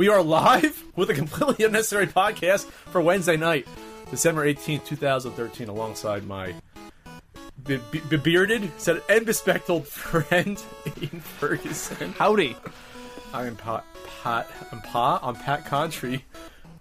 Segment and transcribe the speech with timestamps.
[0.00, 3.68] We are live with a completely unnecessary podcast for Wednesday night,
[4.10, 6.54] December 18th, 2013, alongside my
[7.66, 12.14] be- be- bearded said, and bespectacled friend, Ian Ferguson.
[12.14, 12.56] Howdy.
[13.34, 13.84] I am Pat,
[14.22, 16.22] Pat, I'm Pa, I'm Pat Contri.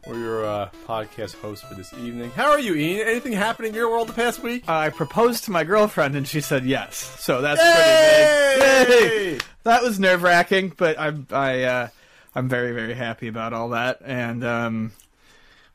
[0.08, 2.32] We're your uh, podcast host for this evening.
[2.32, 3.06] How are you, Ian?
[3.06, 4.64] Anything happen in your world the past week?
[4.70, 6.96] I proposed to my girlfriend and she said yes.
[7.20, 8.56] So that's Yay!
[8.56, 9.32] pretty big.
[9.34, 9.40] Yay!
[9.64, 11.88] That was nerve wracking, but I'm I uh,
[12.36, 14.92] I'm very very happy about all that, and um,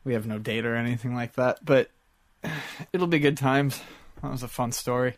[0.03, 1.89] we have no date or anything like that, but
[2.93, 3.79] it'll be good times.
[4.21, 5.15] That was a fun story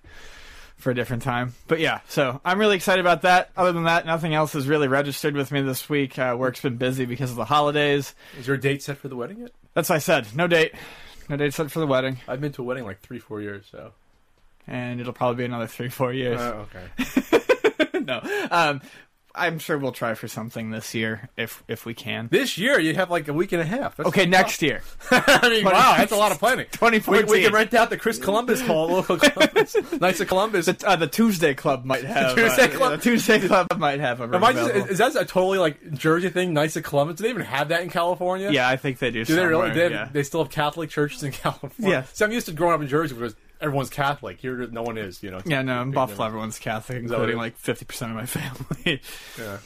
[0.77, 2.01] for a different time, but yeah.
[2.07, 3.51] So I'm really excited about that.
[3.57, 6.19] Other than that, nothing else has really registered with me this week.
[6.19, 8.13] Uh, work's been busy because of the holidays.
[8.39, 9.51] Is your date set for the wedding yet?
[9.73, 10.35] That's what I said.
[10.35, 10.73] No date.
[11.29, 13.65] No date set for the wedding, I've been to a wedding like three, four years,
[13.69, 13.91] so.
[14.65, 16.39] and it'll probably be another three four years.
[16.39, 17.99] Oh, okay.
[17.99, 18.21] no.
[18.49, 18.81] Um,
[19.37, 22.27] I'm sure we'll try for something this year if if we can.
[22.31, 23.95] This year, you have like a week and a half.
[23.97, 26.65] That's Okay, next year, I mean, wow, that's a lot of planning.
[26.71, 27.25] 2014.
[27.27, 30.65] We, we can rent out the Chris Columbus Hall, local Columbus, Knights of Columbus.
[30.65, 32.35] the, uh, the Tuesday Club might have.
[32.35, 32.91] Tuesday uh, Club.
[32.93, 34.91] The Tuesday Club might have a Am I just, available.
[34.91, 36.53] is that a totally like Jersey thing?
[36.53, 37.17] Knights of Columbus?
[37.17, 38.51] Do they even have that in California?
[38.51, 39.23] yeah, I think they do.
[39.25, 39.71] Do they really?
[39.71, 40.09] They, have- yeah.
[40.11, 41.97] they still have Catholic churches in California.
[41.97, 42.03] Yeah.
[42.13, 44.39] See, I'm used to growing up in Jersey because everyone's Catholic.
[44.39, 45.21] Here, no one is.
[45.23, 45.41] You know.
[45.45, 49.01] yeah, no, in Buffalo, everyone's Catholic, including like 50% of my family.
[49.39, 49.57] Yeah.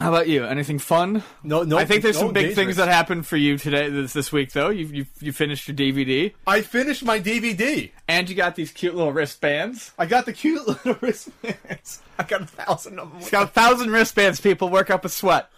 [0.00, 0.44] How about you?
[0.44, 1.24] Anything fun?
[1.42, 1.76] No, no.
[1.76, 4.52] I think there's no some big things that happened for you today, this, this week,
[4.52, 4.68] though.
[4.68, 7.90] You, you you finished your DVD, I finished my DVD.
[8.06, 9.90] and you got these cute little wristbands.
[9.98, 12.00] I got the cute little wristbands.
[12.16, 13.28] I got a thousand of them.
[13.28, 14.40] Got a thousand wristbands.
[14.40, 15.50] People work up a sweat.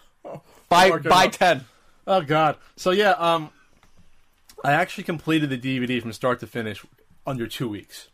[0.69, 1.33] Buy Work buy up.
[1.33, 1.65] ten.
[2.07, 2.55] Oh God!
[2.77, 3.51] So yeah, um,
[4.63, 6.83] I actually completed the DVD from start to finish
[7.25, 8.09] under two weeks.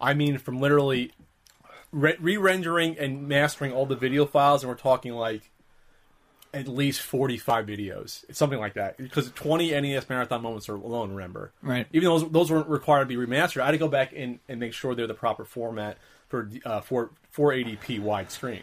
[0.00, 1.12] I mean, from literally
[1.92, 5.50] re- re-rendering and mastering all the video files, and we're talking like
[6.54, 8.98] at least forty-five videos, it's something like that.
[8.98, 11.10] Because twenty NES marathon moments are alone.
[11.10, 11.86] Remember, Right.
[11.92, 14.40] Even though those, those weren't required to be remastered, I had to go back in
[14.48, 15.98] and make sure they're the proper format
[16.28, 18.62] for uh, for 480p widescreen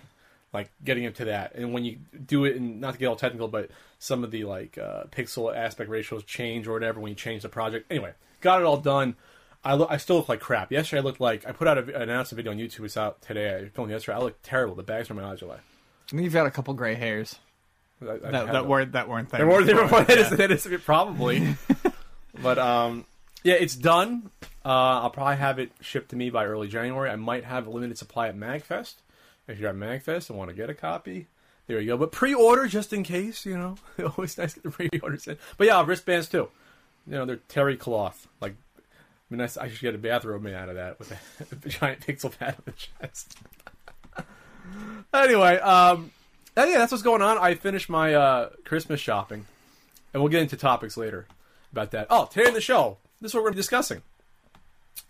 [0.54, 3.48] like getting into that and when you do it and not to get all technical
[3.48, 3.70] but
[4.00, 7.50] some of the like uh, pixel aspect ratios change or whatever when you change the
[7.50, 8.12] project anyway
[8.42, 9.16] got it all done
[9.64, 11.82] I, look, I still look like crap yesterday I looked like I put out a,
[11.96, 14.84] an announcement video on YouTube it's out today I filmed yesterday I look terrible the
[14.84, 15.62] bags from my eyes are like
[16.12, 17.38] you've got a couple gray hairs
[18.02, 19.46] I, I that, that weren't that weren't there.
[19.46, 20.04] More before.
[20.04, 21.56] That is, that is probably.
[22.42, 23.06] but um,
[23.44, 24.30] yeah, it's done.
[24.64, 27.10] Uh, I'll probably have it shipped to me by early January.
[27.10, 28.96] I might have a limited supply at Magfest.
[29.48, 31.28] If you're at Magfest and want to get a copy,
[31.68, 31.98] there you go.
[31.98, 33.46] But pre-order just in case.
[33.46, 33.76] You know,
[34.18, 35.38] always nice to get the pre-orders in.
[35.58, 36.50] But yeah, wristbands too.
[37.08, 38.28] You know, they're terry cloth.
[38.40, 38.56] Like,
[39.30, 41.18] I mean, I, I should get a bathrobe made out of that with a,
[41.66, 43.38] a giant pixel pad on the chest.
[45.14, 46.12] anyway, um,
[46.58, 47.38] yeah, that's what's going on.
[47.38, 49.46] I finished my uh, Christmas shopping,
[50.14, 51.28] and we'll get into topics later
[51.72, 52.08] about that.
[52.10, 54.02] Oh, today in the show, this is what we're discussing.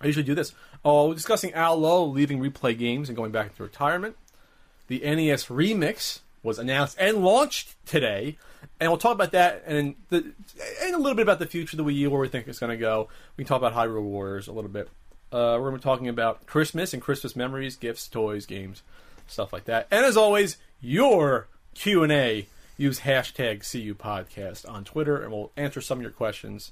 [0.02, 0.54] I usually do this.
[0.84, 4.16] Oh, we're discussing Al Lowe leaving replay games and going back into retirement.
[4.88, 8.38] The NES Remix was announced and launched today,
[8.80, 10.32] and we'll talk about that and the
[10.82, 12.60] and a little bit about the future of the Wii U, where we think it's
[12.60, 13.10] going to go.
[13.38, 14.88] We can talk about Hyrule Warriors a little bit.
[15.32, 18.82] Uh, we're going to be talking about Christmas and Christmas memories, gifts, toys, games,
[19.28, 19.88] stuff like that.
[19.92, 22.48] And as always, your Q and A.
[22.78, 26.72] Use hashtag CU Podcast on Twitter, and we'll answer some of your questions.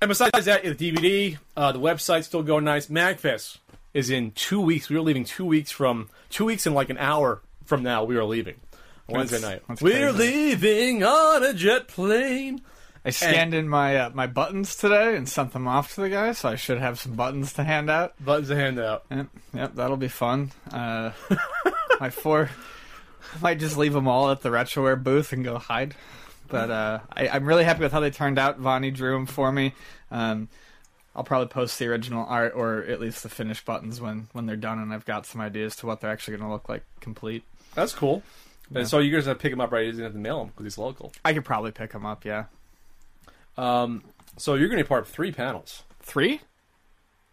[0.00, 2.86] And besides that, the DVD, uh, the website's still going nice.
[2.86, 3.58] Magfest
[3.92, 4.88] is in two weeks.
[4.88, 8.02] We are leaving two weeks from two weeks in like an hour from now.
[8.02, 8.56] We are leaving
[9.08, 9.62] Wednesday night.
[9.68, 10.18] that's We're crazy.
[10.18, 12.60] leaving on a jet plane.
[13.04, 16.32] I scanned in my uh, my buttons today and sent them off to the guy,
[16.32, 18.12] so I should have some buttons to hand out.
[18.22, 19.04] Buttons to hand out.
[19.08, 20.50] Yep, yep, that'll be fun.
[20.72, 21.12] Uh,
[22.00, 22.50] my four,
[23.36, 25.94] I might just leave them all at the RetroWare booth and go hide.
[26.48, 28.58] But uh, I, I'm really happy with how they turned out.
[28.58, 29.74] Vonnie drew them for me.
[30.10, 30.48] Um,
[31.14, 34.56] I'll probably post the original art or at least the finished buttons when when they're
[34.56, 37.44] done, and I've got some ideas to what they're actually going to look like complete.
[37.74, 38.22] That's cool.
[38.74, 39.84] And so you guys have to pick him up, right?
[39.84, 41.12] You didn't have to mail him because he's local.
[41.24, 42.24] I could probably pick him up.
[42.24, 42.44] Yeah,
[43.58, 44.02] Um,
[44.36, 45.82] so you're going to be part of three panels.
[46.02, 46.40] three.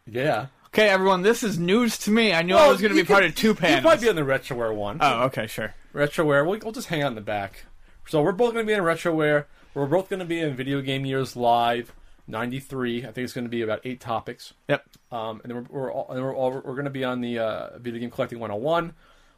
[0.10, 0.48] Yeah.
[0.68, 2.34] Okay, everyone, this is news to me.
[2.34, 3.84] I knew I was going to be part of two You panels.
[3.84, 4.98] might be on the retroware one.
[5.01, 5.74] Oh, okay, sure.
[5.94, 6.45] Retroware.
[6.48, 7.66] We'll, we'll just hang out in the back.
[8.07, 9.45] So we're both going to be in Retroware.
[9.74, 11.94] We're both going to be in Video Game Years Live
[12.28, 13.00] '93.
[13.00, 14.54] I think it's going to be about eight topics.
[14.69, 14.86] Yep.
[15.12, 17.39] Um, and then we're we're, all, and we're, all, we're going to be on the
[17.39, 18.94] uh, Video Game Collecting 101,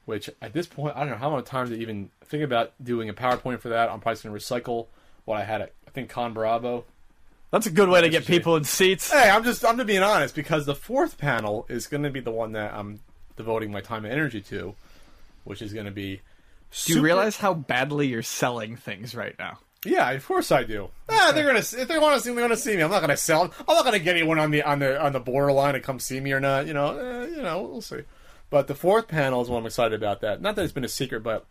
[0.09, 3.09] which at this point I don't know how much time to even think about doing
[3.09, 3.89] a PowerPoint for that.
[3.89, 4.87] I'm probably going to recycle
[5.25, 6.83] what I had at I think Con Bravo.
[7.51, 9.11] That's a good way to get people in seats.
[9.11, 12.19] Hey, I'm just I'm just being honest because the fourth panel is going to be
[12.19, 12.99] the one that I'm
[13.37, 14.73] devoting my time and energy to,
[15.43, 16.21] which is going to be.
[16.85, 19.59] Do you realize how badly you're selling things right now?
[19.85, 20.89] Yeah, of course I do.
[21.07, 22.83] Ah, they're gonna if they want to see, they're gonna see me.
[22.83, 23.43] I'm not gonna sell.
[23.43, 23.51] them.
[23.67, 26.19] I'm not gonna get anyone on the on the on the borderline to come see
[26.19, 26.67] me or not.
[26.67, 28.01] You know, eh, you know, we'll see.
[28.49, 30.21] But the fourth panel is what I'm excited about.
[30.21, 31.45] That not that it's been a secret, but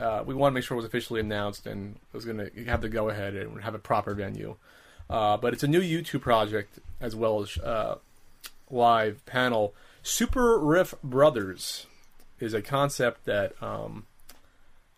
[0.00, 2.80] uh, we want to make sure it was officially announced and it was gonna have
[2.80, 4.56] the go ahead and have a proper venue.
[5.10, 7.96] Uh, but it's a new YouTube project as well as uh,
[8.70, 9.74] live panel.
[10.02, 11.86] Super Riff Brothers
[12.40, 14.06] is a concept that um,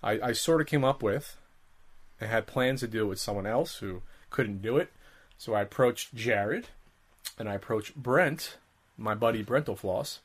[0.03, 1.37] I, I sort of came up with.
[2.21, 4.93] I had plans to do it with someone else who couldn't do it.
[5.39, 6.69] So I approached Jared
[7.39, 8.59] and I approached Brent,
[8.99, 10.19] my buddy Brentalfloss,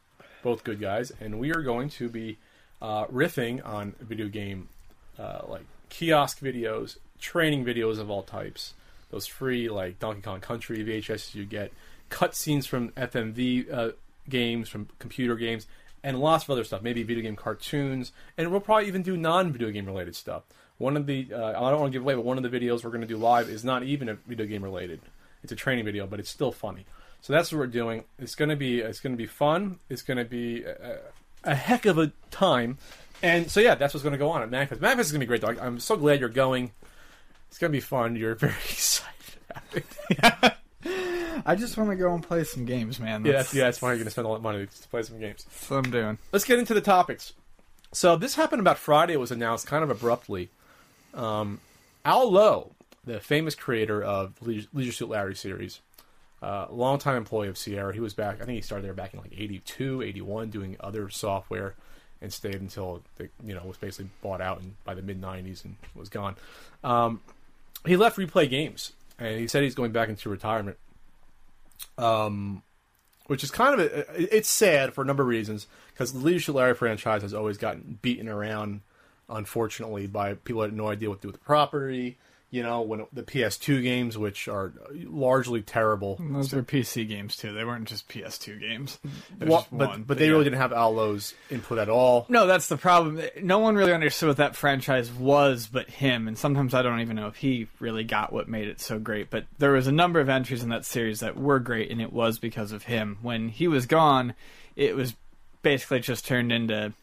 [0.45, 2.38] both good guys, and we are going to be
[2.80, 4.69] uh, riffing on video game
[5.18, 8.75] uh, like kiosk videos, training videos of all types,
[9.09, 11.74] those free like Donkey Kong Country VHS you get,
[12.12, 13.92] cutscenes from FMV uh,
[14.30, 15.65] games, from computer games,
[16.03, 16.83] and lots of other stuff.
[16.83, 20.44] Maybe video game cartoons, and we'll probably even do non-video game related stuff.
[20.77, 22.83] One of the uh, I don't want to give away, but one of the videos
[22.83, 25.00] we're going to do live is not even a video game related.
[25.41, 26.86] It's a training video, but it's still funny.
[27.25, 28.04] So that's what we're doing.
[28.19, 29.80] It's going to be it's going to be fun.
[29.89, 31.00] It's going to be a,
[31.44, 32.77] a heck of a time.
[33.24, 34.77] And so yeah, that's what's going to go on at Magfest.
[34.77, 35.42] Magfest is going to be great.
[35.42, 35.60] Though.
[35.60, 36.72] I'm so glad you're going.
[37.50, 38.16] It's going to be fun.
[38.16, 39.39] You're very excited.
[39.72, 40.54] it.
[41.48, 43.25] I just want to go and play some games, man.
[43.25, 45.19] yeah, that's, yeah, that's why you're going to spend all that money to play some
[45.19, 45.45] games.
[45.45, 46.19] that's what I'm doing.
[46.31, 47.33] Let's get into the topics.
[47.92, 49.13] So this happened about Friday.
[49.13, 50.51] It was announced kind of abruptly.
[51.16, 51.60] Um,
[52.06, 52.74] Al Lowe,
[53.04, 55.81] the famous creator of Leisure Suit Larry series,
[56.45, 57.92] uh, longtime employee of Sierra.
[57.92, 58.36] He was back.
[58.36, 61.74] I think he started there back in like 82, 81, doing other software,
[62.21, 65.65] and stayed until they, you know was basically bought out and by the mid 90s
[65.65, 66.36] and was gone.
[66.83, 67.21] Um,
[67.86, 70.77] he left Replay Games, and he said he's going back into retirement.
[71.97, 72.62] Um,
[73.25, 76.45] which is kind of a, it's sad for a number of reasons because the Leisure
[76.45, 78.81] Suit Larry franchise has always gotten beaten around,
[79.30, 82.19] unfortunately, by people that had no idea what to do with the property.
[82.51, 87.36] You know, when it, the PS2 games, which are largely terrible, Those were PC games
[87.36, 87.51] too.
[87.53, 89.00] They weren't just PS2 games.
[89.42, 90.31] Well, but one, but they yeah.
[90.31, 92.25] really didn't have Al Lowe's input at all.
[92.30, 93.21] No, that's the problem.
[93.42, 97.15] No one really understood what that franchise was but him, and sometimes I don't even
[97.15, 99.30] know if he really got what made it so great.
[99.30, 102.13] But there was a number of entries in that series that were great, and it
[102.13, 103.18] was because of him.
[103.21, 104.33] When he was gone,
[104.75, 105.15] it was
[105.62, 106.94] basically just turned into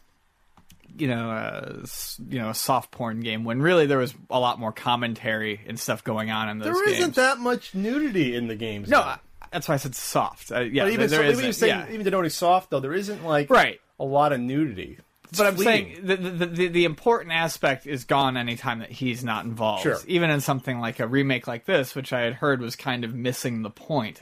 [0.97, 1.83] you know,
[2.29, 3.43] you know, a soft porn game.
[3.45, 6.85] When really there was a lot more commentary and stuff going on in those There
[6.85, 6.97] games.
[6.99, 8.89] isn't that much nudity in the games.
[8.89, 8.99] no.
[9.01, 9.19] I-
[9.51, 10.51] that's why I said soft.
[10.51, 11.85] Uh, yeah, but even there so, even isn't- you say yeah.
[11.91, 13.79] even soft though, there isn't like right.
[13.99, 14.97] a lot of nudity.
[15.29, 19.23] It's But I'm saying the, the, the the important aspect is gone anytime that he's
[19.23, 19.83] not involved.
[19.83, 19.97] Sure.
[20.07, 23.13] Even in something like a remake like this, which I had heard was kind of
[23.13, 24.21] missing the point.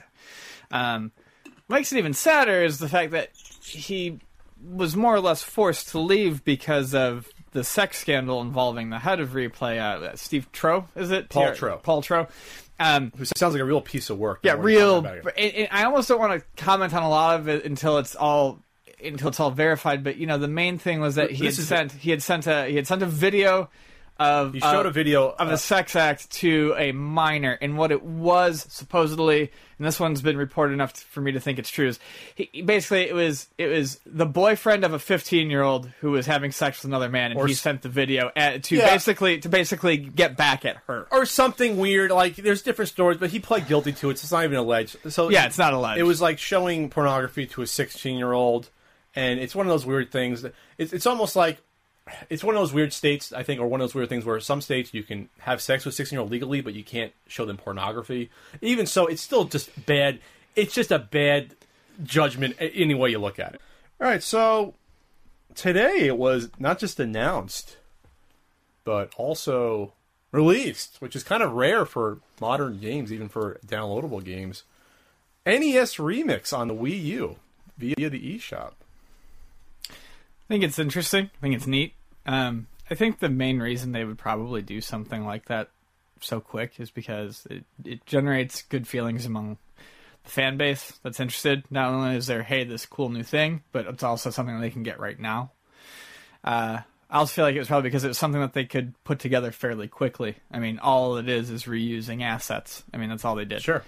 [0.70, 1.12] Um,
[1.66, 3.30] what makes it even sadder is the fact that
[3.64, 4.18] he
[4.62, 9.20] was more or less forced to leave because of the sex scandal involving the head
[9.20, 11.28] of Replay, uh, Steve Trowe, is it?
[11.28, 11.82] Paul Trowe.
[11.82, 12.28] Paul Trowe.
[12.80, 14.40] Um, Who sounds like a real piece of work.
[14.42, 15.06] yeah, real.
[15.06, 18.16] And, and I almost don't want to comment on a lot of it until it's
[18.16, 18.60] all
[19.02, 20.02] until it's all verified.
[20.02, 22.46] But you know, the main thing was that he This had sent he had sent
[22.46, 23.70] a he had sent a video
[24.22, 27.76] of You showed uh, a video of uh, a sex act to a minor, and
[27.76, 31.70] what it was supposedly, and this one's been reported enough for me to think it's
[31.70, 31.88] true.
[31.88, 31.98] Is
[32.34, 36.26] he, basically it was it was the boyfriend of a 15 year old who was
[36.26, 38.90] having sex with another man, and Or he sent the video at, to Yeah.
[38.90, 41.06] basically to basically get back at her.
[41.10, 42.10] or something weird.
[42.10, 44.18] Like there's different stories, but he pled guilty to it.
[44.18, 44.96] So it's not even alleged.
[45.12, 45.98] So Yeah, it's not alleged.
[46.00, 48.70] It was like showing pornography to a 16 year old,
[49.14, 50.42] and it's one of those weird things.
[50.42, 51.60] That, it's it's almost like
[52.28, 54.40] it's one of those weird states, I think, or one of those weird things where
[54.40, 57.44] some states you can have sex with 16 year old legally, but you can't show
[57.44, 58.30] them pornography.
[58.60, 60.20] Even so, it's still just bad.
[60.56, 61.54] It's just a bad
[62.02, 63.60] judgment any way you look at it.
[64.00, 64.74] All right, so
[65.54, 67.76] today it was not just announced,
[68.84, 69.92] but also
[70.32, 74.64] released, which is kind of rare for modern games, even for downloadable games.
[75.46, 77.36] NES Remix on the Wii U
[77.78, 78.72] via the eShop.
[80.52, 81.30] I think it's interesting.
[81.34, 81.94] I think it's neat.
[82.26, 85.70] Um, I think the main reason they would probably do something like that
[86.20, 89.56] so quick is because it, it generates good feelings among
[90.24, 91.64] the fan base that's interested.
[91.70, 94.82] Not only is there, hey, this cool new thing, but it's also something they can
[94.82, 95.52] get right now.
[96.44, 98.92] Uh, I also feel like it was probably because it was something that they could
[99.04, 100.36] put together fairly quickly.
[100.50, 102.84] I mean, all it is is reusing assets.
[102.92, 103.62] I mean, that's all they did.
[103.62, 103.82] Sure.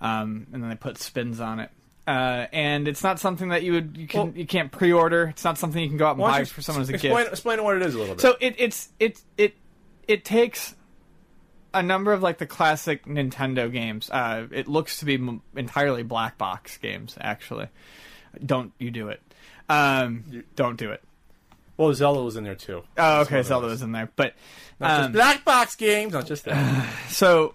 [0.00, 1.70] Um, and then they put spins on it.
[2.06, 5.24] Uh, and it's not something that you would you can Well- you can't pre-order.
[5.28, 7.16] It's not something you can go out and buy you for someone as a explain,
[7.16, 7.30] gift.
[7.32, 8.20] Explain what it is a little bit.
[8.22, 9.54] So it, it's it it
[10.08, 10.74] it takes
[11.72, 14.10] a number of like the classic Nintendo games.
[14.10, 17.16] Uh, it looks to be m- entirely black box games.
[17.20, 17.68] Actually,
[18.44, 19.20] don't you do it?
[19.68, 21.02] Um, don't do it.
[21.76, 22.82] well, Zelda was in there too.
[22.98, 23.82] Oh, okay, Zelda was.
[23.82, 24.34] in there, but
[24.80, 26.88] Not just um, black box games, not just that.
[27.08, 27.54] so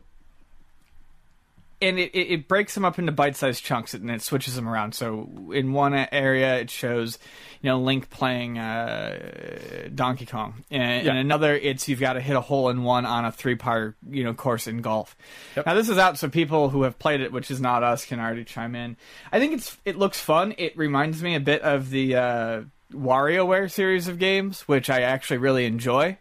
[1.81, 4.95] and it, it, breaks them up into bite-sized chunks and it switches them around.
[4.95, 7.19] So in one area it shows
[7.61, 10.63] you know link playing uh, donkey kong.
[10.71, 11.11] And Yeah.
[11.11, 14.23] in another it's you've got to hit a hole in one on a three-part you
[14.23, 15.15] know course in golf.
[15.55, 15.65] Yep.
[15.65, 18.19] now this is out so people who have played it which is not us can
[18.19, 18.97] already chime in.
[19.31, 20.53] I think it's it looks fun.
[20.57, 22.61] It reminds me a bit of the uh,
[22.93, 26.17] WarioWare series of games which i actually really enjoy.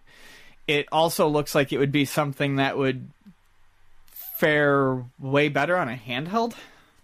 [0.66, 3.10] It also looks like it would be something that would
[4.34, 6.54] fare way better on a handheld.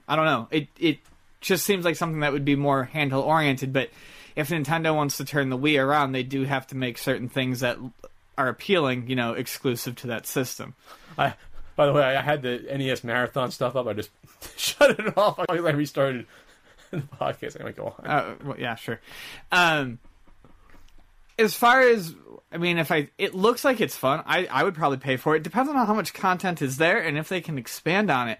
[0.06, 0.48] I don't know.
[0.50, 0.98] It it
[1.40, 3.72] just seems like something that would be more handheld oriented.
[3.72, 3.90] But
[4.36, 7.60] if Nintendo wants to turn the Wii around, they do have to make certain things
[7.60, 7.78] that
[8.36, 10.74] are appealing, you know, exclusive to that system.
[11.16, 11.34] I,
[11.76, 13.86] by the way, I had the NES marathon stuff up.
[13.86, 14.10] I just
[14.56, 15.44] shut it off.
[15.48, 16.26] I restarted
[16.90, 17.56] the podcast.
[17.56, 18.06] I'm gonna go on.
[18.06, 19.00] Uh, well, yeah, sure.
[19.52, 19.98] Um,
[21.40, 22.14] as far as
[22.52, 25.34] I mean, if I it looks like it's fun, I I would probably pay for
[25.34, 25.42] it.
[25.42, 28.38] Depends on how much content is there and if they can expand on it.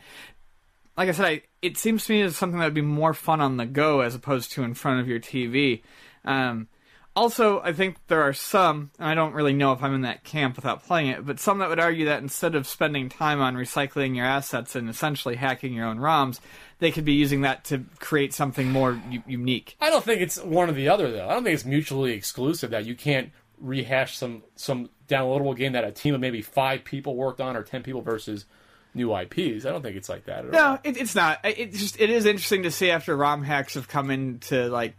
[0.96, 3.40] Like I said, I, it seems to me as something that would be more fun
[3.40, 5.82] on the go as opposed to in front of your TV.
[6.24, 6.68] Um,
[7.16, 10.22] also, I think there are some, and I don't really know if I'm in that
[10.24, 13.56] camp without playing it, but some that would argue that instead of spending time on
[13.56, 16.40] recycling your assets and essentially hacking your own ROMs,
[16.78, 19.76] they could be using that to create something more u- unique.
[19.80, 21.28] I don't think it's one or the other though.
[21.28, 25.84] I don't think it's mutually exclusive that you can't rehash some some downloadable game that
[25.84, 28.46] a team of maybe five people worked on or ten people versus
[28.94, 29.66] new IPs.
[29.66, 30.74] I don't think it's like that at all.
[30.74, 31.44] No, it, it's not.
[31.44, 34.94] It- It's just it is interesting to see after ROM hacks have come into like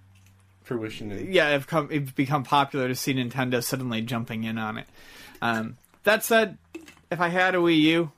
[0.72, 1.12] Fruition.
[1.12, 4.88] And, yeah, have come it's become popular to see Nintendo suddenly jumping in on it.
[5.42, 6.58] Um, that said,
[7.12, 8.12] if I had a Wii U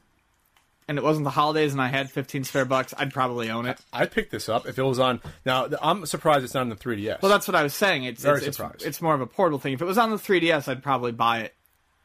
[0.87, 3.79] and it wasn't the holidays and I had 15 spare bucks, I'd probably own it.
[3.91, 5.21] I'd pick this up if it was on.
[5.45, 7.21] Now I'm surprised it's not on the 3DS.
[7.21, 8.03] Well, that's what I was saying.
[8.03, 8.85] It's Very it's, it's, surprised.
[8.85, 9.73] it's more of a portable thing.
[9.73, 11.55] If it was on the 3DS, I'd probably buy it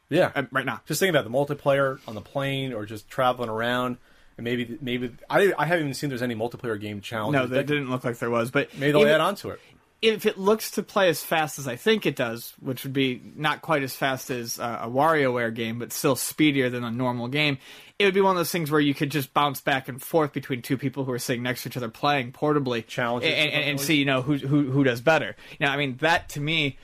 [0.09, 0.33] yeah.
[0.35, 0.81] uh, right now.
[0.87, 3.99] just thinking about the multiplayer on the plane or just traveling around,
[4.37, 7.35] and maybe maybe I, I haven't even seen there's any multiplayer game challenge.
[7.35, 9.51] No, that that didn't look like there was, but maybe they'll even- add on to
[9.51, 9.61] it.
[10.01, 13.21] If it looks to play as fast as I think it does, which would be
[13.35, 17.27] not quite as fast as uh, a WarioWare game, but still speedier than a normal
[17.27, 17.59] game,
[17.99, 20.33] it would be one of those things where you could just bounce back and forth
[20.33, 23.65] between two people who are sitting next to each other playing portably, Challenges and, and,
[23.71, 25.35] and see you know who who who does better.
[25.59, 26.79] Now, I mean that to me.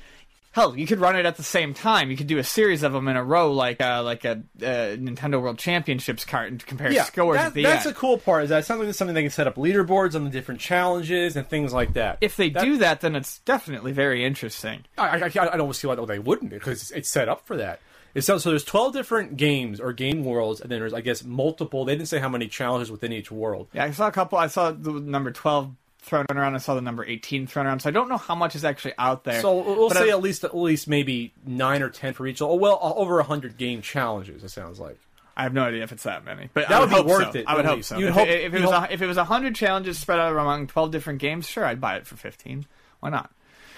[0.55, 2.11] Hell, you could run it at the same time.
[2.13, 4.95] You could do a series of them in a row, like uh, like a uh,
[4.97, 7.95] Nintendo World Championships cart, and compare scores that- at the that's end.
[7.95, 8.45] the cool part.
[8.45, 11.35] Is that it sounds like something they can set up leaderboards on the different challenges
[11.37, 12.19] and things like that.
[12.21, 14.85] if they That- do that, then it's definitely very interesting.
[14.97, 17.81] I, I, I don't see why they wouldn't because it's, it's set up for that.
[18.15, 21.25] It's so, so there's 12 different games or game worlds, and then there's I guess
[21.25, 21.85] multiple.
[21.85, 23.67] They didn't say how many challenges within each world.
[23.73, 24.39] Yeah, I saw a couple.
[24.39, 26.55] I saw the number twelve thrown around.
[26.55, 27.81] I saw the number eighteen thrown around.
[27.81, 29.41] So I don't know how much is actually out there.
[29.41, 32.41] So we'll But say I- at least at least maybe nine or ten for each.
[32.43, 34.45] Oh well, uh, over hundred game challenges.
[34.45, 34.99] It sounds like.
[35.37, 37.33] I have no idea if it's that many, but That I would would, be worth
[37.33, 37.39] so.
[37.41, 37.89] it, I would hope least.
[37.89, 37.99] so.
[37.99, 40.21] You'd If, hope- it, if it was hope- a, if it was hundred challenges spread
[40.21, 42.67] out among twelve different games, sure, I'd buy it for fifteen.
[43.01, 43.33] Why not?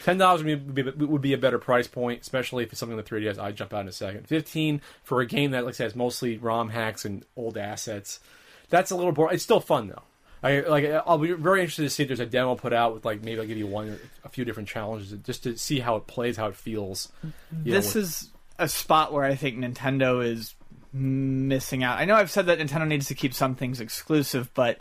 [0.04, 3.02] Ten dollars would be, would be a better price point, especially if it's something the
[3.02, 3.38] 3DS.
[3.40, 4.28] I'd jump out in a second.
[4.28, 8.20] Fifteen for a game that, like I said, has mostly ROM hacks and old assets.
[8.68, 9.34] That's a little boring.
[9.34, 10.02] It's still fun though.
[10.46, 10.84] I like.
[11.06, 13.40] I'll be very interested to see if there's a demo put out with like maybe
[13.40, 16.46] I'll give you one, a few different challenges just to see how it plays, how
[16.48, 17.10] it feels.
[17.22, 17.30] You
[17.72, 20.54] know, this with- is a spot where I think Nintendo is
[20.92, 21.98] missing out.
[21.98, 24.78] I know I've said that Nintendo needs to keep some things exclusive, but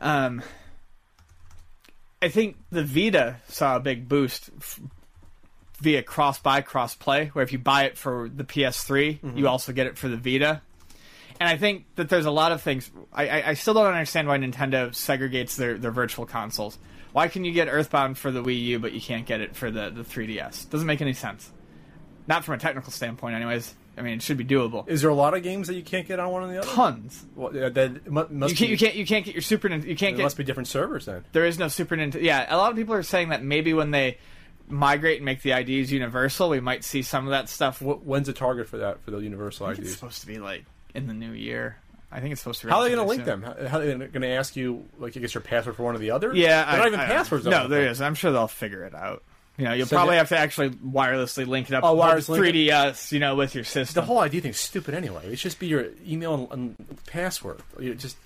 [0.00, 0.42] um,
[2.20, 4.80] I think the Vita saw a big boost f-
[5.80, 9.72] via cross buy, cross play, where if you buy it for the PS3, you also
[9.72, 10.62] get it for the Vita.
[11.40, 12.90] And I think that there's a lot of things.
[13.12, 16.78] I, I, I still don't understand why Nintendo segregates their, their virtual consoles.
[17.12, 19.70] Why can you get Earthbound for the Wii U, but you can't get it for
[19.70, 20.70] the, the 3DS?
[20.70, 21.50] Doesn't make any sense.
[22.26, 23.74] Not from a technical standpoint, anyways.
[23.96, 24.88] I mean, it should be doable.
[24.88, 26.68] Is there a lot of games that you can't get on one or the other?
[26.68, 27.24] Tons.
[27.36, 28.94] Well, that must You can't, be, you can't.
[28.96, 29.68] You can't get your Super.
[29.68, 29.86] Nintendo.
[29.86, 30.22] You can't It get.
[30.24, 31.24] must be different servers then.
[31.32, 32.22] There is no Super Nintendo.
[32.22, 34.18] Yeah, a lot of people are saying that maybe when they
[34.66, 37.78] migrate and make the IDs universal, we might see some of that stuff.
[37.78, 40.38] Wh- When's the target for that for the universal I think it's supposed to be
[40.38, 40.64] like
[40.94, 41.76] in the new year.
[42.12, 42.66] I think it's supposed to.
[42.66, 43.40] be How are they going to link soon.
[43.40, 43.42] them?
[43.42, 45.94] How, how are they going to ask you, like, I guess your password for one
[45.96, 46.32] or the other?
[46.34, 47.44] Yeah, they're I- not even I- passwords.
[47.44, 48.00] No, there is.
[48.00, 49.22] I'm sure they'll figure it out.
[49.56, 53.20] You know, you'll probably have to actually wirelessly link it up Oh, wireless 3DS, you
[53.20, 54.00] know, with your system.
[54.00, 55.26] The whole idea thing's stupid anyway.
[55.32, 57.60] It should just be your email and, and password.
[57.78, 58.16] You just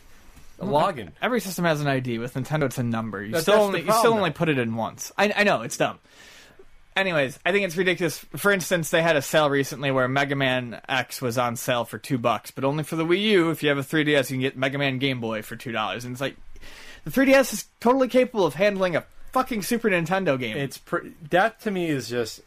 [0.58, 1.10] a login.
[1.20, 2.18] Every system has an ID.
[2.18, 3.22] With Nintendo, it's a number.
[3.22, 5.12] You still that's only you still only put it in once.
[5.18, 5.98] I, I know it's dumb.
[6.98, 8.18] Anyways, I think it's ridiculous.
[8.36, 11.96] For instance, they had a sale recently where Mega Man X was on sale for
[11.96, 13.50] two bucks, but only for the Wii U.
[13.50, 16.04] If you have a 3DS, you can get Mega Man Game Boy for two dollars.
[16.04, 16.36] And it's like
[17.04, 20.56] the 3DS is totally capable of handling a fucking Super Nintendo game.
[20.56, 22.40] It's pre- that to me is just.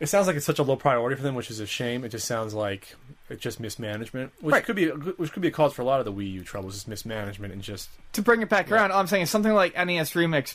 [0.00, 2.04] It sounds like it's such a low priority for them, which is a shame.
[2.04, 2.94] It just sounds like
[3.28, 4.64] it's just mismanagement, which Right.
[4.64, 6.76] could be which could be a cause for a lot of the Wii U troubles.
[6.76, 9.74] Is mismanagement and just to bring it back around, all I'm saying is something like
[9.74, 10.54] NES Remix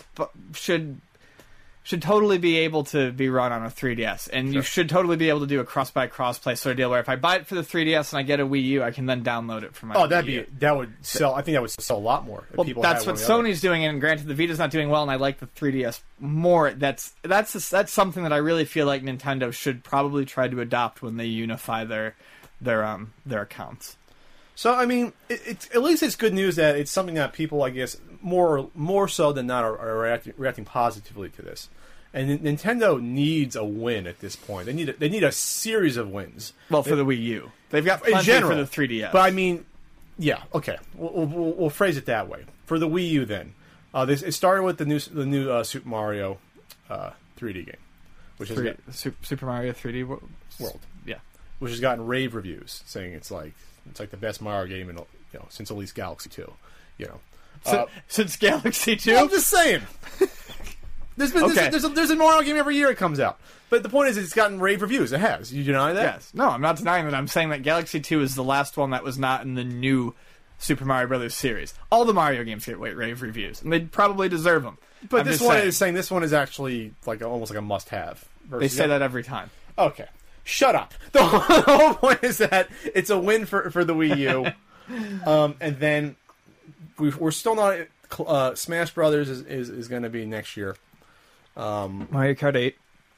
[0.53, 1.01] should
[1.83, 5.27] should totally be able to be run on a 3DS, and you should totally be
[5.27, 7.35] able to do a cross buy cross play sort of deal where if I buy
[7.35, 9.75] it for the 3DS and I get a Wii U, I can then download it
[9.75, 9.95] for my.
[9.95, 10.41] oh, Wii that'd U.
[10.43, 11.35] be that would sell.
[11.35, 12.45] I think that would sell a lot more.
[12.55, 13.15] Well, people that's what.
[13.15, 16.71] Sony's doing, and granted, the Vita's not doing well, and I like the 3DS more.
[16.71, 21.01] That's that's that's something that I really feel like Nintendo should probably try to adopt
[21.01, 22.15] when they unify their
[22.61, 23.97] their um their accounts.
[24.55, 27.63] So I mean, it, it's at least it's good news that it's something that people,
[27.63, 31.69] I guess, more more so than not, are, are reacting, reacting positively to this.
[32.15, 34.67] And Nintendo needs a win at this point.
[34.67, 36.53] They need a, they need a series of wins.
[36.69, 39.11] Well, for the Wii U, they've got in general for the 3DS.
[39.11, 39.65] But I mean,
[40.19, 42.45] yeah, okay, we'll, we'll, we'll phrase it that way.
[42.67, 43.55] For the Wii U, then
[43.95, 46.37] uh, this it started with the new the new uh, Super Mario
[46.87, 47.75] uh, 3D game,
[48.37, 50.21] which has Three- got, Su- Super Mario 3D wo-
[50.59, 50.79] World.
[51.05, 51.15] Yeah.
[51.57, 53.53] which has gotten rave reviews, saying it's like
[53.89, 56.53] it's like the best Mario game in you know since at least Galaxy Two.
[56.99, 57.19] You know,
[57.65, 59.15] Uh, since Galaxy 2?
[59.15, 59.81] I'm just saying.
[61.15, 61.53] There's been Okay.
[61.53, 63.39] there's, there's, a, there's a Mario game every year it comes out,
[63.69, 65.11] but the point is it's gotten rave reviews.
[65.13, 65.53] It has.
[65.53, 66.01] You deny that?
[66.01, 66.31] yes.
[66.33, 67.13] No, I'm not denying that.
[67.13, 70.15] I'm saying that Galaxy 2 is the last one that was not in the new
[70.57, 71.73] Super Mario Brothers series.
[71.91, 74.77] All the Mario games get wa- rave reviews, and they probably deserve them.
[75.09, 75.67] But I'm this one saying.
[75.67, 78.23] is saying this one is actually like almost like a must-have.
[78.49, 79.51] They say that every time.
[79.77, 80.07] Okay,
[80.43, 80.93] shut up.
[81.11, 84.17] The whole, the whole point is that it's a win for for the Wii
[84.87, 86.15] U, um, and then
[86.99, 87.77] we we're still not.
[88.19, 90.75] Uh, Smash Brothers is is, is going to be next year.
[92.09, 92.75] Mario Kart 8.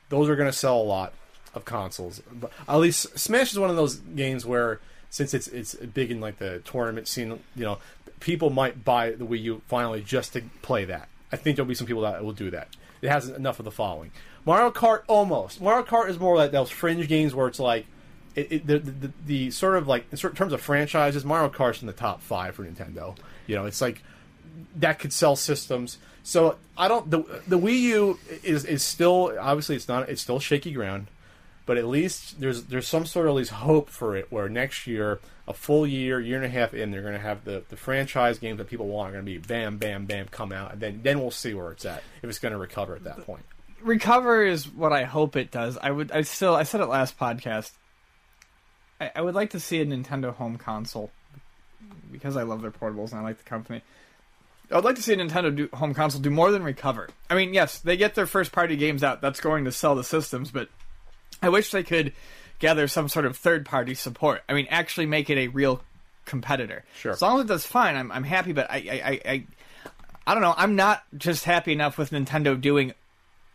[0.10, 1.14] those are going to sell a lot
[1.54, 2.22] of consoles.
[2.32, 6.20] But at least Smash is one of those games where since it's it's big in
[6.20, 7.78] like the tournament scene, you know,
[8.20, 11.08] people might buy the Wii U finally just to play that.
[11.32, 12.70] I think there'll be some people that will do that.
[13.02, 14.12] It has enough of the following.
[14.46, 15.62] Mario Kart almost.
[15.62, 17.86] Mario Kart is more like those fringe games where it's like
[18.36, 21.88] it, it, the, the, the sort of like in terms of franchises, Mario Kart's in
[21.88, 23.16] the top five for Nintendo.
[23.48, 24.02] You know, it's like
[24.78, 25.98] that could sell systems.
[26.24, 27.10] So I don't.
[27.10, 31.08] The the Wii U is is still obviously it's not it's still shaky ground,
[31.66, 34.32] but at least there's there's some sort of at least hope for it.
[34.32, 37.46] Where next year, a full year, year and a half in, they're going to have
[37.46, 40.52] the, the franchise games that people want are going to be bam, bam, bam come
[40.52, 43.04] out, and then then we'll see where it's at if it's going to recover at
[43.04, 43.46] that point.
[43.82, 45.78] Recover is what I hope it does.
[45.78, 46.12] I would.
[46.12, 46.56] I still.
[46.56, 47.72] I said it last podcast.
[49.00, 51.12] I, I would like to see a Nintendo home console
[52.16, 53.82] because I love their portables and I like the company.
[54.72, 57.10] I would like to see a Nintendo do, home console do more than recover.
[57.30, 59.22] I mean, yes, they get their first party games out.
[59.22, 60.70] That's going to sell the systems, but
[61.42, 62.14] I wish they could
[62.58, 64.42] gather some sort of third party support.
[64.50, 65.84] I mean, actually make it a real
[66.26, 66.84] competitor.
[66.98, 67.12] Sure.
[67.12, 68.54] As long as it does fine, I'm, I'm happy.
[68.54, 69.44] But I, I, I, I,
[70.26, 70.56] I don't know.
[70.58, 72.94] I'm not just happy enough with Nintendo doing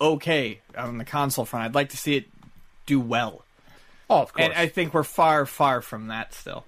[0.01, 1.65] okay on the console front.
[1.65, 2.27] I'd like to see it
[2.87, 3.45] do well,
[4.09, 4.45] Oh, of course.
[4.45, 6.65] and I think we're far, far from that still.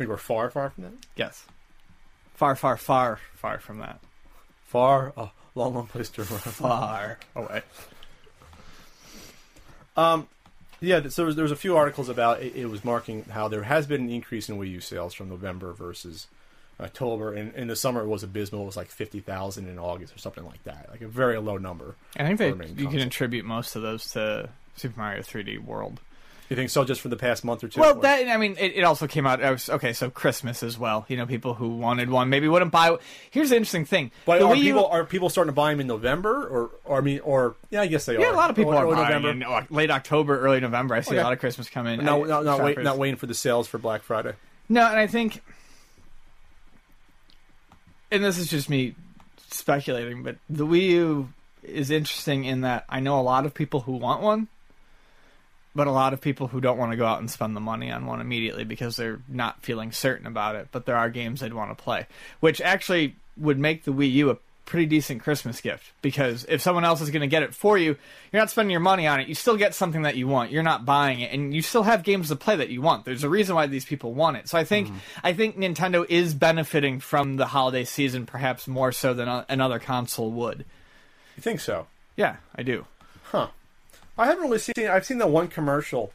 [0.00, 0.92] Think we're far, far from that.
[1.14, 1.44] Yes,
[2.34, 4.00] far, far, far, far from that.
[4.64, 6.40] Far, a long, long place to run.
[6.40, 7.62] Far away.
[9.96, 10.28] Um,
[10.80, 13.48] yeah, so there was, there was a few articles about it, it was marking how
[13.48, 16.26] there has been an increase in Wii U sales from November versus
[16.80, 17.34] October.
[17.34, 18.62] And in the summer, it was abysmal.
[18.62, 20.88] It was like 50,000 in August or something like that.
[20.90, 21.96] Like a very low number.
[22.16, 25.20] I think they for a main you can attribute most of those to Super Mario
[25.20, 26.00] 3D World.
[26.50, 27.80] You think so just for the past month or two?
[27.80, 29.40] Well, that I mean, it, it also came out.
[29.40, 31.06] Was, okay, so Christmas as well.
[31.08, 32.96] You know, people who wanted one maybe wouldn't buy.
[33.30, 35.70] Here's the interesting thing: But the are Wii U- people are people starting to buy
[35.70, 38.34] them in November or, or I mean or yeah I guess they are yeah, a
[38.34, 39.30] lot of people Or- are buying November.
[39.30, 40.96] in uh, late October, early November.
[40.96, 41.20] I see Okay.
[41.20, 42.00] a lot of Christmas coming.
[42.00, 42.04] in.
[42.04, 44.32] No, no, not, wait, not waiting for the sales for Black Friday.
[44.68, 45.42] No, and I think,
[48.10, 48.94] and this is just me
[49.50, 51.32] speculating, but the Wii U
[51.62, 54.48] is interesting in that I know a lot of people who want one,
[55.80, 57.90] but a lot of people who don't want to go out and spend the money
[57.90, 60.68] on one immediately because they're not feeling certain about it.
[60.72, 62.06] But there are games they'd want to play,
[62.40, 66.84] which actually would make the Wii U a pretty decent Christmas gift because if someone
[66.84, 67.96] else is going to get it for you,
[68.30, 69.28] you're not spending your money on it.
[69.28, 70.50] You still get something that you want.
[70.50, 73.06] You're not buying it, and you still have games to play that you want.
[73.06, 74.50] There's a reason why these people want it.
[74.50, 74.98] So I think mm-hmm.
[75.24, 79.78] I think Nintendo is benefiting from the holiday season perhaps more so than a- another
[79.78, 80.66] console would.
[81.38, 81.86] You think so?
[82.16, 82.84] Yeah, I do.
[83.22, 83.48] Huh.
[84.20, 84.88] I haven't really seen.
[84.88, 86.12] I've seen that one commercial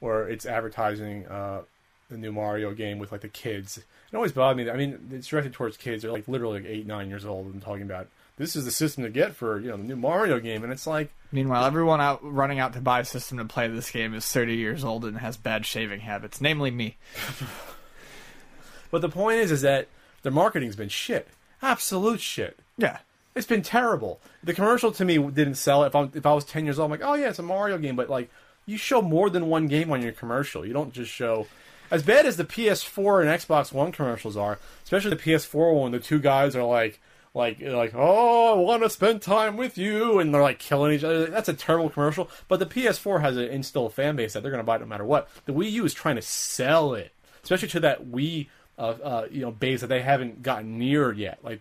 [0.00, 1.62] where it's advertising uh,
[2.10, 3.78] the new Mario game with like the kids.
[3.78, 4.70] It always bothered me.
[4.70, 6.02] I mean, it's directed towards kids.
[6.02, 9.04] They're like literally like eight, nine years old, and talking about this is the system
[9.04, 12.20] to get for you know the new Mario game, and it's like Meanwhile, everyone out
[12.22, 15.18] running out to buy a system to play this game is 30 years old and
[15.18, 16.96] has bad shaving habits, namely me.
[18.90, 19.88] But the point is, is that
[20.22, 21.28] the marketing's been shit,
[21.60, 22.58] absolute shit.
[22.78, 22.98] Yeah.
[23.36, 24.20] It's been terrible.
[24.42, 25.84] The commercial to me didn't sell.
[25.84, 27.76] If I if I was ten years old, I'm like, oh yeah, it's a Mario
[27.78, 27.94] game.
[27.94, 28.30] But like,
[28.64, 30.64] you show more than one game on your commercial.
[30.66, 31.46] You don't just show.
[31.90, 36.00] As bad as the PS4 and Xbox One commercials are, especially the PS4 one, the
[36.00, 36.98] two guys are like,
[37.32, 41.04] like, like, oh, I want to spend time with you, and they're like killing each
[41.04, 41.26] other.
[41.26, 42.30] That's a terrible commercial.
[42.48, 44.86] But the PS4 has an instill fan base that they're going to buy it no
[44.86, 45.28] matter what.
[45.44, 47.12] The Wii U is trying to sell it,
[47.44, 51.38] especially to that Wii, uh, uh, you know, base that they haven't gotten near yet.
[51.42, 51.60] Like,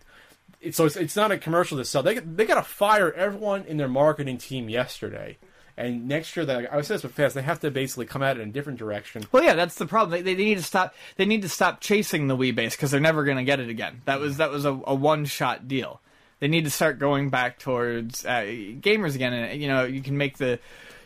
[0.71, 2.03] so it's, it's not a commercial to sell.
[2.03, 5.37] They they got to fire everyone in their marketing team yesterday,
[5.77, 7.35] and next year, they, I said this with fast.
[7.35, 9.25] They have to basically come at it in a different direction.
[9.31, 10.23] Well, yeah, that's the problem.
[10.23, 10.95] They, they need to stop.
[11.17, 13.69] They need to stop chasing the Wii base because they're never going to get it
[13.69, 14.01] again.
[14.05, 16.01] That was that was a, a one shot deal.
[16.39, 19.33] They need to start going back towards uh, gamers again.
[19.33, 20.59] And you know, you can make the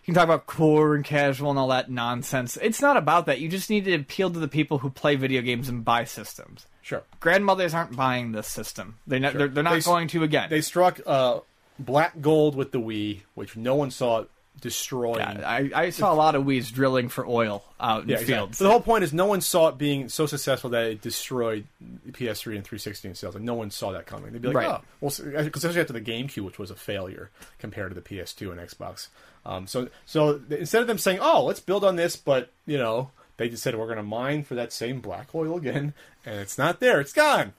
[0.10, 2.58] you can talk about core and casual and all that nonsense.
[2.62, 3.40] It's not about that.
[3.40, 6.66] You just need to appeal to the people who play video games and buy systems.
[6.82, 8.98] Sure, Grandmothers aren't buying this system.
[9.06, 10.50] They're not, they're, they're not They going to again.
[10.50, 11.42] they struck uh,
[11.78, 15.20] black gold with the Wii, which no one saw it destroying.
[15.20, 18.22] Yeah, I, I saw a lot of Wii's drilling for oil out in Yeah, the
[18.22, 18.36] exactly.
[18.36, 18.60] fields.
[18.60, 21.66] But the whole point is, no one saw it being so successful that it destroyed
[22.12, 23.36] PS3 and 360 in sales.
[23.36, 24.32] Like, no one saw that coming.
[24.32, 24.68] They'd be like, Right.
[24.68, 25.12] oh, well,
[25.44, 29.08] because especially after the GameCube, which was a failure compared to the PS2 and Xbox.
[29.46, 33.12] Um, so, so instead of them saying, oh, let's build on this, but you know,
[33.38, 35.94] they just said we're going to mine for that same black oil again,
[36.26, 37.00] and it's not there.
[37.00, 37.54] It's gone.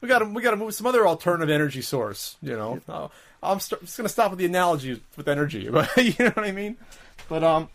[0.00, 2.36] We got to we got to move some other alternative energy source.
[2.42, 3.10] You know, Oh,
[3.42, 6.44] I'm st- just going to stop with the analogy with energy, but you know what
[6.46, 6.76] I mean.
[7.28, 7.68] But um,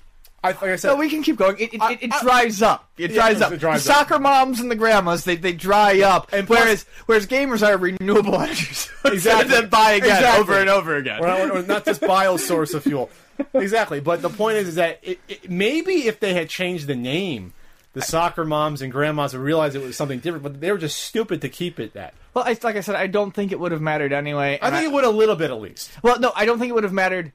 [0.44, 1.58] I like I said, No, we can keep going.
[1.58, 2.90] It, it, I- it, it I- dries up.
[2.98, 3.60] It Yeah, dries it up.
[3.60, 3.98] dries the up.
[4.08, 6.32] soccer moms and the grandmas, they, they dry up.
[6.34, 9.50] And plus- whereas whereas gamers are renewable energy sources Exactly.
[9.56, 10.42] that buy again Exactly.
[10.42, 11.20] over and over again.
[11.22, 13.10] We're not, we're not just bio source of fuel.
[13.54, 14.00] Exactly.
[14.00, 17.54] But the point is, is that it, it, maybe if they had changed the name,
[17.94, 20.44] the soccer moms and grandmas would realize it was something different.
[20.44, 22.14] But they were just stupid to keep it that.
[22.36, 24.60] Well, I, like I said, I don't think it would have mattered anyway.
[24.62, 25.90] I and think it would a little bit at least.
[26.04, 27.32] Well, no, I don't think it would have mattered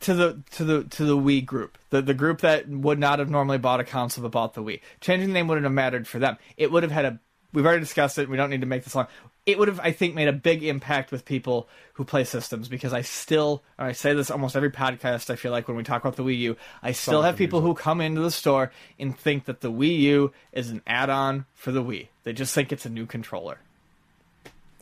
[0.00, 3.28] to the to the to the Wii group, the the group that would not have
[3.28, 4.80] normally bought a console but bought the Wii.
[5.00, 6.36] Changing the name wouldn't have mattered for them.
[6.56, 7.20] It would have had a.
[7.52, 8.28] We've already discussed it.
[8.28, 9.08] We don't need to make this long.
[9.44, 12.92] It would have, I think, made a big impact with people who play systems because
[12.92, 15.28] I still, and I say this almost every podcast.
[15.28, 17.74] I feel like when we talk about the Wii U, I still have people who
[17.74, 21.82] come into the store and think that the Wii U is an add-on for the
[21.82, 22.08] Wii.
[22.22, 23.58] They just think it's a new controller.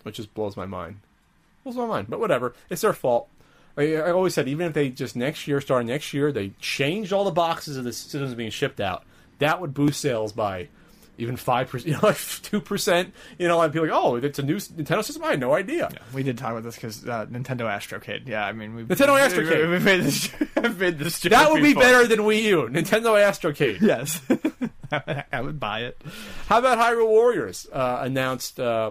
[0.02, 1.00] Which just blows my mind.
[1.64, 2.54] Blows my mind, but whatever.
[2.70, 3.28] It's their fault.
[3.76, 7.12] I, I always said, even if they just next year, starting next year, they changed
[7.12, 9.04] all the boxes of the systems being shipped out,
[9.38, 10.68] that would boost sales by
[11.18, 13.12] even five percent, you know, like two percent.
[13.38, 15.24] You know, I'd be like, oh, it's a new Nintendo system.
[15.24, 15.90] I had no idea.
[16.14, 18.24] We did talk about this because uh, Nintendo Kid.
[18.26, 19.70] Yeah, I mean, we Nintendo Astrocade.
[19.70, 20.30] We've made this.
[20.56, 21.20] We've made this.
[21.20, 21.82] That would be before.
[21.82, 22.68] better than Wii U.
[22.70, 23.82] Nintendo Astro Kid.
[23.88, 24.20] Yes,
[24.92, 26.00] I would buy it.
[26.46, 27.66] How about Hyrule Warriors?
[27.72, 28.90] Uh, announced uh,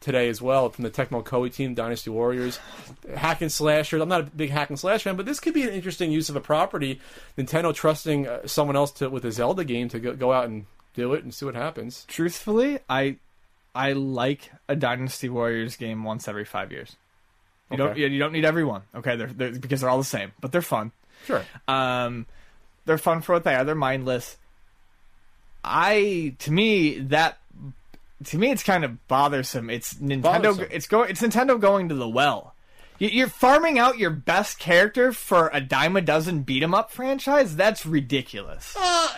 [0.00, 2.58] today as well from the Tecmo Koei team, Dynasty Warriors.
[3.16, 3.98] Hack and slasher.
[4.00, 6.28] I'm not a big hack and slash fan, but this could be an interesting use
[6.28, 7.00] of a property.
[7.36, 10.66] Nintendo trusting uh, someone else to with a Zelda game to go, go out and
[10.94, 12.04] do it and see what happens.
[12.08, 13.16] Truthfully, I
[13.74, 16.96] I like a Dynasty Warriors game once every five years.
[17.70, 19.16] You don't you don't need every one, okay?
[19.16, 20.90] They're, they're because they're all the same, but they're fun.
[21.26, 21.44] Sure.
[21.66, 22.26] Um,
[22.86, 23.64] they're fun for what they are.
[23.64, 24.38] They're mindless.
[25.62, 27.38] I to me that
[28.26, 29.70] to me it's kind of bothersome.
[29.70, 30.22] It's Nintendo.
[30.22, 30.66] Bothersome.
[30.70, 31.10] It's going.
[31.10, 32.54] It's Nintendo going to the well.
[32.98, 36.90] You- You're farming out your best character for a dime a dozen beat 'em up
[36.90, 37.54] franchise.
[37.56, 38.74] That's ridiculous.
[38.78, 39.08] Uh,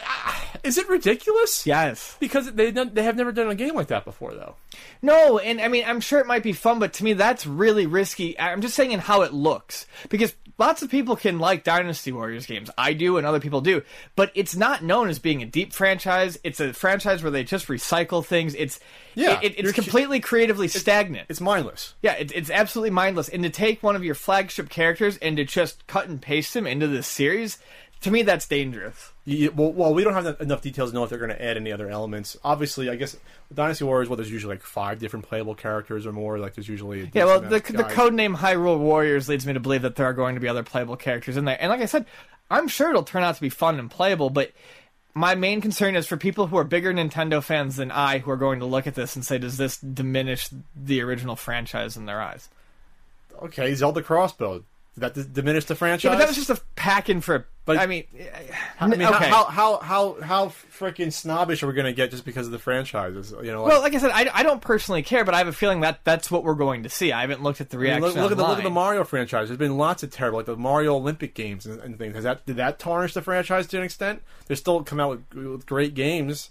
[0.62, 1.66] is it ridiculous?
[1.66, 2.16] Yes.
[2.20, 4.56] Because they they have never done a game like that before, though.
[5.02, 7.86] No, and I mean, I'm sure it might be fun, but to me, that's really
[7.86, 8.38] risky.
[8.38, 9.86] I'm just saying in how it looks.
[10.08, 12.70] Because lots of people can like Dynasty Warriors games.
[12.76, 13.82] I do, and other people do.
[14.16, 16.38] But it's not known as being a deep franchise.
[16.44, 18.54] It's a franchise where they just recycle things.
[18.54, 18.78] It's
[19.14, 21.26] Yeah, it, it- it's completely creatively stagnant.
[21.30, 21.94] It's mindless.
[22.02, 23.28] yeah, it, it's absolutely mindless.
[23.28, 26.66] And to take one of your flagship characters and to just cut and paste him
[26.66, 27.58] into this series,
[28.02, 29.12] to me, that's dangerous.
[29.24, 31.56] You- well, well, we don't have enough details to know if they're going to add
[31.56, 32.36] any other elements.
[32.42, 33.16] Obviously, I guess
[33.52, 36.38] Dynasty Warriors, well, there's usually like five different playable characters or more.
[36.38, 39.82] Like there's usually Yeah, well, the, the code name Hyrule Warriors leads me to believe
[39.82, 41.58] that there are going to be other playable characters in there.
[41.60, 42.06] And like I said,
[42.50, 44.52] I'm sure it'll turn out to be fun and playable, but
[45.14, 48.36] my main concern is for people who are bigger Nintendo fans than I who are
[48.36, 52.20] going to look at this and say, does this diminish the original franchise in their
[52.20, 52.48] eyes?
[53.42, 54.64] Okay, Zelda Crossbow.
[54.94, 56.11] Did that d- diminish the Yeah, franchise?
[56.11, 57.46] but that was just a packing for.
[57.64, 58.05] But- I mean,
[58.81, 59.29] I mean, okay.
[59.29, 62.59] how how how how freaking snobbish are we going to get just because of the
[62.59, 63.31] franchises?
[63.31, 65.46] You know, like, well, like I said, I, I don't personally care, but I have
[65.46, 67.12] a feeling that that's what we're going to see.
[67.12, 68.03] I haven't looked at the I mean, reaction.
[68.07, 68.70] look, look at the look at the.
[68.70, 69.48] Mario franchise.
[69.48, 72.16] There's been lots of terrible, like the Mario Olympic games and, and things.
[72.16, 74.22] Has that did that tarnish the franchise to an extent?
[74.46, 76.50] They still come out with, with great games.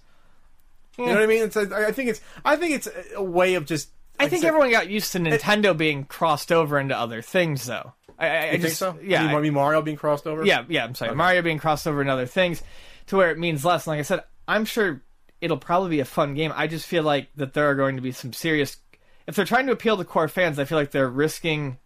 [0.97, 1.15] You know hmm.
[1.15, 1.43] what I mean?
[1.43, 3.89] It's a, I think it's I think it's a way of just.
[4.21, 7.93] I think everyone got used to Nintendo being crossed over into other things, though.
[8.19, 8.97] I, I, I think just, so?
[9.01, 10.45] Yeah, You I- mean Mario being crossed over?
[10.45, 10.84] yeah, yeah.
[10.84, 12.62] I'm sorry, Mario being crossed over into other things,
[13.08, 13.88] to where it means less.
[13.88, 15.01] And like I said, I'm sure
[15.41, 16.51] it'll probably be a fun game.
[16.55, 18.77] I just feel like that there are going to be some serious.
[19.25, 21.77] If they're trying to appeal to core fans, I feel like they're risking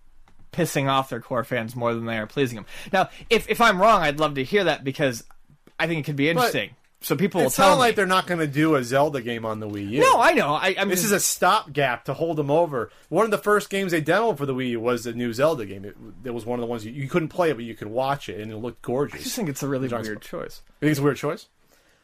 [0.52, 2.66] pissing off their core fans more than they are pleasing them.
[2.92, 5.24] Now, if if I'm wrong, I'd love to hear that because
[5.80, 6.72] I think it could be interesting.
[7.04, 7.80] So people will It's tell not me.
[7.82, 10.00] like they're not going to do a Zelda game on the Wii U.
[10.02, 10.54] no, I know.
[10.56, 12.90] I, I'm This is a stopgap to hold them over.
[13.10, 15.66] One of the first games they demoed for the Wii U was the new Zelda
[15.66, 15.86] game.
[15.86, 17.90] It, it was one of the ones you, you couldn't play it, but you could
[17.90, 19.20] watch it, and it looked gorgeous.
[19.20, 20.62] I just think it's a really John's- weird choice.
[20.82, 21.48] You think it's a weird choice?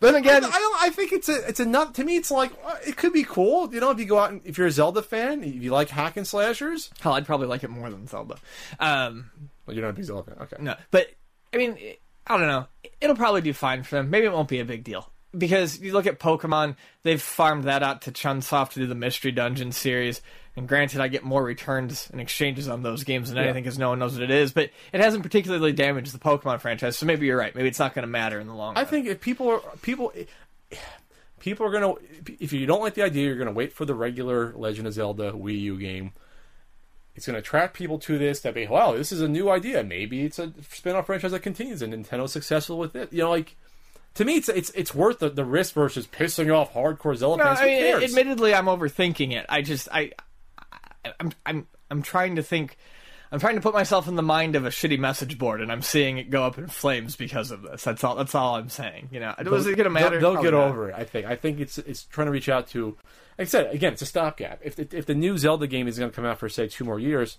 [0.02, 2.16] Then I, again, don't- I think it's a it's enough to me.
[2.16, 4.58] It's like uh, it could be cool, you know, if you go out and if
[4.58, 6.90] you're a Zelda fan, if you like hack and slashers.
[7.02, 8.36] hell, I'd probably like it more than Zelda.
[8.80, 9.30] Um,
[9.66, 10.56] Well, you're not a big Zelda fan, okay?
[10.62, 11.08] No, but
[11.54, 11.78] I mean,
[12.30, 12.68] I don't know.
[13.02, 14.10] It'll probably do fine for them.
[14.10, 17.84] Maybe it won't be a big deal because you look at Pokemon; they've farmed that
[17.84, 20.22] out to Chunsoft to do the Mystery Dungeon series.
[20.56, 23.90] And granted, I get more returns and exchanges on those games than anything because no
[23.90, 24.52] one knows what it is.
[24.52, 27.56] But it hasn't particularly damaged the Pokemon franchise, so maybe you're right.
[27.56, 28.90] Maybe it's not going to matter in the long run I run.
[28.90, 30.12] think if people are people
[31.40, 31.94] people are gonna
[32.40, 35.32] if you don't like the idea, you're gonna wait for the regular Legend of Zelda
[35.32, 36.14] Wii U game.
[37.20, 38.40] It's gonna attract people to this.
[38.40, 39.84] That be wow, this is a new idea.
[39.84, 43.12] Maybe it's a spin-off franchise that continues, and Nintendo's successful with it.
[43.12, 43.58] You know, like
[44.14, 47.50] to me, it's it's it's worth the, the risk versus pissing off hardcore Zelda No,
[47.50, 47.60] fans.
[47.60, 48.04] I Who mean, cares?
[48.06, 49.46] admittedly, I'm overthinking it.
[49.50, 50.12] I just, I,
[50.58, 52.78] I, I'm, I'm, I'm trying to think.
[53.32, 55.84] I'm trying to put myself in the mind of a shitty message board, and I'm
[55.84, 57.84] seeing it go up in flames because of this.
[57.84, 58.16] That's all.
[58.16, 59.10] That's all I'm saying.
[59.12, 60.20] You know, was it gonna matter?
[60.20, 60.70] They'll, they'll get oh, not.
[60.70, 60.96] over it.
[60.96, 61.28] I think.
[61.28, 62.98] I think it's it's trying to reach out to.
[63.38, 64.60] Like I said, again, it's a stopgap.
[64.64, 66.84] If the, if the new Zelda game is going to come out for say two
[66.84, 67.38] more years,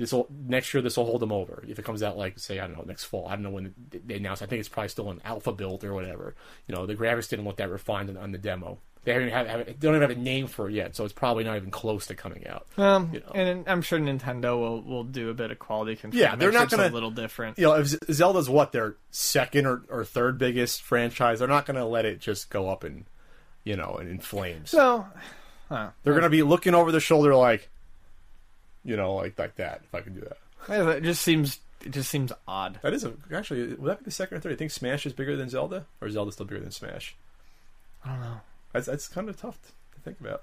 [0.00, 1.62] this will next year this will hold them over.
[1.68, 3.74] If it comes out like say I don't know next fall, I don't know when
[4.06, 4.42] they announce.
[4.42, 6.34] I think it's probably still an alpha build or whatever.
[6.66, 8.78] You know, the graphics didn't look that refined on, on the demo.
[9.04, 11.12] They haven't have, have they don't even have a name for it yet, so it's
[11.14, 12.66] probably not even close to coming out.
[12.76, 13.30] Um, you know.
[13.34, 16.20] and I'm sure Nintendo will will do a bit of quality control.
[16.20, 17.58] Yeah, they're not gonna- a little different.
[17.58, 21.76] You know, if Zelda's what their second or, or third biggest franchise, they're not going
[21.76, 23.06] to let it just go up in,
[23.64, 24.70] you know, in, in flames.
[24.70, 25.06] So,
[25.70, 25.90] huh.
[26.02, 27.70] They're gonna be looking over the shoulder like,
[28.84, 29.82] you know, like like that.
[29.84, 30.36] If I can do that,
[30.68, 32.78] Yeah, it just seems it just seems odd.
[32.82, 34.52] that is a, actually would that be the second or third?
[34.52, 37.14] I think Smash is bigger than Zelda, or is Zelda still bigger than Smash?
[38.04, 38.40] I don't know.
[38.72, 39.58] That's that's kind of tough
[39.94, 40.42] to think about.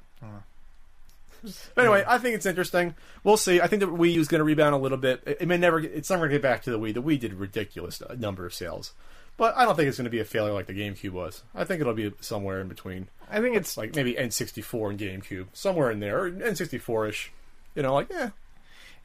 [1.76, 2.96] But anyway, I think it's interesting.
[3.24, 3.62] We'll see.
[3.62, 5.22] I think the Wii U is going to rebound a little bit.
[5.26, 5.80] It, it may never.
[5.80, 6.94] Get, it's never going to get back to the Wii.
[6.96, 8.94] The Wii did a ridiculous uh, number of sales,
[9.38, 11.44] but I don't think it's going to be a failure like the GameCube was.
[11.54, 15.46] I think it'll be somewhere in between, I think it's like maybe N64 and GameCube,
[15.54, 17.32] somewhere in there, or N64 ish.
[17.78, 18.32] You know, like yeah,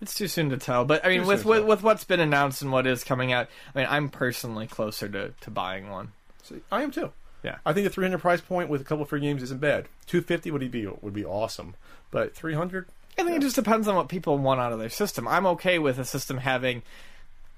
[0.01, 2.63] It's too soon to tell, but I mean, Too with with, with what's been announced
[2.63, 6.13] and what is coming out, I mean, I'm personally closer to, to buying one.
[6.43, 7.13] So I am too.
[7.43, 7.59] Yeah.
[7.67, 9.89] I think the 300 price point with a couple free games isn't bad.
[10.07, 11.75] 250 would be would be awesome,
[12.11, 12.89] but 300.
[13.19, 15.29] I think it just depends on what people want out of their system.
[15.29, 16.83] I'm okay with a system having,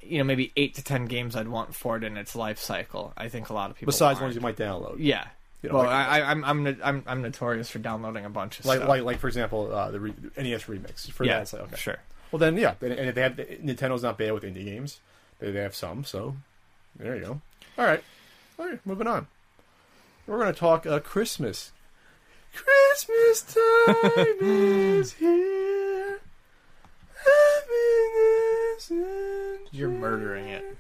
[0.03, 3.13] you know, maybe eight to ten games I'd want for it in its life cycle.
[3.17, 4.23] I think a lot of people Besides aren't.
[4.23, 5.29] ones you might download, yeah.
[5.65, 8.61] You know, well, like- I, I, I'm I'm I'm I'm notorious for downloading a bunch
[8.61, 8.89] of like stuff.
[8.89, 11.11] like like for example, uh, the re- NES remix.
[11.11, 11.77] For yeah, that, it's like okay.
[11.77, 11.99] sure.
[12.31, 15.01] Well then, yeah, and if they have Nintendo's not bad with indie games.
[15.39, 16.37] They, they have some, so
[16.97, 17.41] there you go.
[17.79, 18.05] All right,
[18.59, 19.27] all right, moving on.
[20.27, 21.73] We're going to talk uh, Christmas.
[22.55, 26.21] Christmas time is here.
[29.73, 30.77] You're murdering it.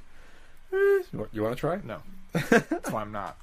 [1.33, 1.81] You want to try?
[1.85, 1.99] No,
[2.33, 3.37] that's why I'm not.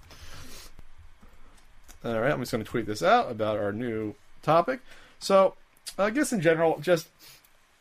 [2.03, 4.79] All right, I'm just going to tweet this out about our new topic.
[5.19, 5.53] So,
[5.99, 7.07] I guess in general, just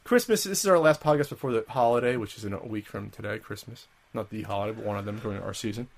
[0.04, 0.44] Christmas.
[0.44, 3.38] This is our last podcast before the holiday, which is in a week from today.
[3.38, 5.88] Christmas, not the holiday, but one of them during our season.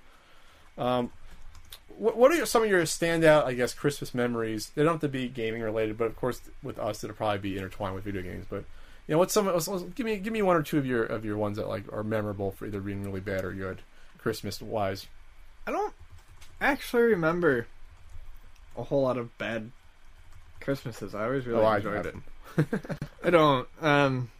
[0.77, 1.11] Um,
[1.97, 4.71] what, what are your, some of your standout, I guess, Christmas memories?
[4.73, 7.57] They don't have to be gaming related, but of course, with us, it'll probably be
[7.57, 8.45] intertwined with video games.
[8.49, 8.63] But
[9.07, 9.47] you know, what's some?
[9.95, 12.03] Give me, give me one or two of your of your ones that like are
[12.03, 13.81] memorable for either being really bad or good,
[14.17, 15.07] Christmas wise.
[15.67, 15.93] I don't
[16.61, 17.67] actually remember
[18.77, 19.71] a whole lot of bad
[20.61, 21.13] Christmases.
[21.13, 22.15] I always really Oh, enjoyed it.
[23.23, 23.67] I don't.
[23.81, 24.31] Um,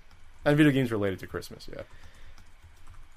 [0.46, 1.68] and video games related to Christmas.
[1.72, 1.82] Yeah.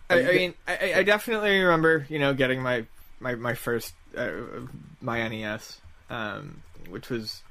[0.08, 2.86] I, I mean, I, I definitely remember, you know, getting my
[3.18, 4.30] my my first uh,
[5.00, 7.42] my NES, um, which was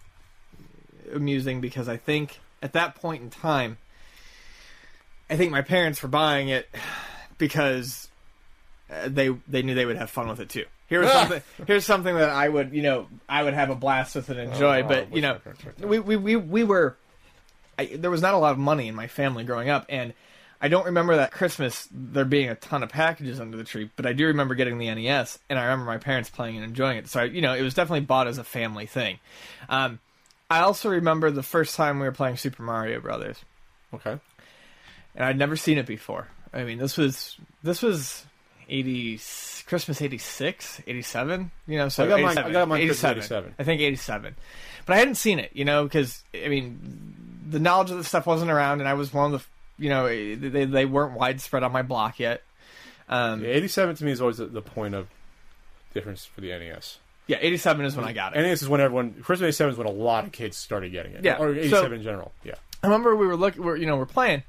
[1.13, 3.78] amusing because I think at that point in time,
[5.30, 6.69] I think my parents were buying it
[7.38, 8.08] because
[8.89, 10.65] uh, they they knew they would have fun with it too.
[10.88, 11.41] Here's something.
[11.67, 14.84] Here's something that I would, you know, I would have a blast with and enjoy.
[14.84, 15.88] Oh, but you know, my parents right there?
[15.88, 16.98] we we we, we were.
[17.78, 20.13] I, there was not a lot of money in my family growing up, and
[20.62, 23.89] I don't remember that Christmas there being a ton of packages under the tree.
[23.95, 26.98] But I do remember getting the NES, and I remember my parents playing and enjoying
[26.98, 27.08] it.
[27.10, 29.19] So I, you know, it was definitely bought as a family thing.
[29.67, 30.00] Um,
[30.50, 33.43] I also remember the first time we were playing Super Mario Brothers
[33.93, 34.19] Okay.
[35.15, 36.28] and I'd never seen it before.
[36.54, 38.26] I mean, this was this was
[38.69, 39.19] eighty
[39.65, 43.56] Christmas 86, 87, You know, so I got mine- 87, I got mine Christmas 87.
[43.60, 44.36] I think eighty seven,
[44.86, 45.51] but I hadn't seen it.
[45.54, 49.13] You know, because I mean, the knowledge of this stuff wasn't around, and I was
[49.13, 52.43] one of the you know they they weren't widespread on my block yet.
[53.10, 55.08] Um, Yeah, 87 to me is always the, the point of
[55.93, 56.97] difference for the NES.
[57.28, 58.41] yeah, eighty seven is when I got it.
[58.41, 61.23] NES is when everyone Christmas 87 is when a lot of kids started getting it.
[61.23, 62.32] Yeah, or so- 87 in general.
[62.43, 62.56] Yeah.
[62.84, 64.43] I remember we were looking, we're, you know, we're playing,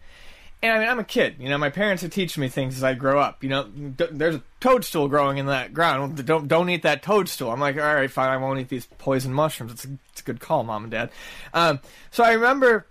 [0.62, 1.36] and I mean, I'm a kid.
[1.38, 3.42] You know, my parents are teaching me things as I grow up.
[3.42, 6.24] You know, d- there's a toadstool growing in that ground.
[6.24, 7.50] Don't don't eat that toadstool.
[7.50, 9.72] I'm like, all right, fine, I won't eat these poison mushrooms.
[9.72, 11.10] It's a, it's a good call, mom and dad.
[11.52, 12.86] Um, so I remember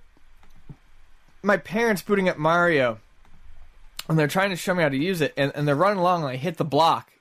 [1.41, 2.99] my parents booting up Mario,
[4.08, 6.21] and they're trying to show me how to use it, and, and they're running along,
[6.21, 7.12] and I hit the block.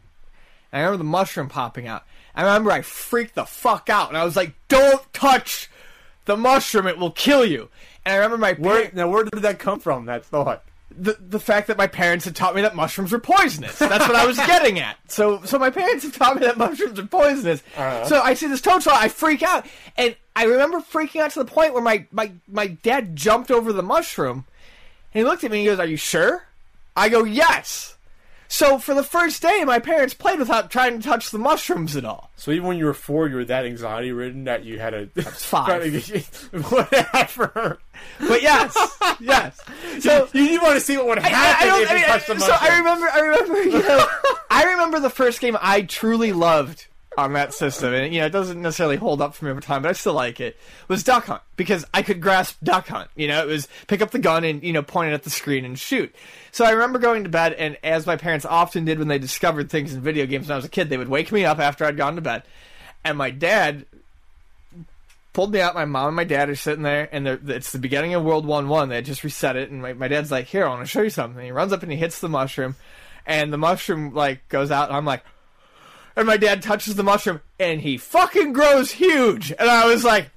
[0.72, 2.04] And I remember the mushroom popping out.
[2.34, 5.70] I remember I freaked the fuck out, and I was like, "Don't touch
[6.26, 7.70] the mushroom; it will kill you."
[8.06, 10.64] And I remember my Where, par- now, where did that come from, that thought?
[10.96, 13.78] the the fact that my parents had taught me that mushrooms were poisonous.
[13.78, 14.96] That's what I was getting at.
[15.08, 17.62] So so my parents had taught me that mushrooms are poisonous.
[17.76, 18.04] Uh-huh.
[18.06, 21.44] So I see this toadstool, I freak out, and I remember freaking out to the
[21.44, 24.44] point where my my my dad jumped over the mushroom,
[25.12, 26.46] and he looked at me and he goes, "Are you sure?"
[26.96, 27.96] I go, "Yes."
[28.46, 32.04] So for the first day, my parents played without trying to touch the mushrooms at
[32.04, 32.30] all.
[32.36, 35.06] So even when you were four, you were that anxiety ridden that you had a
[35.22, 35.92] five.
[36.70, 37.80] Whatever.
[38.28, 39.60] But yes, yes.
[40.00, 42.04] So you, you want to see what would happen I, I if you I mean,
[42.06, 44.06] touched the so I remember, I remember, you know,
[44.50, 48.30] I remember the first game I truly loved on that system, and you know, it
[48.30, 50.56] doesn't necessarily hold up for me over time, but I still like it.
[50.88, 53.08] Was Duck Hunt because I could grasp Duck Hunt.
[53.14, 55.30] You know, it was pick up the gun and you know point it at the
[55.30, 56.14] screen and shoot.
[56.50, 59.70] So I remember going to bed, and as my parents often did when they discovered
[59.70, 61.84] things in video games when I was a kid, they would wake me up after
[61.84, 62.42] I'd gone to bed,
[63.04, 63.86] and my dad
[65.34, 65.74] pulled me out.
[65.74, 68.46] My mom and my dad are sitting there, and they're, it's the beginning of World
[68.46, 68.88] One One.
[68.88, 71.10] They just reset it, and my, my dad's like, "Here, I want to show you
[71.10, 72.76] something." And he runs up and he hits the mushroom,
[73.26, 75.22] and the mushroom like goes out, and I'm like,
[76.16, 80.30] and my dad touches the mushroom, and he fucking grows huge, and I was like,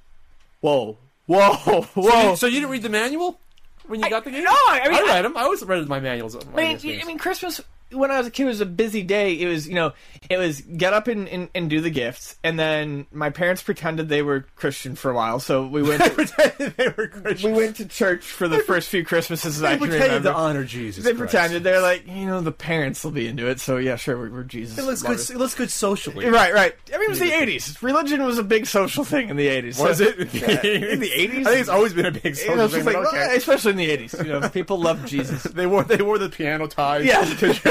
[0.60, 3.40] "Whoa, whoa, whoa!" So you, so you didn't read the manual
[3.86, 4.44] when you got the game?
[4.44, 5.38] no, I mean, I read them.
[5.38, 6.36] I always read my manuals.
[6.36, 9.34] I mean, I mean, Christmas when I was a kid it was a busy day.
[9.34, 9.94] It was, you know,
[10.30, 14.10] it was get up and, and, and do the gifts, and then my parents pretended
[14.10, 15.98] they were Christian for a while, so we went.
[16.08, 17.52] To, pretended they were Christian.
[17.54, 20.30] we went to church for the first few Christmases They I can pretended remember.
[20.30, 21.04] to honor Jesus.
[21.04, 21.32] they Christ.
[21.32, 24.30] pretended they're like, you know, the parents will be into it, so yeah, sure, we're,
[24.30, 24.78] we're Jesus.
[24.78, 25.28] It looks lovers.
[25.28, 25.36] good.
[25.36, 26.26] It looks good socially.
[26.30, 26.76] Right, right.
[26.94, 27.82] I mean, it was the '80s.
[27.82, 29.80] Religion was a big social thing in the '80s.
[29.82, 31.40] Was So- it Yeah, in the '80s?
[31.42, 32.86] I think it's always been a big You social know, thing.
[32.86, 33.18] like, okay.
[33.18, 34.26] well, especially in the '80s.
[34.26, 35.44] You know, people loved Jesus.
[35.44, 37.24] they wore they wore the piano ties Yeah.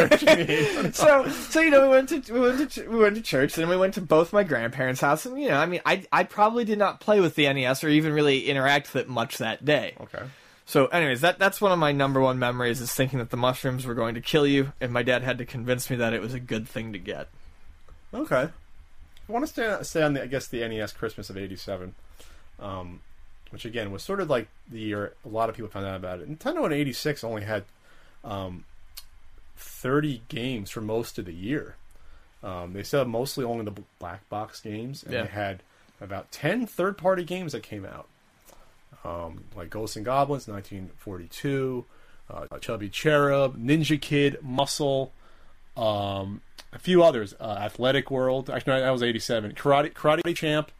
[0.08, 0.94] Church.
[0.94, 3.56] so so you know we went to we went to ch- we went to church
[3.58, 6.24] and we went to both my grandparents' house and you know I mean I I
[6.24, 9.64] probably did not play with the NES or even really interact with it much that
[9.64, 9.94] day.
[10.00, 10.24] okay.
[10.68, 13.86] So anyways, that that's one of my number one memories is thinking that the mushrooms
[13.86, 16.34] were going to kill you and my dad had to convince me that it was
[16.34, 17.28] a good thing to get.
[18.12, 18.48] Okay.
[19.28, 21.94] I want to stay, stay on the, I guess, the NES Christmas of '87,
[22.60, 23.00] um,
[23.50, 26.20] which again was sort of like the year a lot of people found out about
[26.20, 26.30] it.
[26.30, 27.64] Nintendo in '86 only had
[28.24, 28.64] um,
[29.56, 31.76] 30 games for most of the year.
[32.42, 35.22] Um, they had mostly only the black box games, and Yeah.
[35.22, 35.62] they had
[36.00, 38.06] about 10 third-party games that came out,
[39.04, 41.84] um, like Ghosts and Goblins, 1942,
[42.30, 45.12] uh, Chubby Cherub, Ninja Kid, Muscle,
[45.76, 46.42] um,
[46.72, 48.50] a few others, uh, Athletic World.
[48.50, 49.52] Actually, that was '87.
[49.52, 50.70] Karate, Karate Champ,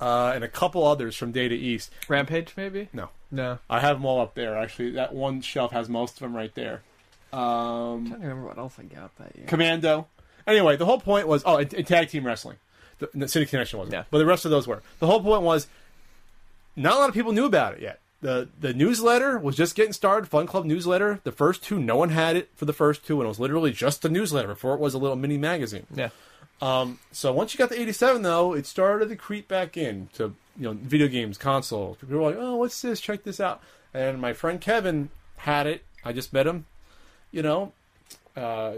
[0.00, 1.90] uh, and a couple others from Data East.
[2.08, 2.88] Rampage maybe?
[2.92, 3.58] No, No.
[3.70, 4.56] I have them all up there.
[4.58, 6.82] Actually, that one shelf has most of them right there.
[7.32, 7.36] I
[7.92, 9.46] Um, don't remember what else I got that year.
[9.46, 10.06] Commando.
[10.46, 12.56] Anyway, the whole point was oh, and, and tag team wrestling.
[12.98, 14.04] The, the City Connection wasn't, Yeah.
[14.10, 14.82] but the rest of those were.
[14.98, 15.66] The whole point was
[16.76, 18.00] not a lot of people knew about it yet.
[18.20, 20.28] the The newsletter was just getting started.
[20.28, 21.20] Fun Club newsletter.
[21.24, 23.72] The first two, no one had it for the first two, and it was literally
[23.72, 25.86] just a newsletter before it was a little mini magazine.
[25.94, 26.10] Yeah.
[26.60, 30.34] Um, so once you got the 87, though, it started to creep back in to
[30.56, 31.96] you know video games, consoles.
[31.98, 33.00] People were like, "Oh, what's this?
[33.00, 33.60] Check this out."
[33.92, 35.08] And my friend Kevin
[35.38, 35.82] had it.
[36.04, 36.66] I just met him,
[37.32, 37.72] you know,
[38.36, 38.74] uh,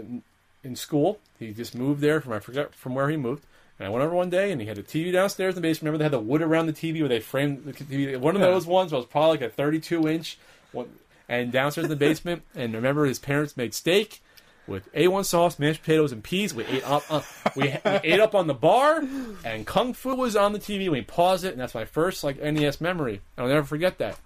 [0.63, 1.19] in school.
[1.37, 3.43] He just moved there from I forget from where he moved.
[3.77, 5.83] And I went over one day, and he had a TV downstairs in the basement.
[5.91, 8.17] Remember, they had the wood around the TV where they framed the TV.
[8.17, 8.47] One of Yeah.
[8.47, 10.37] those ones was probably like a 32 inch.
[10.71, 10.87] One,
[11.27, 12.43] and downstairs in the basement.
[12.55, 14.21] And remember, his parents made steak
[14.65, 16.53] with A1 sauce, mashed potatoes, and peas.
[16.53, 17.21] We ate up, uh,
[17.55, 19.03] we, we ate up on the bar,
[19.43, 20.89] and Kung Fu was on the TV.
[20.89, 23.19] We paused it, and that's my first like NES memory.
[23.37, 24.17] I'll never forget that.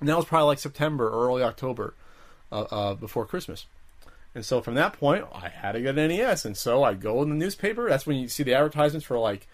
[0.00, 1.94] And that was probably like September or early October,
[2.54, 3.66] uh, uh, before Christmas.
[4.34, 7.22] And so from that point, I had to get an NES, and so I go
[7.22, 7.88] in the newspaper.
[7.88, 9.46] That's when you see the advertisements for like,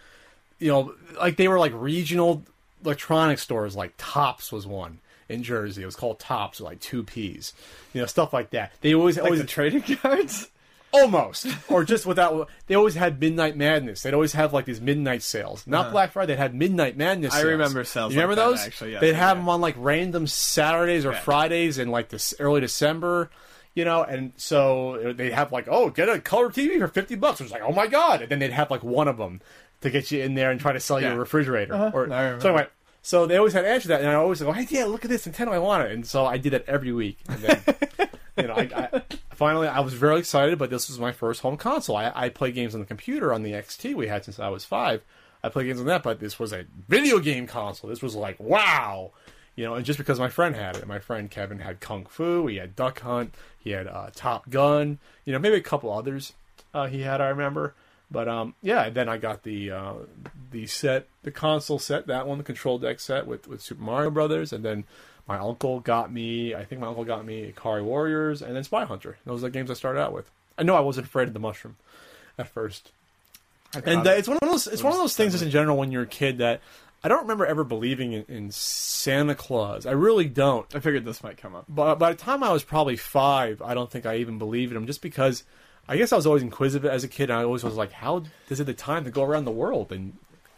[0.58, 2.42] you know, like they were like regional
[2.84, 3.76] electronic stores.
[3.76, 5.82] Like Tops was one in Jersey.
[5.82, 7.52] It was called Tops, like two P's,
[7.92, 8.72] you know, stuff like that.
[8.80, 10.48] They always Like always the trading cards.
[10.92, 12.48] Almost or just without.
[12.66, 14.02] They always had Midnight Madness.
[14.02, 16.34] They'd always have like these midnight sales, not Black Friday.
[16.34, 17.32] They had Midnight Madness.
[17.34, 17.42] Uh-huh.
[17.46, 18.66] I remember sales You remember like that, those?
[18.66, 21.20] actually, yes, They'd have them on like random Saturdays or Yeah.
[21.20, 23.30] Fridays in like this early December.
[23.74, 27.40] You know, and so they'd have like, oh, get a color TV for fifty bucks.
[27.40, 28.22] It was like, oh my god!
[28.22, 29.40] And then they'd have like one of them
[29.82, 31.74] to get you in there and try to sell you a refrigerator.
[31.74, 31.90] Uh-huh.
[31.94, 32.08] Or
[32.40, 32.66] so anyway,
[33.02, 35.10] so they always had ads for that, and I always go, hey, yeah, look at
[35.10, 35.92] this Nintendo, I want it.
[35.92, 37.18] And so I did that every week.
[37.28, 37.60] And then,
[38.36, 38.60] you know, I,
[38.92, 39.02] I
[39.40, 41.96] finally I was very excited, but this was my first home console.
[41.96, 44.66] I, I played games on the computer on the XT we had since I was
[44.66, 45.02] five.
[45.42, 47.88] I played games on that, but this was a video game console.
[47.88, 49.12] This was like wow,
[49.56, 49.74] you know.
[49.74, 52.76] And just because my friend had it, my friend Kevin had Kung Fu, he had
[52.76, 56.34] Duck Hunt, he had uh, Top Gun, you know, maybe a couple others
[56.74, 57.22] uh, he had.
[57.22, 57.74] I remember.
[58.10, 59.94] But um, yeah, then I got the uh,
[60.50, 64.10] the set, the console set, that one, the control deck set with, with Super Mario
[64.10, 64.84] Brothers, and then
[65.30, 66.56] my uncle got me.
[66.56, 69.16] I think my uncle got me Ikari Warriors, and then Spy Hunter.
[69.24, 70.28] Those are the games I started out with.
[70.58, 71.76] I know I wasn't afraid of the mushroom
[72.36, 72.90] at first,
[73.72, 74.66] and uh, it's one of those.
[74.66, 76.60] It's one of those things, just in general, when you're a kid, that
[77.04, 79.86] I don't remember ever believing in, in Santa Claus.
[79.86, 80.66] I really don't.
[80.74, 81.66] I figured this might come up.
[81.68, 84.78] But by the time I was probably five, I don't think I even believed in
[84.78, 85.44] him, just because
[85.86, 87.30] I guess I was always inquisitive as a kid.
[87.30, 89.92] And I always was like, "How does it the time to go around the world
[89.92, 90.14] and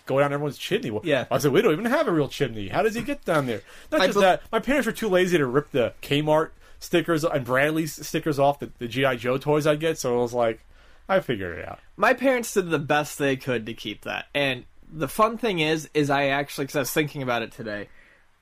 [0.07, 1.27] go down everyone's chimney?" Yeah.
[1.31, 2.69] I said, "We don't even have a real chimney.
[2.69, 5.39] How does he get down there?" Not I just that, my parents were too lazy
[5.39, 6.51] to rip the Kmart
[6.83, 9.99] stickers and Bradley's stickers off the, the GI Joe toys I get.
[9.99, 10.61] So it was like,
[11.09, 11.79] I figured it out.
[11.97, 14.27] my parents did the best they could to keep that.
[14.35, 17.89] And the fun thing is, is I actually, because I was thinking about it today,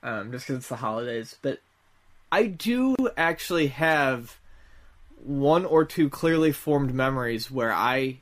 [0.02, 1.60] um, just because it's the holidays, but
[2.32, 4.38] I do actually have
[5.22, 8.18] one or two clearly formed memories where I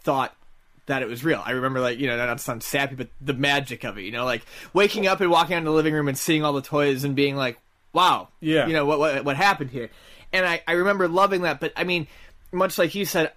[0.00, 0.34] thought
[0.86, 1.42] that it was real.
[1.44, 4.12] I remember, like, you know, not to sound sappy, but the magic of it, you
[4.12, 6.62] know, like waking up and walking out in the living room and seeing all the
[6.62, 7.58] toys and being like,
[7.92, 8.66] wow, Yeah.
[8.66, 9.90] you know, what, what, what happened here.
[10.32, 12.06] And I, I remember loving that, but I mean,
[12.52, 13.32] much like you said,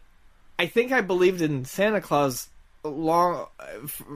[0.57, 2.49] I think I believed in Santa Claus
[2.83, 3.47] long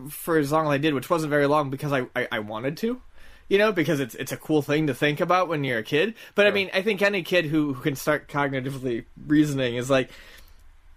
[0.10, 2.78] for as long as I did, which wasn't very long because I, I, I wanted
[2.78, 3.02] to,
[3.50, 6.16] you know, because it's it's a cool thing to think about when you're a kid.
[6.36, 10.10] But I mean, I think any kid who, who can start cognitively reasoning is like,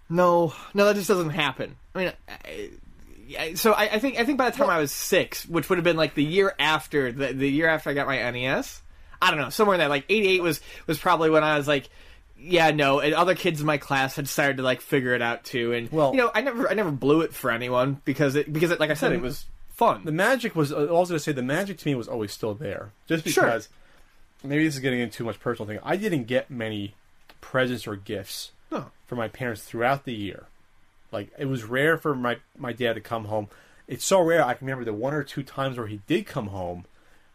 [0.09, 1.75] no, no, that just doesn't happen.
[1.95, 2.33] I mean, I,
[3.39, 5.77] I- so I, I think I think by the time I was six, which would
[5.77, 8.81] have been like the year after the the year after I got my NES,
[9.21, 11.67] I don't know, somewhere in that like eighty eight was was probably when I was
[11.67, 11.89] like.
[12.39, 15.43] Yeah, no, and other kids in my class had started to like figure it out
[15.43, 18.53] too, and Well- you know, I never, I never blew it for anyone because it,
[18.53, 20.05] because it, like I said, it was fun.
[20.05, 22.91] the magic was uh, also to say the magic to me was always still there
[23.07, 23.43] just Sure.
[23.43, 23.69] because
[24.43, 26.93] maybe this is getting into too much personal thing i didn't get many
[27.41, 28.51] presents or gifts
[29.07, 30.45] From my parents throughout the year.
[31.11, 33.47] Like it was rare for my my dad to come home.
[33.87, 36.47] It's so rare i can remember the one or two times where he did come
[36.47, 36.85] home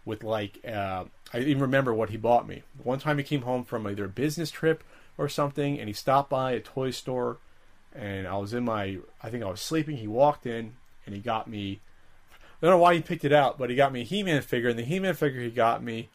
[0.05, 2.63] with like uh, i even remember what he bought me.
[2.83, 4.85] One time he came home from either a business trip
[5.17, 7.39] or something and he stopped by a toy store
[7.95, 9.97] and i was in my i think i was sleeping.
[9.97, 10.75] He walked in
[11.07, 11.81] and he got me
[12.63, 14.69] I don't know why he picked it out, but he got me a He-Man figure,
[14.71, 16.11] and the He-Man figure he got me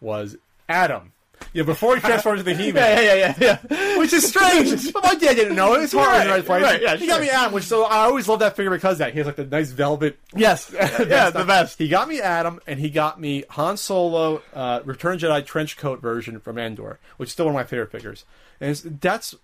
[0.00, 0.36] was
[0.68, 1.12] Adam.
[1.52, 3.98] Yeah, before he transformed to the He-Man, yeah, yeah, yeah, yeah.
[3.98, 4.92] which is strange.
[5.02, 5.80] my dad didn't know.
[5.80, 6.62] His heart was in the right place.
[6.62, 8.98] Right, yeah, he got me Adam, which so I always love that figure because of
[8.98, 10.18] that he has like the nice velvet.
[10.34, 11.78] yes, yeah, the best.
[11.78, 16.00] He got me Adam, and he got me Han Solo uh, Return Jedi trench coat
[16.00, 18.24] version from Endor, which is still one of my favorite figures.
[18.60, 19.34] And it's, that's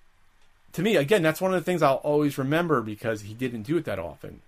[0.72, 3.76] to me again, that's one of the things I'll always remember because he didn't do
[3.76, 4.40] it that often.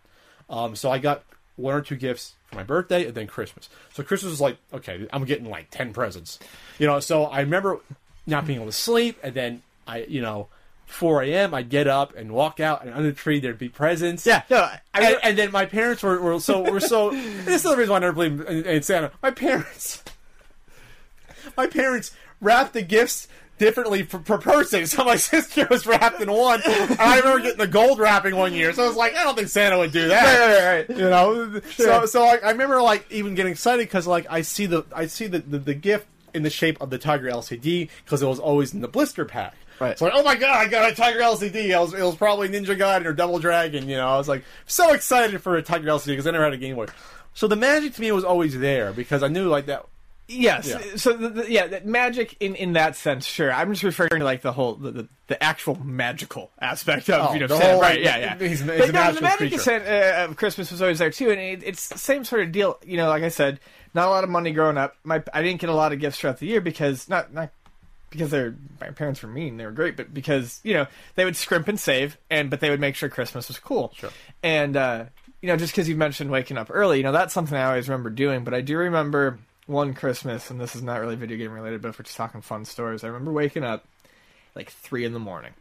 [0.48, 1.24] Um, so I got
[1.56, 3.68] one or two gifts for my birthday and then Christmas.
[3.92, 6.38] So Christmas was like, okay, I'm getting like ten presents,
[6.78, 7.00] you know.
[7.00, 7.78] So I remember
[8.26, 10.48] not being able to sleep, and then I, you know,
[10.86, 11.54] 4 a.m.
[11.54, 14.26] I'd get up and walk out, and under the tree there'd be presents.
[14.26, 17.10] Yeah, no, I, And, and then my parents were, were so were so.
[17.10, 19.12] this is the reason why I never believe in, in Santa.
[19.22, 20.02] My parents,
[21.56, 23.28] my parents wrapped the gifts
[23.58, 24.86] differently per, per person.
[24.96, 26.60] So my sister was wrapped in one.
[26.64, 28.72] And I remember getting the gold wrapping one year.
[28.72, 30.24] So I was like, I don't think Santa would do that.
[30.24, 30.98] right, right, right.
[30.98, 34.66] You know, so so I, I remember like even getting excited because like I see
[34.66, 38.22] the I see the, the the gift in the shape of the Tiger LCD because
[38.22, 39.54] it was always in the blister pack.
[39.80, 39.98] Right.
[39.98, 41.54] So like, oh my god, I got a Tiger LCD.
[41.54, 43.88] It was, it was probably Ninja Gaiden or Double Dragon.
[43.88, 46.52] You know, I was like so excited for a Tiger LCD because I never had
[46.52, 46.86] a Game Boy.
[47.34, 49.86] So the magic to me was always there because I knew like that
[50.28, 50.68] Yes.
[50.68, 50.96] Yeah.
[50.96, 53.52] So the, the, yeah, magic in, in that sense, sure.
[53.52, 57.34] I'm just referring to like the whole the, the, the actual magical aspect of Oh,
[57.34, 58.00] you know Santa, whole, right?
[58.00, 58.38] Yeah, yeah.
[58.38, 61.30] he's- he's but a no, the magic of, uh, of Christmas was always there too,
[61.30, 62.78] and it, it's the same sort of deal.
[62.84, 63.60] You know, like I said,
[63.94, 64.96] not a lot of money growing up.
[65.04, 67.50] My I didn't get a lot of gifts throughout the year because not not
[68.10, 71.36] because they're my parents were mean, they were great, but because you know they would
[71.36, 73.92] scrimp and save, and but they would make sure Christmas was cool.
[73.96, 74.10] Sure.
[74.42, 75.04] And uh,
[75.40, 77.88] you know, just because you mentioned waking up early, you know, that's something I always
[77.88, 78.42] remember doing.
[78.42, 81.88] But I do remember one Christmas, and this is not really video game related, but
[81.88, 83.84] if we're just talking fun stories, I remember waking up
[84.54, 85.52] like three in the morning,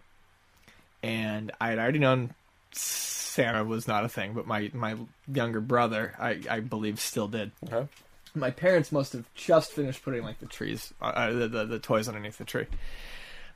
[1.03, 2.33] and I had already known
[2.71, 4.95] Santa was not a thing, but my my
[5.31, 7.87] younger brother, I I believe, still did Okay.
[8.33, 11.79] my parents must have just finished putting like the trees, uh, uh, the, the the
[11.79, 12.65] toys underneath the tree.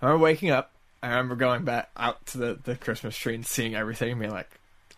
[0.01, 0.71] I remember waking up.
[1.01, 4.33] I remember going back out to the the Christmas tree and seeing everything and being
[4.33, 4.49] like,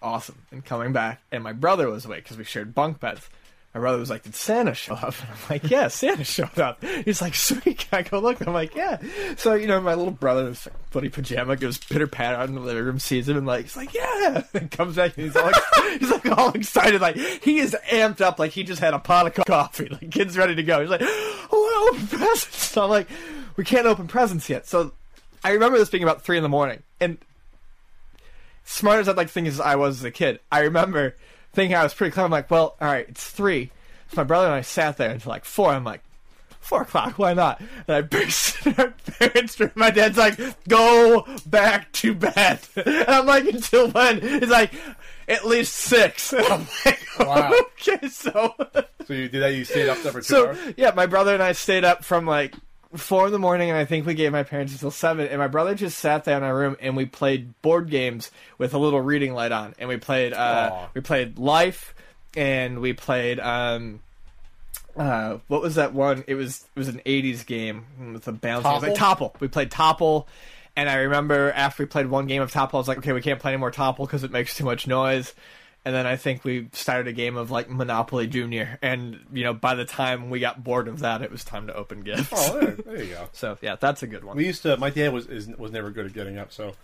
[0.01, 1.21] awesome, and coming back.
[1.31, 3.29] And my brother was awake because we shared bunk beds.
[3.73, 6.83] My brother was like, "Did Santa show up?" And I'm like, "Yeah, Santa showed up."
[7.05, 8.97] He's like, "Sweet, I go look?" I'm like, "Yeah."
[9.37, 12.61] So you know, my little brother like, footy pajama, goes pitter patter out in the
[12.61, 15.51] living room, sees him, and like, he's like, "Yeah," and comes back and he's all,
[15.99, 19.27] he's like all excited, like he is amped up, like he just had a pot
[19.27, 20.81] of coffee, like kid's ready to go.
[20.81, 23.07] He's like, "Oh, open presents." So I'm like,
[23.55, 24.91] "We can't open presents yet." So
[25.45, 27.17] I remember this being about three in the morning, and
[28.65, 31.15] smart as I'd like to think as I was as a kid, I remember
[31.53, 32.25] thinking I was pretty clever.
[32.25, 33.71] I'm like, well, all right, it's three.
[34.09, 35.69] So my brother and I sat there until like four.
[35.71, 36.01] I'm like,
[36.59, 37.59] four o'clock, why not?
[37.87, 39.71] And I burst in our parents' room.
[39.75, 40.37] My dad's like,
[40.67, 42.59] go back to bed.
[42.75, 44.21] And I'm like, until when?
[44.21, 44.73] He's like,
[45.27, 46.33] at least six.
[46.33, 47.51] And I'm like, Wow.
[47.61, 48.53] okay, so.
[49.05, 49.53] So you did that?
[49.53, 50.57] You stayed up there for two So hours?
[50.77, 52.53] yeah, my brother and I stayed up from like
[52.95, 55.27] four in the morning, and I think we gave my parents until seven.
[55.27, 58.73] And my brother just sat there in our room, and we played board games with
[58.73, 61.93] a little reading light on, and we played uh, we played Life,
[62.35, 63.99] and we played um.
[64.95, 66.23] Uh, what was that one?
[66.27, 68.65] It was it was an '80s game with a bounce.
[68.65, 69.33] Was like Topple.
[69.39, 70.27] We played Topple,
[70.75, 73.21] and I remember after we played one game of Topple, I was like, okay, we
[73.21, 75.33] can't play any more Topple because it makes too much noise.
[75.83, 79.53] And then I think we started a game of like Monopoly Junior, and you know,
[79.53, 82.29] by the time we got bored of that, it was time to open gifts.
[82.31, 83.29] Oh, there, there you go.
[83.33, 84.37] so yeah, that's a good one.
[84.37, 84.77] We used to.
[84.77, 86.75] My dad was is, was never good at getting up, so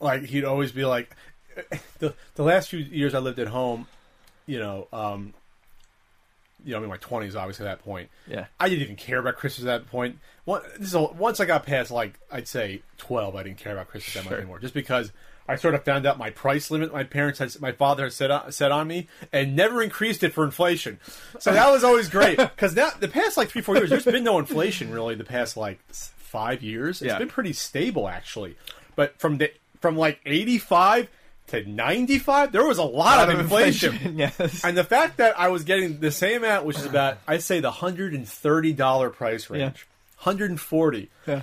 [0.00, 1.14] like he'd always be like,
[2.00, 3.86] the the last few years I lived at home,
[4.46, 5.32] you know, um,
[6.64, 8.08] you know, I'm in my twenties, obviously at that point.
[8.26, 8.46] Yeah.
[8.58, 10.18] I didn't even care about Christmas at that point.
[10.44, 13.72] One, this is a, once I got past like I'd say twelve, I didn't care
[13.72, 14.38] about Christmas that much Sure.
[14.38, 15.12] anymore, just because.
[15.46, 18.30] I sort of found out my price limit my parents had, my father had set
[18.30, 20.98] on, set on me, and never increased it for inflation.
[21.38, 24.24] So that was always great because now the past like three four years, there's been
[24.24, 25.14] no inflation really.
[25.16, 27.18] The past like s- five years, It's Yeah.
[27.18, 28.56] been pretty stable actually.
[28.96, 29.52] But from the
[29.82, 31.08] from like eighty five
[31.48, 34.16] to ninety five, there was a lot, of inflation.
[34.18, 34.64] yes.
[34.64, 37.60] And the fact that I was getting the same amount, which is about I'd say
[37.60, 40.22] the hundred and thirty dollar price range, Yeah.
[40.22, 41.10] hundred and forty.
[41.26, 41.42] Yeah.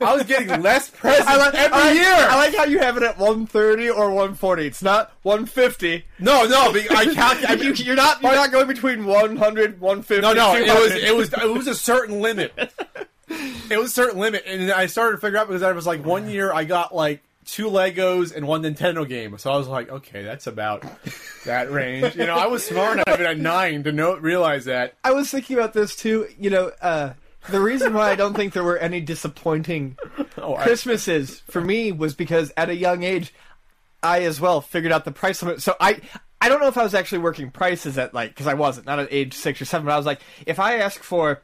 [0.00, 2.04] I was getting less presents every I like, year.
[2.06, 4.66] I like how you have it at 130 or 140.
[4.66, 6.04] It's not 150.
[6.18, 7.60] no, no, I count.
[7.62, 10.20] You, you're not you're not going between 100, 150.
[10.22, 10.54] no, no.
[10.56, 12.52] It was it was it was a certain limit.
[13.70, 16.02] It was a certain limit, and I started to figure out because I was like
[16.04, 19.88] one year I got like two Legos and one Nintendo game, so I was like,
[19.90, 20.84] okay, that's about
[21.46, 22.14] that range.
[22.14, 24.94] You know, I was smart enough even at nine to know realize that.
[25.02, 26.28] I was thinking about this too.
[26.38, 27.14] You know, uh,
[27.48, 29.96] the reason why I don't think there were any disappointing
[30.36, 33.32] Oh, I- Christmases for me was because at a young age,
[34.02, 35.62] I as well figured out the price limit.
[35.62, 36.00] So I,
[36.40, 38.98] I don't know if I was actually working prices at like because I wasn't not
[38.98, 39.86] at age six or seven.
[39.86, 41.42] But I was like, if I ask for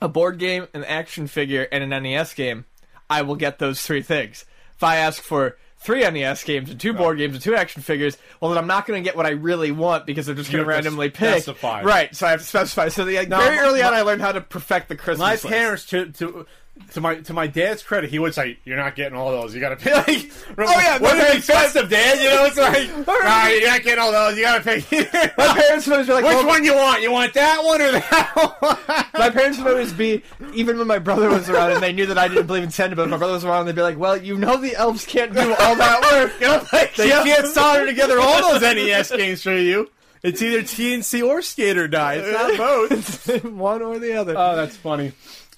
[0.00, 2.64] a board game, an action figure, and an NES game,
[3.08, 4.44] I will get those three things.
[4.76, 8.16] If I ask for three NES games and two board games and two action figures,
[8.40, 10.64] well then I'm not going to get what I really want because they're just going
[10.64, 11.42] to to randomly pick.
[11.42, 11.82] specify.
[11.82, 12.88] Right, so I have to specify.
[12.88, 15.18] So the, like, No, very early my- on, I learned how to perfect the Christmas.
[15.20, 15.46] My list.
[15.46, 16.46] parents to to
[16.92, 19.54] to my to my dad's credit, he would say, "You're not getting all those.
[19.54, 22.18] You got to pay." Like, Oh, yeah, what expensive, Dad?
[22.18, 24.38] You know, it's like, nah, you're not getting all those.
[24.38, 25.30] You got to pay.
[25.36, 27.02] My parents would always be like, Which well, one you want?
[27.02, 29.04] You want that one or that one?
[29.14, 30.22] My parents would always be,
[30.54, 32.96] even when my brother was around and they knew that I didn't believe in Santa,
[32.96, 35.34] but if my brother was around, they'd be like, well, you know the elves can't
[35.34, 36.40] do all that work.
[36.40, 39.90] you I'm like, They can't solder together all those NES games for you.
[40.22, 42.14] It's either TNC or Skate or Die.
[42.14, 43.28] It's not both.
[43.28, 44.34] It's one or the other.
[44.36, 45.12] Oh, that's funny.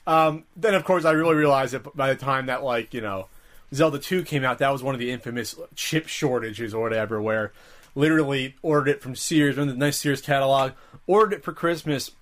[0.08, 3.26] Um, then, of course, I really realized that by the time that, like, you know,
[3.74, 7.52] Zelda 2 came out, that was one of the infamous chip shortages or whatever, where
[7.94, 10.72] literally ordered it from Sears, one of the nice Sears catalog,
[11.06, 12.12] ordered it for Christmas,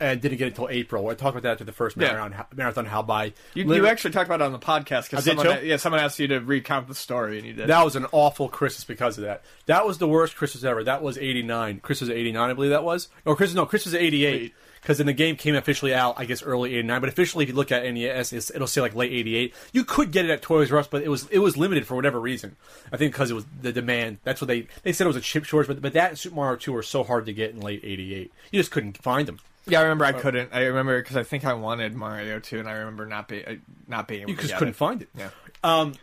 [0.00, 1.08] and didn't get it until April.
[1.08, 2.12] I talked about that after the first Yeah.
[2.12, 5.64] marathon, marathon how by You, you actually talked about it on the podcast because someone,
[5.64, 7.68] yeah, someone asked you to recount the story, and you did.
[7.68, 9.42] that was an awful Christmas because of that.
[9.66, 10.84] That was the worst Christmas ever.
[10.84, 11.80] That was '89.
[11.80, 13.08] Christmas '89, I believe that was.
[13.24, 14.54] Or Christmas, no, Christmas of '88.
[14.86, 17.00] Because then the game came officially out, I guess, early '89.
[17.00, 19.52] But officially, if you look at NES, it's, it'll say like late '88.
[19.72, 21.96] You could get it at Toys R Us, but it was it was limited for
[21.96, 22.54] whatever reason.
[22.92, 24.18] I think because it was the demand.
[24.22, 25.66] That's what they they said it was a chip shortage.
[25.66, 28.32] But but that and Super Mario 2 were so hard to get in late '88.
[28.52, 29.40] You just couldn't find them.
[29.66, 30.50] yeah, I remember I couldn't.
[30.52, 33.56] I remember because I think I wanted Mario 2, and I remember not be uh,
[33.88, 34.76] not being able You to just couldn't it.
[34.76, 35.08] find it.
[35.18, 35.30] Yeah.
[35.64, 35.94] Um,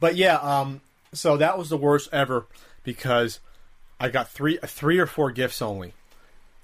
[0.00, 0.80] but yeah, um,
[1.12, 2.46] so that was the worst ever
[2.82, 3.38] because
[4.00, 5.94] I got three, three or four gifts only,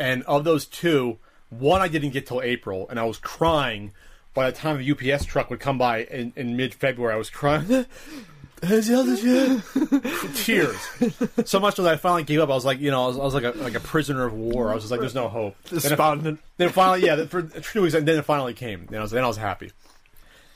[0.00, 1.18] and of those two,
[1.50, 3.92] one I didn't get till April, and I was crying.
[4.32, 7.30] By the time the UPS truck would come by in, in mid February, I was
[7.30, 7.66] crying.
[10.34, 10.76] Tears,
[11.46, 12.50] so much so that I finally gave up.
[12.50, 14.34] I was like, you know, I was, I was like a like a prisoner of
[14.34, 14.70] war.
[14.70, 15.56] I was just like, there's no hope.
[15.64, 16.40] Then Despondent.
[16.58, 18.86] then finally, yeah, for two weeks, and then it finally came.
[18.86, 19.72] Then I was, then I was happy.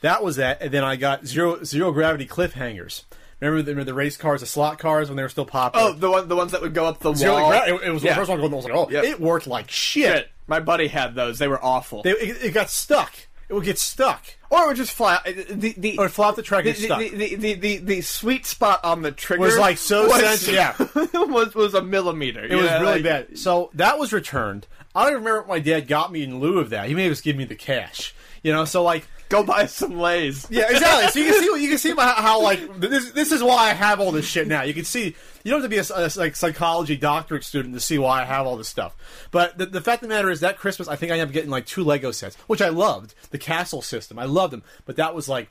[0.02, 3.04] That was that, and then I got zero zero gravity cliffhangers.
[3.44, 5.88] Remember the, remember the race cars, the slot cars when they were still popular.
[5.88, 7.52] Oh, the one, the ones that would go up the zero wall.
[7.52, 8.12] it, it was Yeah.
[8.12, 8.52] the first one going.
[8.52, 9.02] I was like, oh, Yeah.
[9.02, 10.04] it worked like shit.
[10.16, 11.38] Shit, my buddy had those.
[11.38, 12.02] They were awful.
[12.02, 13.12] They, it, it got stuck.
[13.46, 15.16] It would get stuck, or it would just fly.
[15.16, 16.98] Uh, the the or off the track the, and get stuck.
[16.98, 20.54] the, the, the, the, the sweet spot on the trigger was like so sensitive.
[20.54, 20.74] Yeah,
[21.24, 22.42] was was a millimeter.
[22.42, 23.38] It was really bad.
[23.38, 24.66] So that was returned.
[24.94, 26.88] I don't remember what my dad got me in lieu of that.
[26.88, 28.14] He may have just given me the cash.
[28.42, 30.46] You know, so like Go buy some lays.
[30.50, 31.08] Yeah, exactly.
[31.08, 33.74] So you can see you can see how, how like this this is why I
[33.74, 34.62] have all this shit now.
[34.62, 37.80] You can see you don't have to be a, a, like psychology doctorate student to
[37.80, 38.94] see why I have all this stuff.
[39.30, 41.34] But the, the fact of the matter is that Christmas I think I ended up
[41.34, 43.14] getting like two Lego sets, which I loved.
[43.30, 44.62] The castle system, I loved them.
[44.84, 45.48] But that was like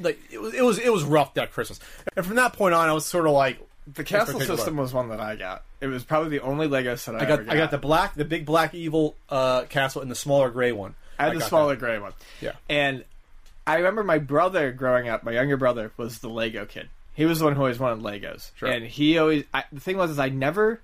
[0.00, 1.78] like it was it was it was rough that Christmas.
[2.16, 3.60] And from that point on, I was sort of like
[3.94, 5.64] The castle system was one that I got.
[5.80, 8.14] It was probably the only Lego set I, I got ever I got the black
[8.14, 10.94] the big black evil uh, castle and the smaller gray one.
[11.20, 11.80] I had the got smaller that.
[11.80, 12.12] gray one.
[12.40, 12.52] Yeah.
[12.68, 13.04] And
[13.66, 15.22] I remember my brother growing up.
[15.22, 16.88] My younger brother was the Lego kid.
[17.14, 18.50] He was the one who always wanted Legos.
[18.56, 18.68] Sure.
[18.68, 19.44] And he always.
[19.52, 20.80] I, the thing was, is I never,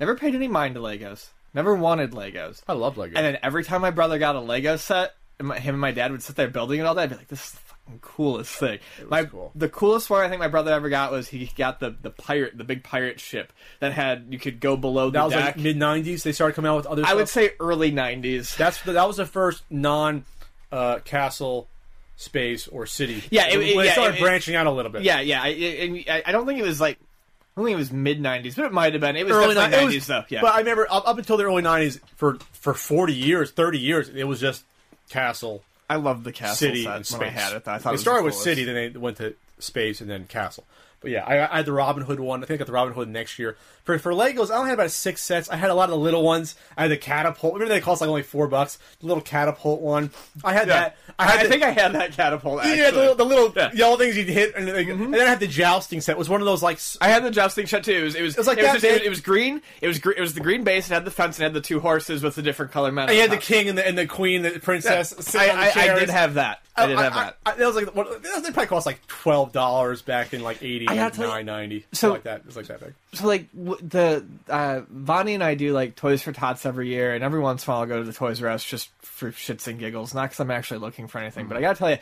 [0.00, 1.28] never paid any mind to Legos.
[1.54, 2.62] Never wanted Legos.
[2.68, 3.14] I love Legos.
[3.16, 5.92] And then every time my brother got a Lego set, and my, him and my
[5.92, 7.58] dad would sit there building it all day, I'd be like, "This the
[8.00, 8.78] coolest thing."
[9.08, 9.52] my, cool.
[9.54, 12.56] The coolest one I think my brother ever got was he got the the pirate,
[12.58, 15.44] the big pirate ship that had you could go below the that was deck.
[15.56, 16.22] like mid '90s.
[16.22, 17.02] They started coming out with other.
[17.02, 17.16] I stuff.
[17.16, 18.56] would say early '90s.
[18.56, 20.24] That's the, that was the first non
[20.72, 21.68] uh, castle
[22.16, 23.22] space or city.
[23.30, 25.02] Yeah, it- when it- they yeah, started it- branching out a little bit.
[25.02, 25.42] Yeah, yeah.
[25.42, 26.98] I, and I I don't think it was like.
[26.98, 29.16] I don't think it was mid '90s, but it might have been.
[29.16, 30.24] It was early definitely ni- it '90s was- though.
[30.28, 33.78] Yeah, But I remember up, up until the early '90s, for for 40 years, 30
[33.78, 34.62] years, it was just
[35.08, 37.20] castle, I love the castle city, set when space.
[37.20, 37.68] I had it.
[37.68, 38.44] I thought they it was started with coolest.
[38.44, 40.64] city, then they went to space, and then castle.
[41.00, 42.42] But yeah, I, I had the Robin Hood one.
[42.42, 43.56] I think I got the Robin Hood next year.
[43.84, 45.48] For for Legos, I only had about six sets.
[45.50, 46.56] I had a lot of the little ones.
[46.76, 47.52] I had the catapult.
[47.54, 48.78] Remember they cost like only four bucks.
[49.00, 50.10] The little catapult one.
[50.42, 50.74] I had Yeah.
[50.80, 50.96] that.
[51.18, 52.60] I, I had the- think I had that catapult.
[52.60, 52.78] Actually.
[52.78, 53.68] Yeah, the, little- the little Yeah.
[53.68, 53.76] Mm-hmm.
[53.76, 56.12] yellow things you'd hit, and, then- and then I had the jousting set.
[56.12, 57.92] It was one of those like I had the jousting set too.
[57.92, 59.62] It was it was, It was like it was, just- it was, it was green.
[59.82, 60.90] It was gre- it was the green base.
[60.90, 63.08] It had the fence and it had the two horses with the different color men.
[63.08, 65.10] And you had the king and the and the queen, the princess.
[65.18, 66.62] sitting I, on the I, I did have that.
[66.76, 67.36] I didn't have that.
[67.46, 70.86] I, that was like what, they probably cost like twelve dollars back in like eighty
[70.88, 71.86] I gotta tell you- nine ninety.
[71.92, 72.40] so- like that.
[72.40, 72.94] It was like that big.
[73.14, 77.24] so like the uh, Vonnie and I do like Toys for Tots every year, and
[77.24, 79.66] every once in a while I'll go to the Toys R Us just for shits
[79.66, 81.46] and giggles, not because I'm actually looking for anything.
[81.46, 81.98] But I gotta tell you,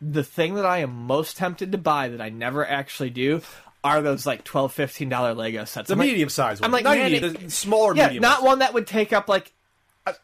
[0.00, 3.40] the thing that I am most tempted to buy that I never actually do
[3.84, 5.88] are those like 12 15 dollar Lego sets.
[5.88, 6.66] The I'm like- medium size one.
[6.66, 8.22] I'm like, not man, medium, it- the smaller yeah, medium.
[8.22, 8.46] not ones.
[8.46, 9.52] one that would take up like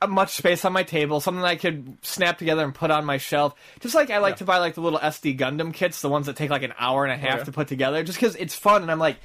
[0.02, 3.16] a, much space on my table, something I could snap together and put on my
[3.18, 3.54] shelf.
[3.80, 4.38] Just like I like Yeah.
[4.38, 7.04] to buy like the little SD Gundam kits, the ones that take like an hour
[7.04, 7.44] and a half yeah.
[7.44, 8.82] to put together, just because it's fun.
[8.82, 9.16] And I'm like,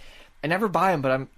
[0.43, 1.29] I never buy them, but I'm.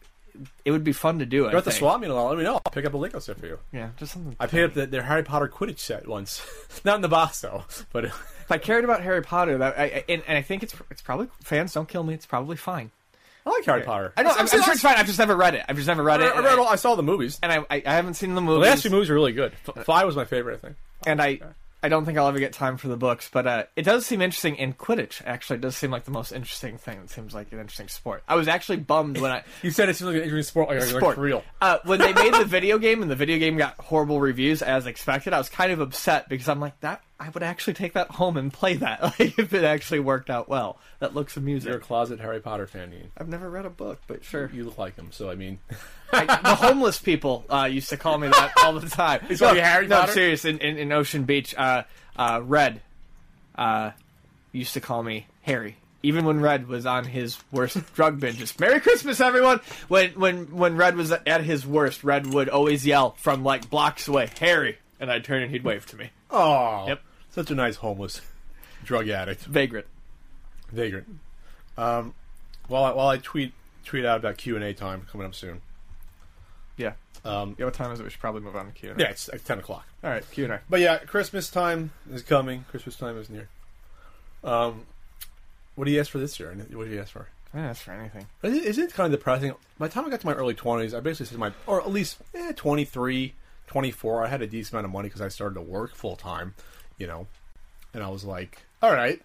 [0.64, 1.48] It would be fun to do.
[1.48, 2.30] I Go at the swap meet a lot.
[2.30, 2.62] Let me know.
[2.64, 3.58] I'll pick up a Lego set for you.
[3.72, 4.36] Yeah, just something.
[4.40, 6.46] I picked up the, their Harry Potter Quidditch set once,
[6.86, 10.04] not in the box though, but if I cared about Harry Potter, that I, I-
[10.08, 12.14] and, and I think it's it's probably fans don't kill me.
[12.14, 12.92] It's probably fine.
[13.48, 14.14] I like Harry Potter.
[14.18, 14.32] I know.
[14.32, 14.96] I'm, I'm sure it's fine.
[14.98, 15.64] I've just never read it.
[15.68, 16.36] I've just never read I, it.
[16.36, 17.40] I, read all, I saw the movies.
[17.42, 18.56] and I, I, I haven't seen the movies.
[18.56, 18.70] The movies.
[18.70, 19.54] last few movies are really good.
[19.76, 20.76] F- Five was my favorite, I think.
[21.06, 21.40] and I
[21.82, 24.22] I don't think I'll ever get time for the books, but uh, it does seem
[24.22, 24.60] interesting.
[24.60, 26.98] And Quidditch actually does seem like the most interesting thing.
[27.00, 28.24] It seems like an interesting sport.
[28.28, 30.70] I was actually bummed when I You said it seems like an interesting sport.
[30.70, 31.44] Like, like sport for real.
[31.62, 34.88] uh, when they made the video game and the video game got horrible reviews as
[34.88, 35.34] expected.
[35.34, 37.02] I was kind of upset because I'm like that.
[37.20, 40.48] I would actually take that home and play that like, if it actually worked out
[40.48, 40.78] well.
[41.00, 41.70] That looks amusing.
[41.70, 43.12] You're a closet Harry Potter fan, Ian.
[43.18, 44.52] I've never read a book, but sure.
[44.54, 45.58] You look like him, so I mean,
[46.12, 49.22] I, the homeless people uh, used to call me that all the time.
[49.30, 50.46] Is you, Harry no, I'm serious.
[50.46, 51.84] In, in, in Ocean Beach, uh,
[52.16, 52.82] uh, Red
[53.56, 53.92] uh,
[54.52, 55.76] used to call me Harry.
[56.04, 58.60] even when Red was on his worst drug binges.
[58.60, 59.60] Merry Christmas, everyone!
[59.88, 64.08] When when when Red was at his worst, Red would always yell from like blocks
[64.08, 66.12] away, "Harry!" and I'd turn and he'd wave to me.
[66.30, 67.02] Oh, Yep.
[67.38, 68.22] Such a nice homeless
[68.84, 69.86] drug addict, Vagrant.
[70.72, 71.08] vagrant.
[71.78, 72.16] Um,
[72.68, 73.54] while I, while I tweet
[73.86, 75.62] tweet out about Q and A time coming up soon.
[76.78, 76.94] Yeah.
[77.24, 77.66] Um, Yeah.
[77.66, 78.04] What time is it?
[78.04, 79.04] We should probably move on to Q and A.
[79.04, 79.86] yeah, it's ten o'clock.
[80.04, 80.24] All right.
[80.32, 80.62] Q and A.
[80.68, 82.66] But yeah, Christmas time is coming.
[82.72, 83.50] Christmas time is near.
[84.44, 84.88] Um,
[85.76, 86.52] what do you ask for this year?
[86.72, 87.28] What do you ask for?
[87.54, 88.26] I didn't ask for anything.
[88.42, 89.54] Is it, is it kind of depressing?
[89.78, 91.92] By the time I got to my early 20s, I basically said my, or at
[91.92, 93.34] least eh, 23,
[93.68, 96.56] 24, I had a decent amount of money because I started to work full time,
[96.98, 97.28] you know.
[97.94, 99.22] And I was like, all right.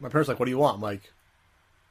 [0.00, 0.76] My parents like, what do you want?
[0.76, 1.12] I'm like,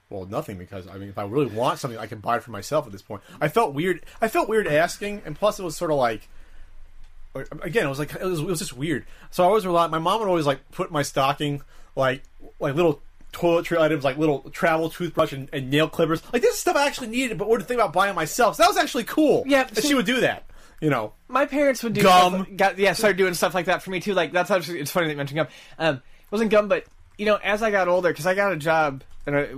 [0.10, 2.52] well, nothing because, I mean, if I really want something, I can buy it for
[2.52, 3.22] myself at this point.
[3.40, 4.04] I felt weird.
[4.22, 6.28] I felt weird asking, and plus it was sort of like,
[7.62, 9.06] again, it was like, it was, it was just weird.
[9.30, 11.62] So I always relied, my mom would always like put my stocking,
[11.96, 12.24] like,
[12.60, 16.22] like little toiletry items like little travel toothbrush and, and nail clippers.
[16.34, 18.56] Like this is stuff I actually needed, but would think about buying myself.
[18.56, 19.44] So that was actually cool.
[19.46, 20.46] Yeah, that she would do that.
[20.82, 22.34] You know, My parents would do Gum.
[22.46, 24.14] Stuff, got, yeah, started doing stuff like that for me too.
[24.14, 25.48] Like that's actually it's funny that you mentioned gum.
[25.78, 26.86] Um, it wasn't gum, but
[27.18, 29.50] you know, as I got older, because I got a job, and I,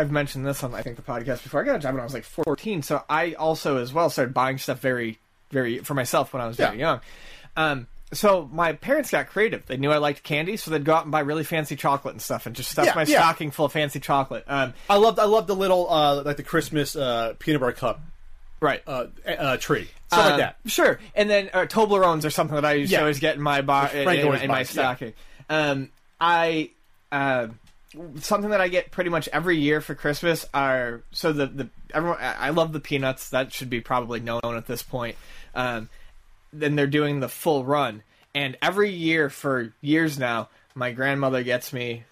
[0.00, 1.60] I've mentioned this on I think the podcast before.
[1.62, 4.34] I got a job when I was like 14, so I also as well started
[4.34, 5.18] buying stuff very,
[5.52, 6.86] very for myself when I was very Yeah.
[6.86, 7.00] young.
[7.56, 9.64] Um, so my parents got creative.
[9.66, 12.22] They knew I liked candy, so they'd go out and buy really fancy chocolate and
[12.22, 13.18] stuff, and just stuff Yeah, my yeah.
[13.20, 14.42] stocking full of fancy chocolate.
[14.48, 18.00] Um, I loved I loved the little uh like the Christmas uh peanut butter cup
[18.60, 18.82] right.
[18.88, 20.56] uh, uh tree stuff Uh, like that.
[20.66, 22.98] Sure, and then uh, Toblerones or something that I used Yeah.
[22.98, 24.82] to always get in my bar in, in- in my buys, yeah.
[24.82, 25.12] stocking.
[25.48, 25.88] Um,
[26.20, 26.70] I
[27.12, 27.48] uh,
[28.20, 32.18] something that I get pretty much every year for Christmas are so the the everyone
[32.20, 33.30] I I love the peanuts.
[33.30, 35.16] That should be probably known at this point.
[35.54, 35.88] Um,
[36.52, 38.02] then they're doing the full run,
[38.34, 42.04] and every year for years now, my grandmother gets me.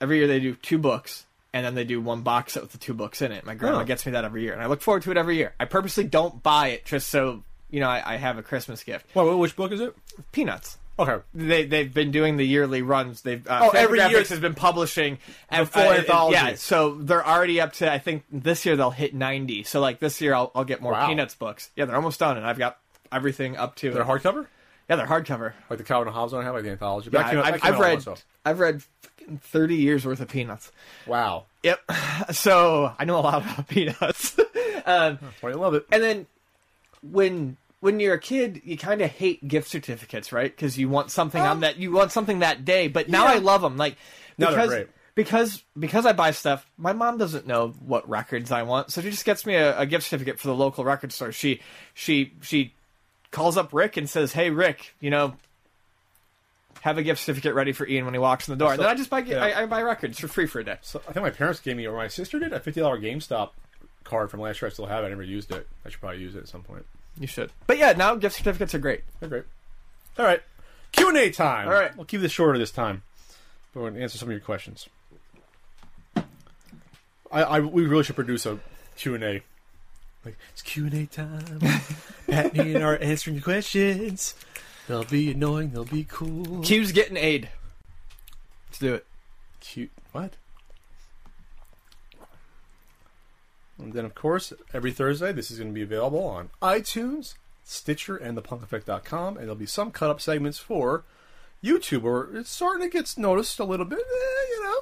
[0.00, 1.24] Every year they do two books.
[1.56, 3.46] And then they do one box set with the two books in it.
[3.46, 3.84] My grandma Oh.
[3.84, 5.54] gets me that every year, and I look forward to it every year.
[5.58, 9.06] I purposely don't buy it just so you know I, I have a Christmas gift.
[9.14, 9.96] Well, which book is it?
[10.32, 10.76] Peanuts.
[10.98, 11.16] Okay.
[11.34, 13.22] They they've been doing the yearly runs.
[13.22, 15.16] They've uh, Oh, every year- has been publishing
[15.48, 16.34] and full anthology.
[16.34, 17.90] Yeah, so they're already up to.
[17.90, 19.62] I think this year they'll hit ninety.
[19.62, 21.06] So like this year I'll, I'll get more Wow.
[21.08, 21.70] Peanuts books.
[21.74, 22.78] Yeah, they're almost done, and I've got
[23.10, 23.92] everything up to.
[23.92, 24.46] They're hardcover,
[24.90, 25.54] yeah, they're hardcover.
[25.70, 27.08] like the Calvin and Hobbes one I have, like the anthology.
[27.12, 28.04] Yeah, I, I've, I've read.
[28.44, 28.82] I've read
[29.26, 30.70] fucking thirty years worth of Peanuts.
[31.06, 31.80] Wow, Yep.
[32.32, 34.38] So I know a lot about Peanuts.
[34.86, 35.86] um, that's why you love it.
[35.92, 36.26] and then
[37.02, 40.50] when when you're a kid, you kind of hate gift certificates, right?
[40.54, 42.88] Because you want something on that you want something that day.
[42.88, 43.32] But now yeah.
[43.32, 43.96] I love them, like
[44.38, 44.88] Now they're because great.
[45.14, 46.68] because because I buy stuff.
[46.78, 49.86] My mom doesn't know what records I want, so she just gets me a, a
[49.86, 51.32] gift certificate for the local record store.
[51.32, 51.60] She
[51.94, 52.72] she she
[53.30, 55.34] calls up Rick and says, "Hey Rick, you know."
[56.82, 58.72] Have a gift certificate ready for Ian when he walks in the door.
[58.72, 59.42] and then I just buy Yeah.
[59.42, 60.76] I, I buy records for free for a day.
[60.82, 63.50] So I think my parents gave me, or my sister did, a fifty dollar GameStop
[64.04, 64.68] card from last year.
[64.68, 65.06] I still have it.
[65.08, 65.66] I never used it.
[65.84, 66.86] I should probably use it at some point.
[67.18, 67.50] You should.
[67.66, 69.02] But yeah, now gift certificates are great.
[69.20, 69.44] They're great.
[70.18, 70.42] All right,
[70.92, 71.66] Q and A time.
[71.66, 71.94] All right.
[71.96, 73.02] we'll keep this shorter this time.
[73.74, 74.88] But we're going to answer some of your questions.
[77.32, 78.58] I, I we really should produce a
[78.96, 79.42] Q and A.
[80.24, 81.58] Like it's Q and A time.
[82.28, 84.34] Pat and Ian are answering your questions.
[84.88, 85.70] They'll be annoying.
[85.70, 86.60] They'll be cool.
[86.62, 87.48] Q's getting aid.
[88.68, 89.06] Let's do it.
[89.60, 89.90] Cute.
[90.12, 90.34] What?
[93.78, 97.34] And then, of course, every Thursday, this is going to be available on iTunes,
[97.64, 99.36] Stitcher, and thepunkeffect.com.
[99.36, 101.04] And there'll be some cut up segments for
[101.62, 103.98] YouTube where it's starting to get noticed a little bit.
[103.98, 104.80] Eh, you know,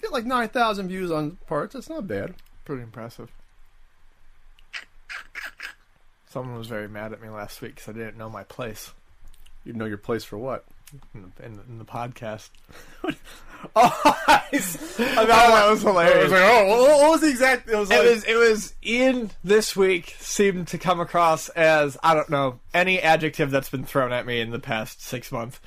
[0.00, 1.74] get like 9,000 views on parts.
[1.74, 2.34] That's not bad.
[2.64, 3.30] Pretty impressive.
[6.30, 8.92] Someone was very mad at me last week because I didn't know my place
[9.64, 10.64] You know your place for what?
[11.14, 12.50] in the, in the, in the podcast.
[13.74, 13.98] Oh,
[14.28, 16.16] I thought that was hilarious.
[16.16, 17.66] I was like, oh, what- was the exact?
[17.66, 21.96] It was like, It was it was Ian this week seemed to come across as
[22.02, 25.60] I don't know any adjective that's been thrown at me in the past six months.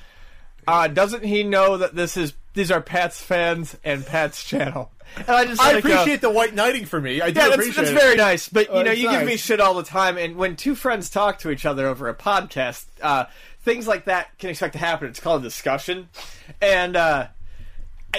[0.68, 4.92] Uh, doesn't he know that this is these are Pat's fans and Pat's channel?
[5.16, 5.90] And I just I let it go.
[5.94, 7.20] appreciate the white knighting for me.
[7.20, 8.48] I do Yeah, that's, appreciate that's very nice.
[8.48, 11.10] But you Oh, know, you give me shit all the time, and when two friends
[11.10, 13.24] talk to each other over a podcast, uh,
[13.62, 15.08] things like that can expect to happen.
[15.08, 16.08] It's called a discussion,
[16.60, 17.26] and uh,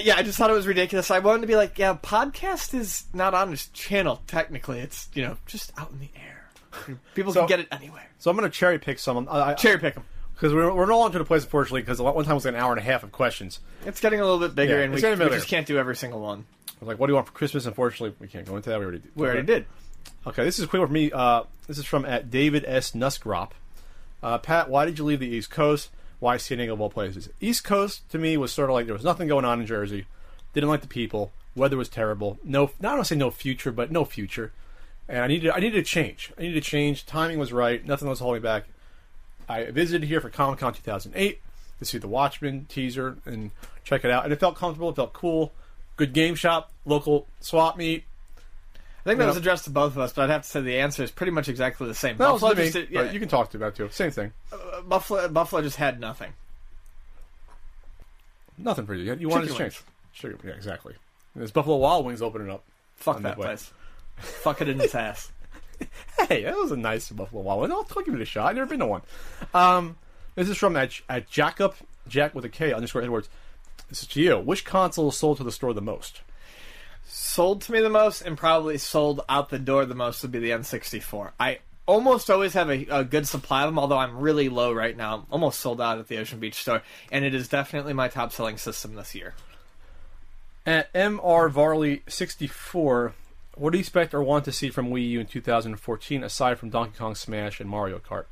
[0.02, 1.10] yeah, I just thought it was ridiculous.
[1.12, 4.80] I wanted to be like, yeah, podcast is not on this channel technically.
[4.80, 6.98] It's you know just out in the air.
[7.16, 8.08] People So- can get it anywhere.
[8.20, 9.28] So I'm going to cherry pick some.
[9.30, 10.04] I, I, Cherry pick them.
[10.36, 12.72] Because we're, we're no longer to the place, unfortunately, because one time was an hour
[12.72, 13.60] and a half of questions.
[13.86, 15.30] It's getting a little bit bigger, Yeah, and we, we bigger.
[15.32, 16.46] just can't do every single one.
[16.70, 17.66] I was like, what do you want for Christmas?
[17.66, 18.80] Unfortunately, we can't go into that.
[18.80, 19.12] We already did.
[19.16, 19.66] We already did.
[20.28, 21.12] Okay, this is a quick one for me.
[21.12, 22.92] Uh, this is from at David S.
[22.92, 23.52] Nuskrop.
[24.22, 25.90] Uh, Pat, why did you leave the East Coast?
[26.20, 27.30] Why San Diego of all places?
[27.40, 30.06] East Coast to me was sort of like there was nothing going on in Jersey.
[30.54, 31.32] Didn't like the people.
[31.56, 32.38] Weather was terrible.
[32.44, 34.52] No, not to say no future, but no future.
[35.08, 36.32] And I needed I needed a change.
[36.38, 37.06] I needed a change.
[37.06, 37.86] Timing was right.
[37.86, 38.66] Nothing was holding me back.
[39.48, 41.42] I visited here for Comic Con 2008
[41.80, 43.52] to see the Watchmen teaser and
[43.84, 44.90] check it out, and it felt comfortable.
[44.90, 45.54] It felt cool.
[45.96, 48.04] Good game shop, local swap meet.
[49.00, 50.62] I think that was know- addressed to both of us, but I'd have to say
[50.62, 52.18] the answer is pretty much exactly the same.
[52.18, 53.90] That was Buffalo to me, just, yeah, you can talk to about too.
[53.92, 54.34] Same thing.
[54.52, 56.34] uh, Buffalo, Buffalo just had nothing.
[58.58, 59.14] Nothing for you.
[59.16, 59.82] You wanted to Chicken change.
[60.12, 60.94] Sugar, yeah, exactly.
[61.34, 62.64] And there's Buffalo Wild Wings opening up.
[62.96, 63.72] Fuck that place.
[64.18, 65.32] Fuck it in its ass.
[66.28, 67.72] Hey, that was a nice Buffalo Wild Wings.
[67.74, 68.50] I'll, I'll give it a shot.
[68.50, 69.02] I've never been to one.
[69.54, 69.96] Um,
[70.36, 71.76] this is from at, at Jackup,
[72.06, 73.30] Jack with a K underscore Edwards.
[73.88, 74.38] This is to you.
[74.40, 76.20] Which console sold to the store the most?
[77.10, 80.40] Sold to me the most and probably sold out the door the most would be
[80.40, 81.32] the N64.
[81.40, 84.96] I almost always have a, a good supply of them, although I'm really low right
[84.96, 85.16] now.
[85.16, 88.32] I'm almost sold out at the Ocean Beach store, and it is definitely my top
[88.32, 89.34] selling system this year.
[90.66, 93.14] At MR Varley 64,
[93.56, 96.70] what do you expect or want to see from Wii U in 2014 aside from
[96.70, 98.26] Donkey Kong Smash and Mario Kart?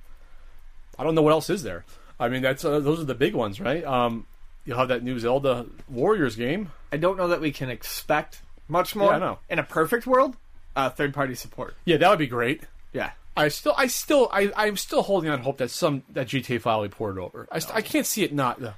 [1.00, 1.84] I don't know what else is there.
[2.20, 3.84] I mean, that's uh, those are the big ones, right?
[3.84, 4.28] Um,
[4.66, 6.72] you'll have that new Zelda Warriors game.
[6.92, 9.40] I don't know that we can expect much more Yeah, I know.
[9.50, 10.36] in a perfect world.
[10.76, 11.76] Uh, third party support.
[11.86, 12.64] Yeah, that would be great.
[12.94, 13.12] Yeah.
[13.36, 16.70] I still, I still, I, I'm still holding on hope that some that GTA V
[16.70, 17.48] will be ported over.
[17.52, 18.60] I, st- I can't see it not.
[18.60, 18.74] Though.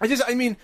[0.00, 0.56] I just, I mean,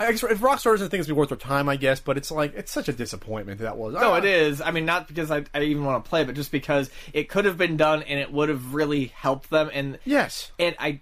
[0.00, 2.54] I guess if Rockstar doesn't think it's worth their time, I guess, but it's like
[2.56, 3.94] it's such a disappointment that was.
[3.94, 4.16] No, Ah.
[4.16, 4.60] it is.
[4.60, 7.44] I mean, not because I, I even want to play, but just because it could
[7.44, 9.70] have been done and it would have really helped them.
[9.72, 11.00] And Yes, and I,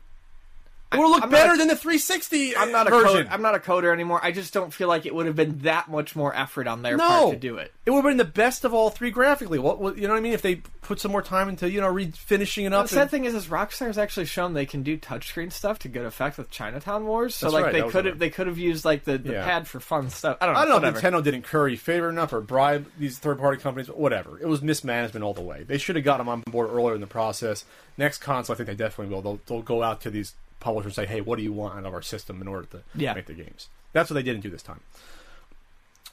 [0.90, 2.56] it would look better a- than the 360.
[2.56, 3.26] I'm not a version.
[3.26, 3.30] coder.
[3.30, 4.20] I'm not a coder anymore.
[4.22, 6.96] I just don't feel like it would have been that much more effort on their
[6.96, 7.72] no, part to do it.
[7.84, 9.58] It would have been the best of all three graphically.
[9.58, 10.32] What, what you know what I mean?
[10.32, 12.86] If they put some more time into you know refinishing it up.
[12.86, 15.88] The sad and- thing is, is Rockstar's actually shown they can do touchscreen stuff to
[15.88, 17.34] good effect with Chinatown Wars.
[17.34, 19.44] So like right, they could have they could have used like the, the Yeah.
[19.44, 20.38] pad for fun stuff.
[20.40, 20.60] I don't know.
[20.60, 20.98] I don't know whatever.
[20.98, 24.38] if Nintendo didn't curry favor enough or bribe these third party companies, but whatever.
[24.40, 25.64] It was mismanagement all the way.
[25.64, 27.66] They should have got them on board earlier in the process.
[27.98, 29.20] Next console, I think they definitely will.
[29.22, 31.94] They'll, they'll go out to these publishers say, hey, what do you want out of
[31.94, 33.14] our system in order to Yeah.
[33.14, 33.68] make the games?
[33.92, 34.80] That's what they didn't do this time.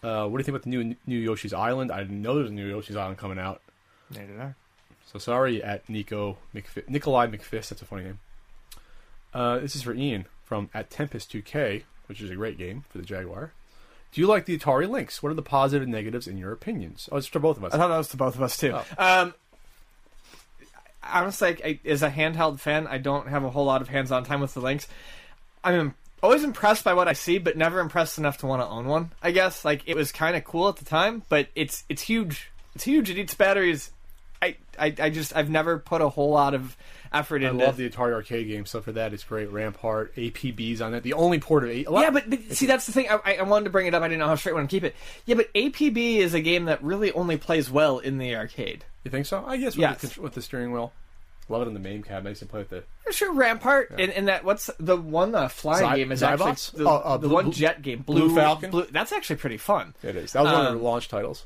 [0.03, 1.91] Uh, what do you think about the new new Yoshi's Island?
[1.91, 3.61] I didn't know there was a new Yoshi's Island coming out.
[4.11, 4.53] Neither did I.
[5.11, 7.69] So sorry at Nico McFi- Nikolai McFist.
[7.69, 8.19] That's a funny name.
[9.33, 12.97] Uh, this is for Ian from at Tempest 2K, which is a great game for
[12.99, 13.51] the Jaguar.
[14.11, 15.21] Do you like the Atari Lynx?
[15.21, 17.09] What are the positive and negatives in your opinions?
[17.11, 17.73] Oh, it's for both of us.
[17.73, 18.73] I thought that was to both of us too.
[18.73, 18.85] Oh.
[18.97, 19.33] Um,
[21.11, 24.41] honestly, I, as a handheld fan, I don't have a whole lot of hands-on time
[24.41, 24.87] with the Lynx.
[25.63, 28.67] I'm im- always impressed by what I see, but never impressed enough to want to
[28.67, 29.11] own one.
[29.21, 32.51] I guess like it was kind of cool at the time, but it's it's huge.
[32.73, 33.09] It's huge.
[33.09, 33.91] It eats batteries.
[34.41, 36.75] I, I, I just I've never put a whole lot of
[37.15, 37.65] effort I into.
[37.65, 39.49] love the Atari arcade game, so for that it's great.
[39.51, 41.03] Rampart, APBs on it.
[41.03, 41.87] The only port of eight.
[41.89, 43.07] Yeah, but, but see, that's the thing.
[43.09, 44.03] I, I- I wanted to bring it up.
[44.03, 44.95] I didn't know how straight I want to keep it.
[45.25, 48.85] Yeah, but APB is a game that really only plays well in the arcade.
[49.03, 49.43] you think so?
[49.45, 50.01] I guess with, Yes.
[50.15, 50.93] the, with the steering wheel.
[51.47, 52.29] Love it in the main cabinet.
[52.29, 52.83] I used to play with the.
[53.11, 56.47] Sure, Rampart, and, and that what's the one uh, flying Zy- game is Xybots?
[56.47, 58.87] actually the, Oh, uh, the Blue- one jet game, Blue Blue, Falcon?
[58.91, 59.93] that's actually pretty fun.
[60.01, 60.33] It is.
[60.33, 61.45] That was one of Um, the launch titles.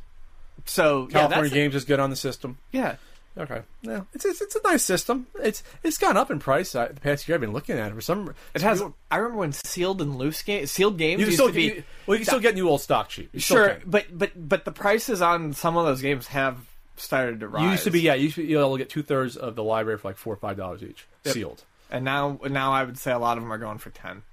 [0.66, 2.58] So California that's Games is good on the system.
[2.72, 2.96] yeah.
[3.38, 3.62] Okay.
[3.84, 5.28] Yeah, it's, it's it's a nice system.
[5.42, 7.36] It's it's gone up in price uh, the past year.
[7.36, 8.34] I've been looking at it for some.
[8.54, 8.82] It has.
[9.10, 11.84] I remember when sealed and loose game, sealed games You used still to be you,
[12.06, 13.30] well, you can still get new old stock cheap.
[13.32, 16.58] You sure, but but but the prices on some of those games have
[16.98, 17.64] started to rise.
[17.64, 18.16] You used to be yeah.
[18.16, 20.34] You used to be able to get two thirds of the library for like four
[20.34, 21.34] or five dollars each, Yep.
[21.34, 21.64] sealed.
[21.92, 24.24] and now now I would say a lot of them are going for ten.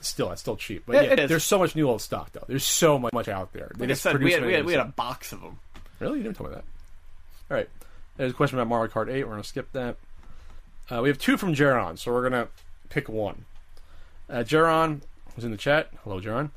[0.00, 0.84] Still, that's still cheap.
[0.86, 1.28] But Yeah, yeah, it is.
[1.30, 2.44] there's so much new old stock though.
[2.46, 3.72] There's so much, much out there.
[3.74, 5.58] They Like I just said, we had, we had we had a box of them.
[5.98, 6.18] Really?
[6.18, 6.64] You didn't tell me that.
[7.50, 7.68] All right.
[8.16, 9.24] There's a question about Mario Kart 8.
[9.24, 9.96] We're going to skip that.
[10.90, 12.48] Uh, we have two from Jaron, so we're going to
[12.88, 13.44] pick one.
[14.28, 15.00] Uh, Jaron
[15.34, 15.90] was in the chat.
[16.04, 16.50] Hello, Jaron.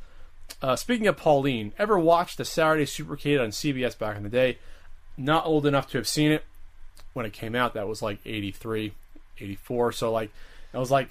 [0.62, 4.60] Uh, speaking of Pauline, ever watched the Saturday Supercade on CBS back in the day?
[5.18, 6.43] Not old enough to have seen it
[7.14, 7.74] when it came out.
[7.74, 8.93] That was like 83,
[9.39, 9.91] 84.
[9.93, 10.32] So, like,
[10.74, 11.10] I was like,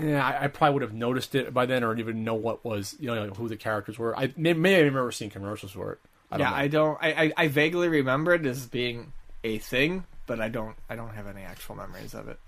[0.00, 2.96] yeah, I, I probably would have noticed it by then or even know what was,
[3.00, 4.16] you know, who the characters were.
[4.16, 5.98] I may, may have remember seeing commercials for it.
[6.30, 6.56] I don't yeah, know.
[6.56, 6.98] I don't.
[7.00, 9.12] I, I I vaguely remember it as being
[9.44, 10.76] a thing, but I don't.
[10.88, 12.38] I don't have any actual memories of it.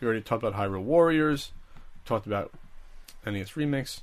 [0.00, 1.52] We already talked about Hyrule Warriors.
[2.04, 2.52] Talked about
[3.24, 4.00] NES Remix.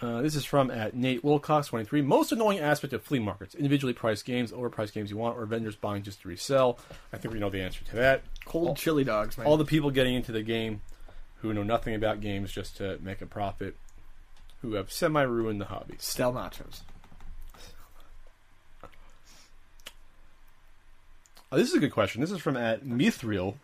[0.00, 2.02] Uh, this is from at Nate Wilcox twenty three.
[2.02, 5.74] Most annoying aspect of flea markets: individually priced games, overpriced games you want, or vendors
[5.76, 6.78] buying just to resell.
[7.12, 8.22] I think we know the answer to that.
[8.44, 9.46] Cold All- chili dogs, man.
[9.46, 10.82] All the people getting into the game
[11.40, 13.76] who know nothing about games just to make a profit,
[14.62, 15.94] who have semi ruined the hobby.
[15.98, 16.80] Stell nachos.
[21.56, 22.20] Oh, this is a good question.
[22.20, 23.54] This is from at Mithril.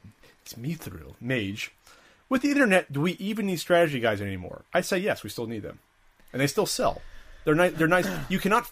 [0.40, 1.72] It's Mithril Mage.
[2.30, 4.62] With the internet, do we even need strategy guides anymore?
[4.72, 5.22] I say yes.
[5.22, 5.78] We still need them,
[6.32, 7.02] and they still sell.
[7.44, 7.74] They're nice.
[7.74, 8.08] They're nice.
[8.30, 8.70] You cannot.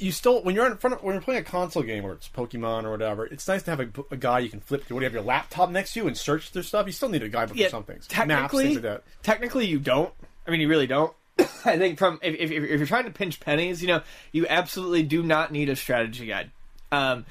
[0.00, 2.28] you still when you're in front of when you're playing a console game or it's
[2.28, 4.96] Pokemon or whatever, it's nice to have a, a guy you can flip through.
[4.96, 6.86] What do you have your laptop next to you and search their stuff?
[6.86, 8.08] You still need a guidebook Yeah, for some things.
[8.10, 9.02] Maps, technically, things like that.
[9.22, 10.12] technically you don't.
[10.48, 11.12] I mean, you really don't.
[11.64, 14.02] I think from if, if, if you're trying to pinch pennies, you know,
[14.32, 16.50] you absolutely do not need a strategy guide.
[16.90, 17.24] Um,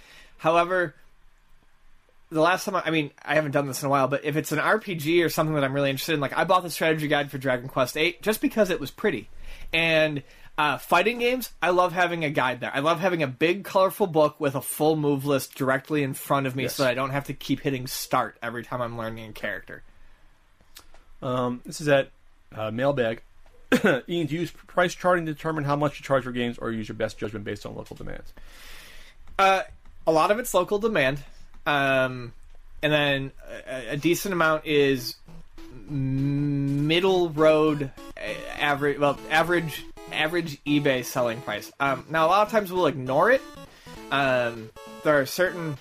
[0.46, 0.94] however,
[2.30, 4.36] the last time I, I mean, I haven't done this in a while, but if
[4.36, 7.08] it's an RPG or something that I'm really interested in, like I bought the strategy
[7.08, 9.28] guide for Dragon Quest VIII just because it was pretty,
[9.74, 10.24] and.
[10.58, 12.72] Uh, fighting games, I love having a guide there.
[12.74, 16.48] I love having a big, colorful book with a full move list directly in front
[16.48, 16.76] of me Yes.
[16.76, 19.84] so that I don't have to keep hitting start every time I'm learning a character.
[21.22, 22.10] Um, this is at
[22.56, 23.22] uh, Mailbag.
[23.84, 26.72] Ian, do you use price charting to determine how much you charge for games, or
[26.72, 28.34] use your best judgment based on local demands?
[29.38, 29.64] Uh,
[30.08, 31.20] a lot of it's local demand,
[31.66, 32.34] um,
[32.82, 33.32] and then
[33.68, 35.16] a, a decent amount is
[35.90, 37.92] middle road
[38.58, 39.00] average.
[39.00, 41.72] Well, average average eBay selling price.
[41.80, 43.42] Um, now, a lot of times we'll ignore it.
[44.12, 44.70] Um,
[45.04, 45.78] there are certain.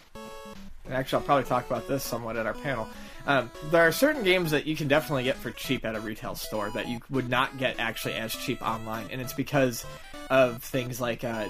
[0.91, 2.89] Actually, I'll probably talk about this somewhat at our panel.
[3.27, 6.35] Um, there are certain games that you can definitely get for cheap at a retail
[6.35, 9.85] store that you would not get actually as cheap online, and it's because
[10.31, 11.47] of things like uh,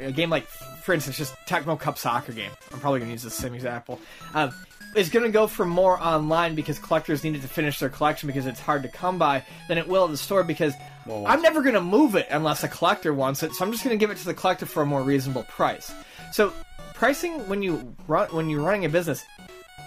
[0.00, 2.50] a game like, for instance, just Tecmo Cup soccer game.
[2.72, 4.00] I'm probably going to use the same example.
[4.34, 4.52] Um,
[4.94, 8.46] is going to go for more online because collectors needed to finish their collection because
[8.46, 10.74] it's hard to come by than it will at the store because
[11.06, 13.54] Well, I'm never going to move it unless a collector wants it.
[13.54, 15.92] So I'm just going to give it to the collector for a more reasonable price.
[16.30, 16.52] So
[16.94, 19.24] pricing when you run when you're running a business,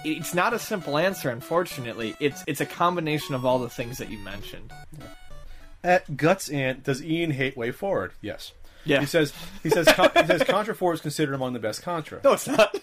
[0.03, 1.29] it's not a simple answer.
[1.29, 4.71] Unfortunately, it's it's a combination of all the things that you mentioned.
[5.83, 8.11] At Guts Ant, does Ian hate WayForward?
[8.21, 8.53] Yes.
[8.85, 8.99] Yeah.
[8.99, 9.33] He says
[9.63, 12.21] he says he says Contra Four is considered among the best Contra.
[12.23, 12.75] No, it's not.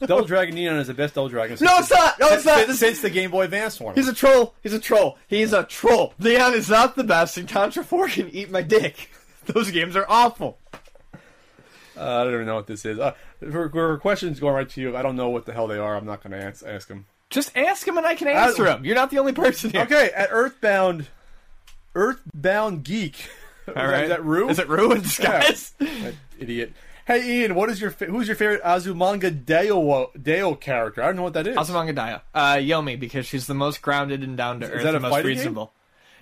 [0.00, 1.56] Double Dragon Neon is the best Double Dragon.
[1.60, 2.20] No, it's not.
[2.20, 2.66] No, it's not.
[2.66, 3.94] Since, since the Game Boy Advance one.
[3.94, 4.54] He's a troll.
[4.62, 5.18] He's a troll.
[5.26, 6.14] He's a troll.
[6.18, 9.10] Neon is not the best, and Contra 4 can eat my dick.
[9.46, 10.58] Those games are awful.
[11.98, 12.98] Uh, I don't even know what this is.
[12.98, 13.14] Uh,
[13.50, 15.96] for, for questions going right to you, I don't know what the hell they are.
[15.96, 17.06] I'm not going to ask, ask them.
[17.30, 18.84] Just ask him and I can answer him.
[18.84, 19.82] You're not the only person here.
[19.82, 21.06] Okay, at Earthbound,
[21.94, 23.28] Earthbound Geek.
[23.76, 24.04] All right.
[24.04, 24.48] Is that Rue?
[24.48, 25.72] Is it Rue in disguise?
[25.78, 26.72] That idiot.
[27.06, 31.02] Hey Ian, what is your who's your favorite Azumanga Daioh Deo character?
[31.02, 31.56] I don't know what that is.
[31.56, 32.20] Azumanga Daya.
[32.34, 35.24] Uh, Yomi, because she's the most grounded and down to earth that a and most
[35.24, 35.66] reasonable.
[35.66, 35.72] game?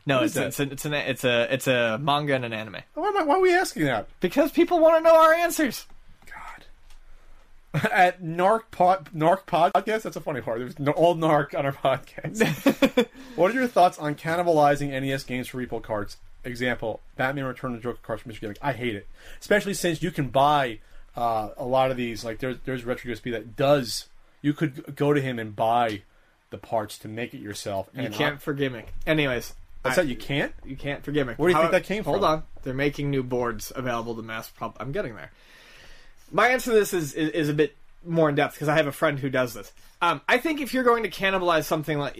[0.06, 2.76] No, it's, it's, a, it's, an, it's a it's a manga and an anime.
[2.94, 4.08] Why, am I, why are we asking that?
[4.20, 5.86] Because people want to know our answers.
[6.26, 7.84] God.
[7.92, 10.60] At Narc Pod, Narc Podcast, that's a funny part.
[10.60, 13.08] There's no, all Narc on our podcast.
[13.36, 16.18] what are your thoughts on cannibalizing NES games for repro cards?
[16.44, 18.42] Example: Batman Return of the Joker cards from Mr.
[18.42, 18.58] Gimmick.
[18.62, 19.08] I hate it,
[19.40, 20.78] especially since you can buy
[21.16, 22.24] uh, a lot of these.
[22.24, 24.08] Like there's there's RetroUSB that does.
[24.40, 26.02] You could go to him and buy
[26.50, 27.88] the parts to make it yourself.
[27.92, 28.92] You can't for gimmick.
[29.04, 29.54] Anyways,
[29.92, 30.06] I- that?
[30.08, 30.52] You can't.
[30.64, 31.34] You can't forgive me.
[31.36, 32.12] Where do you think that came from?
[32.14, 32.32] Hold from?
[32.32, 34.76] on, they're making new boards available to mass pub.
[34.80, 35.30] I'm getting there.
[36.32, 38.86] My answer to this is is, is a bit more in depth because I have
[38.86, 39.72] a friend who does this.
[40.02, 42.16] Um, I think if you're going to cannibalize something like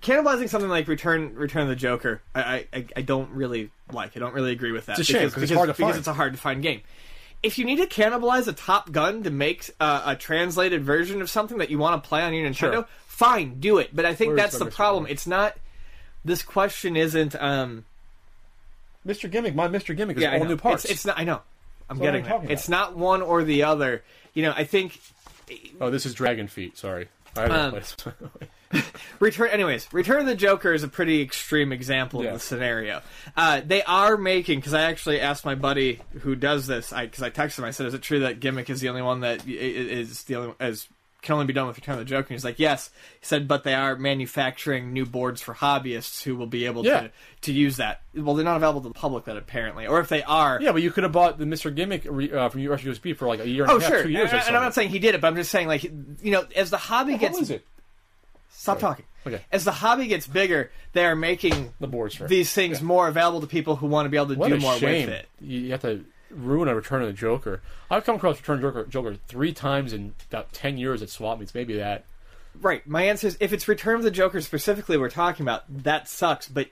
[0.00, 4.16] cannibalizing something like Return Return of the Joker, I I, I don't really like.
[4.16, 4.98] I don't really agree with that.
[4.98, 5.98] It's a shame, 'cause it's hard to because find.
[5.98, 6.80] it's a hard to find game.
[7.42, 11.30] If you need to cannibalize a Top Gun to make uh, a translated version of
[11.30, 12.88] something that you want to play on your Nintendo, Sure.
[13.06, 13.94] fine, do it.
[13.96, 15.06] But I think that's the problem.
[15.08, 15.56] It's not.
[16.24, 17.34] This question isn't.
[17.40, 17.84] Um,
[19.06, 19.30] Mr.
[19.30, 19.96] Gimmick, my Mr.
[19.96, 20.84] Gimmick is yeah, all new parts.
[20.84, 21.18] It's, it's not.
[21.18, 21.40] I know.
[21.88, 24.02] I'm getting talking It's not one or the other.
[24.34, 25.00] You know, I think
[25.80, 26.78] oh, this is Dragon Feet.
[26.78, 27.08] Sorry.
[27.36, 27.80] Um.
[29.18, 29.48] Return.
[29.50, 32.28] Anyways, Return of the Joker is a pretty extreme example Yeah.
[32.28, 33.02] of the scenario.
[33.36, 36.92] Uh, they are making because I actually asked my buddy who does this.
[36.92, 37.64] I because I texted him.
[37.64, 40.54] I said, "Is it true that Gimmick is the only one that is the only
[40.60, 40.86] as
[41.22, 42.90] can only be done with Return of the Joker?" And he's like, "Yes."
[43.20, 47.00] He said, "But they are manufacturing new boards for hobbyists who will be able Yeah.
[47.00, 47.10] to
[47.42, 48.02] to use that.
[48.14, 50.82] Well, they're not available to the public, then, apparently, or if they are, yeah, but
[50.82, 51.74] you could have bought the Mr.
[51.74, 54.02] Gimmick re- uh, from Rush USB for like a year and Oh a half, sure,
[54.02, 54.30] two years.
[54.32, 56.44] and, and I'm not saying he did it, but I'm just saying, like, you know,
[56.54, 57.64] as the hobby gets it?
[58.50, 59.04] Stop talking.
[59.26, 59.40] Okay.
[59.52, 63.40] As the hobby gets bigger, they are making The boards for these things more available
[63.42, 65.06] to people who want to be able to What do more shame!
[65.06, 65.28] with it.
[65.40, 67.60] You have to ruin a Return of the Joker.
[67.90, 71.54] I've come across Return Joker, Joker three times in about ten years at swap meets.
[71.54, 72.04] Maybe that.
[72.60, 72.86] Right.
[72.86, 76.48] My answer is if it's Return of the Joker specifically we're talking about, that sucks.
[76.48, 76.68] But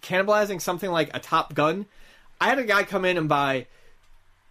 [0.00, 1.86] cannibalizing something like a Top Gun,
[2.40, 3.66] I had a guy come in and buy.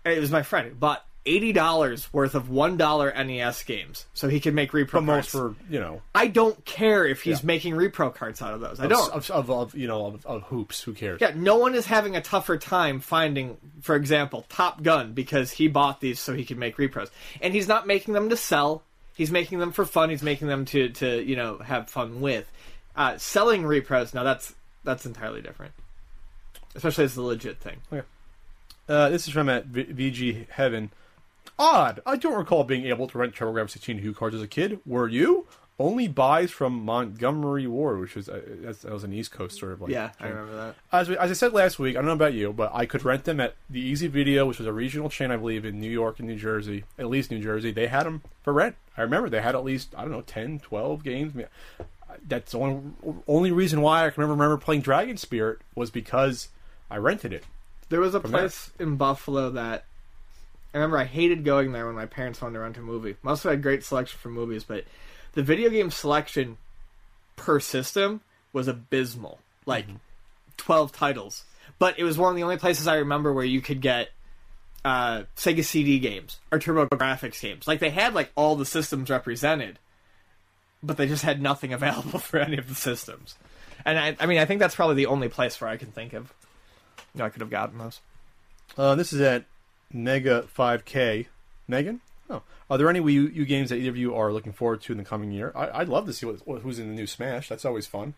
[0.06, 4.40] It was my friend bought eighty dollars worth of one dollar NES games so he
[4.42, 5.56] can make repro But most cards.
[5.58, 7.46] for you know I don't care if he's Yeah.
[7.48, 8.80] making repro cards out of those.
[8.80, 9.12] I don't.
[9.14, 10.82] of, of, of you know of, of hoops.
[10.82, 11.22] Who cares?
[11.22, 15.68] Yeah, no one is having a tougher time finding, for example, Top Gun because he
[15.70, 17.10] bought these so he could make repros,
[17.42, 18.84] and he's not making them to sell.
[19.16, 20.10] He's making them for fun.
[20.10, 22.52] He's making them to to you know have fun with.
[22.96, 24.54] Uh, selling repros now that's
[24.84, 25.72] that's entirely different,
[26.76, 27.78] especially as a legit thing.
[28.90, 30.92] Uh, this is from at v- VG Heaven.
[31.58, 32.02] Odd.
[32.06, 34.80] I don't recall being able to rent TurboGrafx 16 HuCards as a kid.
[34.86, 35.48] Were you?
[35.80, 39.82] Only buys from Montgomery Ward, which was uh, that was an East Coast sort of
[39.82, 39.92] like.
[39.92, 40.76] Yeah, I remember that.
[40.92, 43.04] As, we, as I said last week, I don't know about you, but I could
[43.04, 45.90] rent them at the Easy Video, which was a regional chain, I believe, in New
[45.90, 47.72] York and New Jersey, at least New Jersey.
[47.72, 48.76] They had them for rent.
[48.96, 51.34] I remember they had at least, I don't know, 10, 12 games.
[51.34, 51.48] I mean,
[52.28, 52.92] that's the only,
[53.28, 56.50] only reason why I can remember, remember playing Dragon Spirit was because
[56.92, 57.46] I rented it.
[57.90, 58.30] There was a there.
[58.30, 59.86] place in Buffalo that
[60.74, 63.16] I remember I hated going there when my parents wanted to rent a movie.
[63.22, 64.86] Must have had great selection for movies, but
[65.34, 66.58] the video game selection
[67.36, 68.22] per system
[68.52, 69.40] was abysmal.
[69.66, 69.86] Like
[70.58, 71.44] twelve titles.
[71.80, 74.10] But it was one of the only places I remember where you could get
[74.86, 77.68] uh, Sega CD games or TurboGrafx games.
[77.68, 79.80] Like they had like all the systems represented,
[80.82, 83.36] but they just had nothing available for any of the systems.
[83.86, 86.14] And I, I mean, I think that's probably the only place where I can think
[86.14, 86.34] of.
[87.14, 88.00] You know, I could have gotten those.
[88.78, 89.46] Uh, this is at
[89.94, 91.28] Mega 5K.
[91.68, 92.02] Megan?
[92.30, 92.42] Oh.
[92.70, 94.92] Are there any Wii U, U games that either of you are looking forward to
[94.92, 95.52] in the coming year?
[95.56, 97.48] I, I'd love to see what, what, who's in the new Smash.
[97.48, 98.16] That's always fun.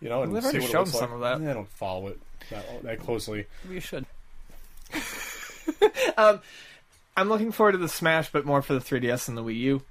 [0.00, 1.32] You know, and They've see already what it shown looks some like.
[1.34, 1.44] of that.
[1.44, 3.46] Yeah, I don't follow it that, that closely.
[3.68, 4.06] You should.
[6.16, 6.40] um,
[7.16, 9.82] I'm looking forward to the Smash, but more for the 3DS and the Wii U.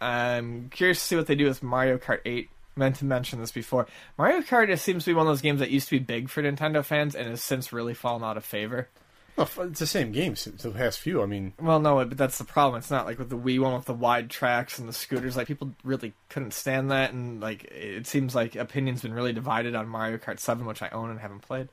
[0.00, 2.48] I'm curious to see what they do with Mario Kart 8.
[2.74, 3.86] Meant to mention this before.
[4.16, 6.30] Mario Kart it seems to be one of those games that used to be big
[6.30, 8.88] for Nintendo fans and has since really fallen out of favor.
[9.36, 11.22] Well, it's the same game since the past few.
[11.22, 12.78] I mean, Well, no, but that's the problem.
[12.78, 15.36] It's not like with the Wii one with the wide tracks and the scooters.
[15.36, 19.74] Like people really couldn't stand that, and like it seems like opinions been really divided
[19.74, 21.68] on Mario Kart 7, which I own and haven't played.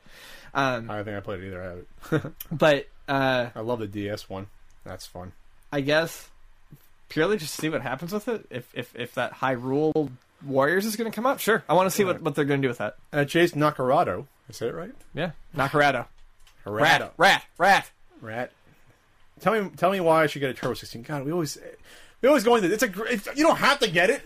[0.54, 1.62] Um, I don't think I played it either.
[1.62, 2.32] I, have it.
[2.52, 4.46] but uh, I love the DS one.
[4.84, 5.32] That's fun.
[5.72, 6.28] I guess
[7.10, 8.46] purely just see what happens with it.
[8.48, 10.10] If if if that Hyrule
[10.44, 11.62] Warriors is going to come out, sure.
[11.68, 12.96] I want to see what, what they're going to do with that.
[13.12, 14.26] Uh, Chase Nakarado.
[14.48, 14.92] Is that right?
[15.12, 16.06] Yeah, Nakarado.
[16.66, 16.80] Harada.
[16.80, 17.90] Rat, rat, rat.
[18.20, 18.52] Rat.
[19.40, 21.02] Tell me, tell me why I should get a Turbo 16.
[21.02, 21.56] God, we always,
[22.20, 22.92] we always go into it's a.
[23.04, 24.22] It's, you don't have to get it.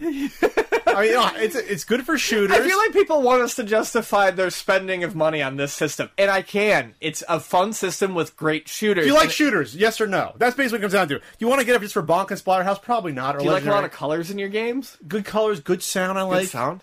[0.86, 2.56] I mean, you know, it's it's good for shooters.
[2.56, 6.10] I feel like people want us to justify their spending of money on this system,
[6.18, 6.94] and I can.
[7.00, 9.04] It's a fun system with great shooters.
[9.04, 9.74] Do you like And- shooters?
[9.76, 10.32] Yes or no?
[10.36, 11.18] That's basically what it comes down to.
[11.18, 12.82] Do you want to get it just for Bonk and Splatterhouse?
[12.82, 13.36] Probably not.
[13.36, 14.96] Or Do you like a lot of colors in your games?
[15.06, 16.18] good colors, good sound?
[16.18, 16.48] I Good like.
[16.48, 16.80] sound.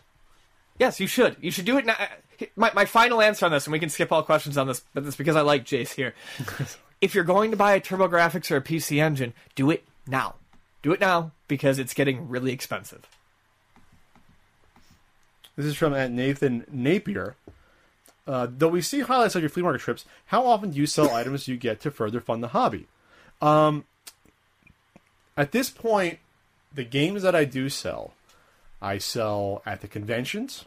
[0.79, 1.35] Yes, you should.
[1.41, 1.95] You should do it now.
[2.55, 5.05] My, my final answer on this, and we can skip all questions on this, but
[5.05, 6.13] it's because I like Jace here.
[7.01, 10.35] if you're going to buy a TurboGrafx or a PC Engine, do it now.
[10.81, 13.07] Do it now because it's getting really expensive.
[15.55, 17.35] This is from at Nathan Napier.
[18.27, 21.09] Uh, though we see highlights of your flea market trips, how often do you sell
[21.15, 22.87] items you get to further fund the hobby?
[23.41, 23.85] Um,
[25.35, 26.19] at this point,
[26.73, 28.13] the games that I do sell,
[28.81, 30.65] I sell at the conventions.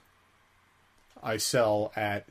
[1.24, 2.26] I sell at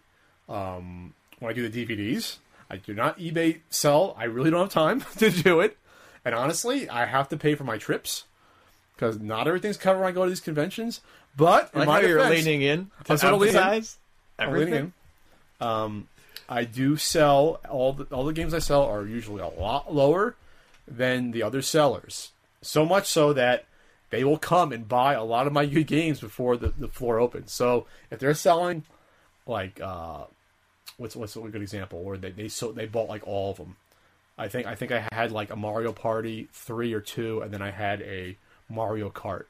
[0.48, 2.38] um, when I do the DVDs.
[2.70, 4.16] I do not eBay sell.
[4.18, 5.78] I really don't have time to do it.
[6.26, 8.24] And honestly, I have to pay for my trips
[8.96, 11.02] because not everything's covered when I go to these conventions.
[11.36, 13.58] But in like my defense- leaning in to I'm leaning in.
[13.58, 13.98] emphasize
[14.40, 14.94] I'm everything.
[15.60, 15.68] in.
[15.68, 16.08] Um,
[16.48, 20.36] I do sell all the all the games I sell are usually a lot lower
[20.88, 22.32] than the other sellers.
[22.62, 23.66] So much so that
[24.14, 27.20] they will come and buy a lot of my good games before the, the floor
[27.20, 27.52] opens.
[27.52, 28.84] So if they're selling
[29.48, 30.26] like uh,
[30.98, 33.76] what's what's a good example where they they so they bought like all of them.
[34.38, 37.64] I think I think I had like a Mario Party three or two, and then
[37.64, 38.38] I had a
[38.70, 39.46] Mario Kart.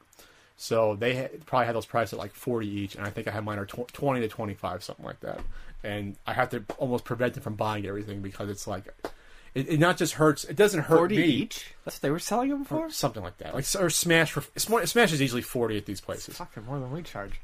[0.56, 3.44] So they probably had those priced at like forty each, and I think I had
[3.44, 5.42] mine are tw- twenty to twenty five, something like that.
[5.84, 8.94] And I have to almost prevent them from buying everything because it's like
[9.56, 10.44] it, it not just hurts.
[10.44, 11.24] It doesn't hurt Forty me.
[11.26, 11.74] each.
[11.86, 12.86] That's what they were selling them for.
[12.86, 13.54] Or something like that.
[13.54, 16.38] Like or Smash for Smash Smash is easily forty at these places.
[16.38, 17.40] Fucking more than we charge.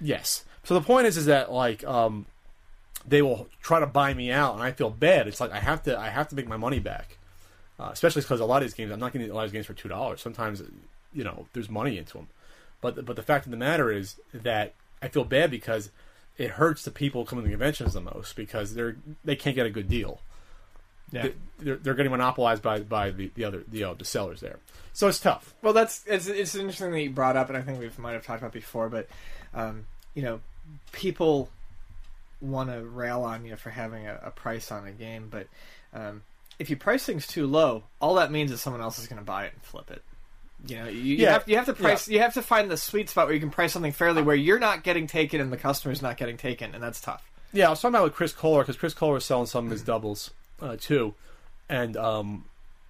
[0.00, 0.44] Yes.
[0.64, 2.26] So the point is, is that like um,
[3.06, 5.28] they will try to buy me out, and I feel bad.
[5.28, 7.18] It's like I have to, I have to make my money back.
[7.78, 9.56] Uh, especially because a lot of these games, I'm not getting a lot of these
[9.56, 10.20] games for two dollars.
[10.20, 10.62] Sometimes,
[11.12, 12.28] you know, there's money into them.
[12.80, 15.90] But but the fact of the matter is that I feel bad because
[16.38, 19.66] it hurts the people coming to the conventions the most because they're they can't get
[19.66, 20.20] a good deal.
[21.14, 21.22] Yeah.
[21.22, 24.58] They- They're, they're getting monopolized by by the, the other the uh, the sellers there.
[24.92, 25.54] So it's tough.
[25.62, 28.26] Well, that's it's it's interesting that you brought up, and I think we might have
[28.26, 28.88] talked about before.
[28.88, 29.08] But
[29.54, 30.40] um, you know,
[30.92, 31.48] people
[32.40, 35.46] want to rail on you for having a, a price on a game, but
[35.94, 36.22] um,
[36.58, 39.24] if you price things too low, all that means is someone else is going to
[39.24, 40.02] buy it and flip it.
[40.66, 41.32] You know, you, you Yeah.
[41.34, 42.08] have you have to price.
[42.08, 44.58] You have to find the sweet spot where you can price something fairly, where you're
[44.58, 47.22] not getting taken and the customer's not getting taken, and that's tough.
[47.52, 49.70] Yeah, I was talking about with Chris Kohler because Chris Kohler was selling some of
[49.70, 50.30] his doubles
[50.64, 51.14] uh, too,
[51.68, 52.44] and um,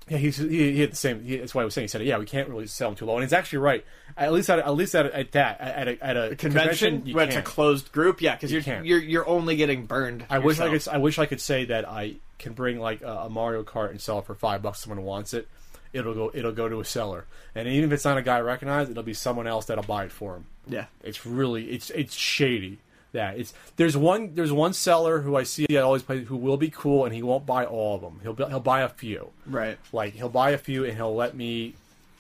[0.08, 1.22] yeah, he's, he, he had the same.
[1.24, 1.84] He, that's why I was saying.
[1.84, 3.84] He said, "Yeah, we can't really sell them too low," and he's actually right.
[4.16, 7.28] At least at, at least at, at that at a, at a Convention, you when
[7.28, 10.24] it's a closed group, yeah, because You you're you're you're only getting burned.
[10.30, 10.86] I wish I could.
[10.88, 14.00] I wish I could say that I can bring like a, a Mario Kart and
[14.00, 14.80] sell it for five bucks.
[14.80, 15.48] Someone wants it,
[15.92, 17.24] it'll go it'll go to a seller,
[17.54, 20.12] and even if it's not a guy recognized, it'll be someone else that'll buy it
[20.12, 20.46] for him.
[20.68, 20.86] Yeah.
[21.02, 22.78] It's really it's it's shady.
[23.14, 26.56] That it's there's one there's one seller who I see I always play who will
[26.56, 28.18] be cool and he won't buy all of them.
[28.24, 29.30] He'll he'll buy a few.
[29.46, 29.78] Right.
[29.92, 31.74] Like he'll buy a few and he'll let me,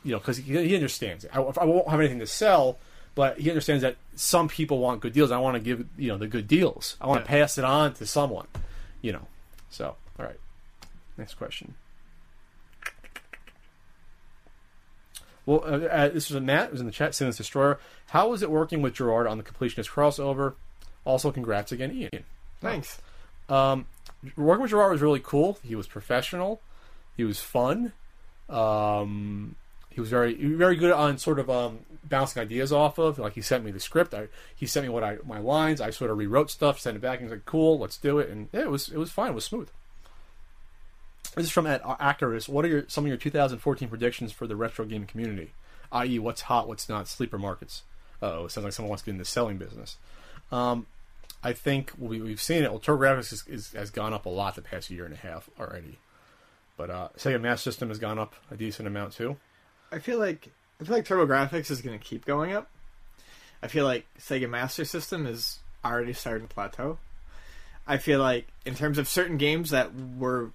[0.04, 1.26] you know, because he, he understands.
[1.32, 2.78] I, I won't have anything to sell,
[3.16, 5.32] but he understands that some people want good deals.
[5.32, 6.96] I want to give you know the good deals.
[7.00, 8.46] I want to pass it on to someone,
[9.02, 9.26] you know.
[9.70, 10.38] So all right,
[11.18, 11.74] next question.
[15.44, 16.66] Well, uh, uh, this was a Matt.
[16.66, 17.16] It was in the chat.
[17.16, 17.80] Simmons Destroyer.
[18.06, 20.54] How was it working with Jirard on the completionist crossover?
[21.04, 22.24] Also, congrats again, Ian.
[22.60, 23.00] Thanks.
[23.48, 23.86] Um,
[24.36, 25.58] working with Jirard was really cool.
[25.62, 26.60] He was professional.
[27.16, 27.92] He was fun.
[28.48, 29.56] Um,
[29.90, 33.18] he was very very good on sort of um, bouncing ideas off of.
[33.18, 34.14] Like he sent me the script.
[34.14, 35.80] I, he sent me what I my lines.
[35.80, 38.18] I sort of rewrote stuff, sent it back, and he was like, "Cool, let's do
[38.18, 39.30] it." And yeah, it was it was fine.
[39.30, 39.68] It was smooth.
[41.34, 42.48] This is from at Acarus.
[42.48, 45.52] What are your some of your 2014 predictions for the retro gaming community?
[45.92, 47.82] I.e., what's hot, what's not, sleeper markets.
[48.20, 49.96] Oh, it sounds like someone wants to get in the selling business.
[50.50, 50.86] Um,
[51.44, 52.70] I think we, we've seen it.
[52.70, 55.50] Well, Graphics is, is, has gone up a lot the past year and a half
[55.60, 55.98] already.
[56.78, 59.36] But uh, Sega Master System has gone up a decent amount too.
[59.92, 60.48] I feel like
[60.80, 62.68] I feel like TurboGrafx is going to keep going up.
[63.62, 66.98] I feel like Sega Master System is already starting to plateau.
[67.86, 70.50] I feel like in terms of certain games that were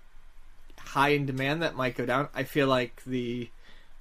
[0.78, 3.50] high in demand that might go down, I feel like the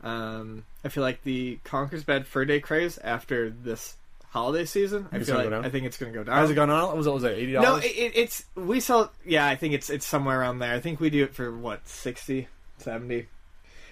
[0.03, 3.97] um, I feel like the Conker's Bad Fur Day craze after this
[4.31, 5.09] holiday season.
[5.13, 5.65] I It's feel gonna like go down?
[5.65, 6.35] I think it's going to go down.
[6.37, 6.97] How's it gone on?
[6.97, 7.85] Was it was it eighty No, dollars?
[7.85, 9.13] it, it, it's we sell.
[9.25, 10.75] Yeah, I think it's it's somewhere around there.
[10.75, 12.49] I think we do it for what 60,
[12.79, 13.27] 70.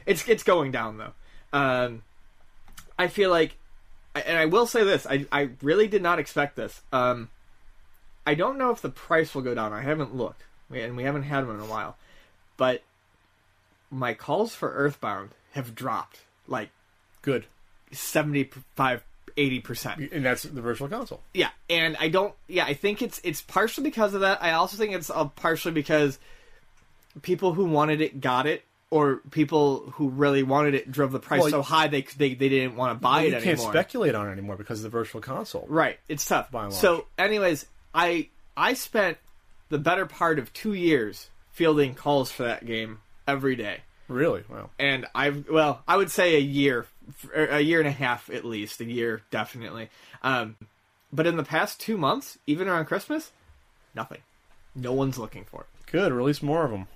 [0.07, 1.13] It's it's going down though.
[1.59, 2.03] Um,
[2.99, 3.57] I feel like,
[4.15, 6.81] and I will say this: I I really did not expect this.
[6.93, 7.31] Um,
[8.27, 9.73] I don't know if the price will go down.
[9.73, 11.97] I haven't looked, We- and we haven't had one in a while.
[12.57, 12.83] But
[13.91, 16.71] my calls for Earthbound have dropped like
[17.23, 17.47] Good,
[17.93, 19.03] 75
[19.37, 20.13] 80 percent.
[20.13, 21.21] and that's the Virtual Console.
[21.35, 22.35] Yeah, and I don't.
[22.49, 24.43] Yeah, I think it's it's partially because of that.
[24.43, 26.19] I also think it's uh, partially because
[27.23, 31.41] people who wanted it got it, or people who really wanted it drove the price
[31.43, 33.41] Well, so high they they, they didn't want to buy it anymore.
[33.41, 35.67] you can't speculate on it anymore because of the Virtual Console.
[35.69, 36.51] Right, it's tough.
[36.51, 36.81] By and large.
[36.81, 39.19] So, anyways, I I spent
[39.69, 44.45] the better part of two years fielding calls for that game every day, Really?
[44.49, 44.71] Wow.
[44.79, 46.87] and I've well, I would say a year,
[47.35, 49.91] a year and a half at least, a year definitely.
[50.23, 50.57] Um,
[51.13, 53.33] but in the past two months, even around Christmas,
[53.95, 54.19] nothing.
[54.75, 55.91] No one's looking for it.
[55.91, 56.13] Good.
[56.13, 56.89] Release more of them.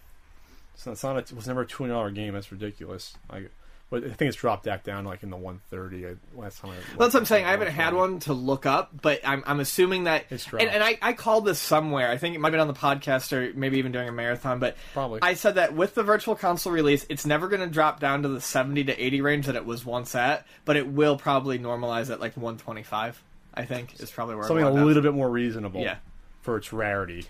[0.74, 2.34] It's not, it's not a, it was never a two hundred dollar game.
[2.34, 3.14] That's ridiculous.
[3.30, 3.46] I,
[3.90, 6.06] but I think it's dropped back down like in the one thirty.
[6.06, 6.70] Uh, last time.
[6.70, 7.44] I, Well, that's what I'm saying.
[7.44, 10.26] I haven't had one to look up, but I'm, I'm assuming that.
[10.30, 10.64] It's and, dropped.
[10.64, 12.08] and I, I called this somewhere.
[12.08, 14.60] I think it might have been on the podcast or maybe even doing a marathon.
[14.60, 15.18] But Probably.
[15.22, 18.28] I said that with the virtual console release, it's never going to drop down to
[18.28, 22.10] the 70 to 80 range that it was once at, but it will probably normalize
[22.10, 23.22] at like 125.
[23.52, 24.86] I think is probably where Something a it'll end up.
[24.86, 25.80] little bit more reasonable.
[25.80, 25.96] Yeah.
[26.42, 27.26] For its rarity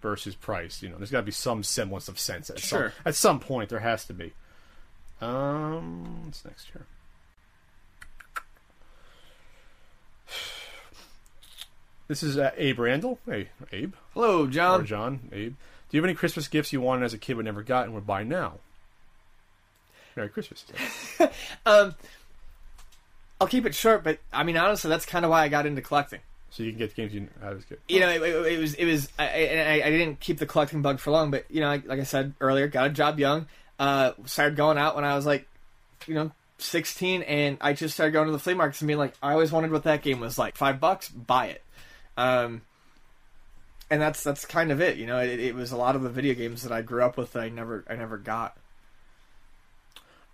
[0.00, 0.82] versus price.
[0.82, 2.50] You know, there's got to be some semblance of sense.
[2.50, 2.90] At Sure.
[2.90, 4.32] Some, at some point, there has to be.
[5.22, 6.84] Um, what's next here?
[12.08, 13.18] This is uh, Abe Randall.
[13.24, 13.94] Hey, Abe.
[14.14, 14.80] Hello, John.
[14.80, 15.20] or John.
[15.32, 15.54] Abe.
[15.54, 17.94] Do you have any Christmas gifts you wanted as a kid but never got and
[17.94, 18.54] would buy now?
[20.16, 20.64] Merry Christmas.
[21.64, 21.94] Um,
[23.40, 25.80] I'll keep it short, but I mean honestly, that's kind of why I got into
[25.80, 26.18] collecting.
[26.50, 27.78] So you can get the games you had as a kid.
[27.88, 30.82] you know, it, it, it was it was I, I, I didn't keep the collecting
[30.82, 33.46] bug for long, but you know, like, like I said earlier, got a job young.
[33.82, 35.48] Uh, started going out when I was like,
[36.06, 39.14] you know, sixteen, and I just started going to the flea markets and being like,
[39.20, 40.56] I always wondered what that game was like.
[40.56, 41.62] Five bucks, buy it.
[42.16, 42.62] Um,
[43.90, 44.98] and that's that's kind of it.
[44.98, 47.16] You know, it, it was a lot of the video games that I grew up
[47.16, 48.56] with that I never I never got.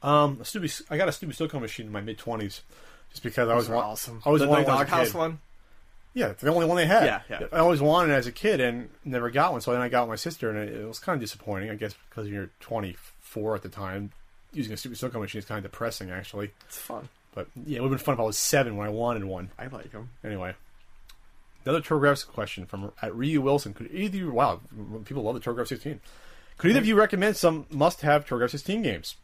[0.02, 0.42] Um,
[0.90, 2.60] I got a Snoopy Sno-Cone machine in my mid twenties,
[3.08, 4.20] just because I was Those awesome.
[4.26, 5.38] I always the, the wanted one doghouse one.
[6.12, 7.04] Yeah, it's the only one they had.
[7.04, 7.46] Yeah, yeah.
[7.50, 9.62] I always wanted it as a kid and never got one.
[9.62, 11.70] So then I got my sister, and it, it was kind of disappointing.
[11.70, 12.50] I guess because you're
[13.32, 14.10] 24 at the time,
[14.52, 16.50] using a Snoopy Sno-Cone machine is kind of depressing, actually.
[16.66, 17.08] It's fun.
[17.34, 19.50] But yeah, it would have been fun if I was seven when I wanted one.
[19.58, 20.10] I like them.
[20.24, 20.54] Anyway,
[21.64, 23.74] another TurboGrafx question from at Ryu Wilson.
[23.74, 24.60] Could either you, wow,
[25.04, 26.00] people love the TurboGrafx 16.
[26.56, 29.16] Could either of you recommend some must-have TurboGrafx 16 games?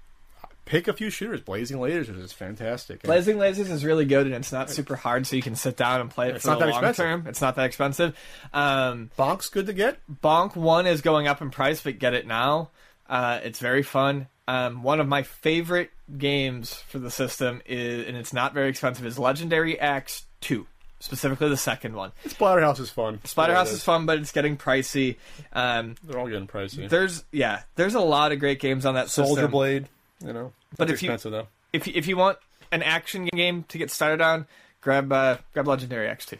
[0.67, 1.41] Pick a few shooters.
[1.43, 3.01] Blazing Lasers is fantastic.
[3.03, 5.77] And Blazing Lasers is really good, and it's not super hard, so you can sit
[5.77, 7.05] down and play it It's for not the that long expensive.
[7.05, 7.27] term.
[7.27, 8.17] It's not that expensive.
[8.55, 9.99] Um, Bonk's good to get.
[10.23, 12.71] Bonk One is going up in price, but get it now.
[13.09, 14.29] Uh, it's very fun.
[14.47, 19.07] Um, one of my favorite games for the system is, and it's not very expensive,
[19.07, 20.67] is Legendary Axe Two.
[21.01, 22.13] specifically the second one.
[22.27, 23.19] Splatterhouse is fun.
[23.25, 25.17] Splatterhouse Yeah, is fun, but it's getting pricey.
[25.53, 26.89] Um, They're all getting pricey.
[26.89, 29.51] there's yeah, there's a lot of great games on that Soldier system.
[29.51, 29.89] Blade,
[30.25, 30.53] you know.
[30.77, 31.47] But That's if you- though.
[31.73, 32.39] If if you want
[32.73, 34.47] an action game to get started on,
[34.81, 36.39] grab uh, grab Legendary Axe two.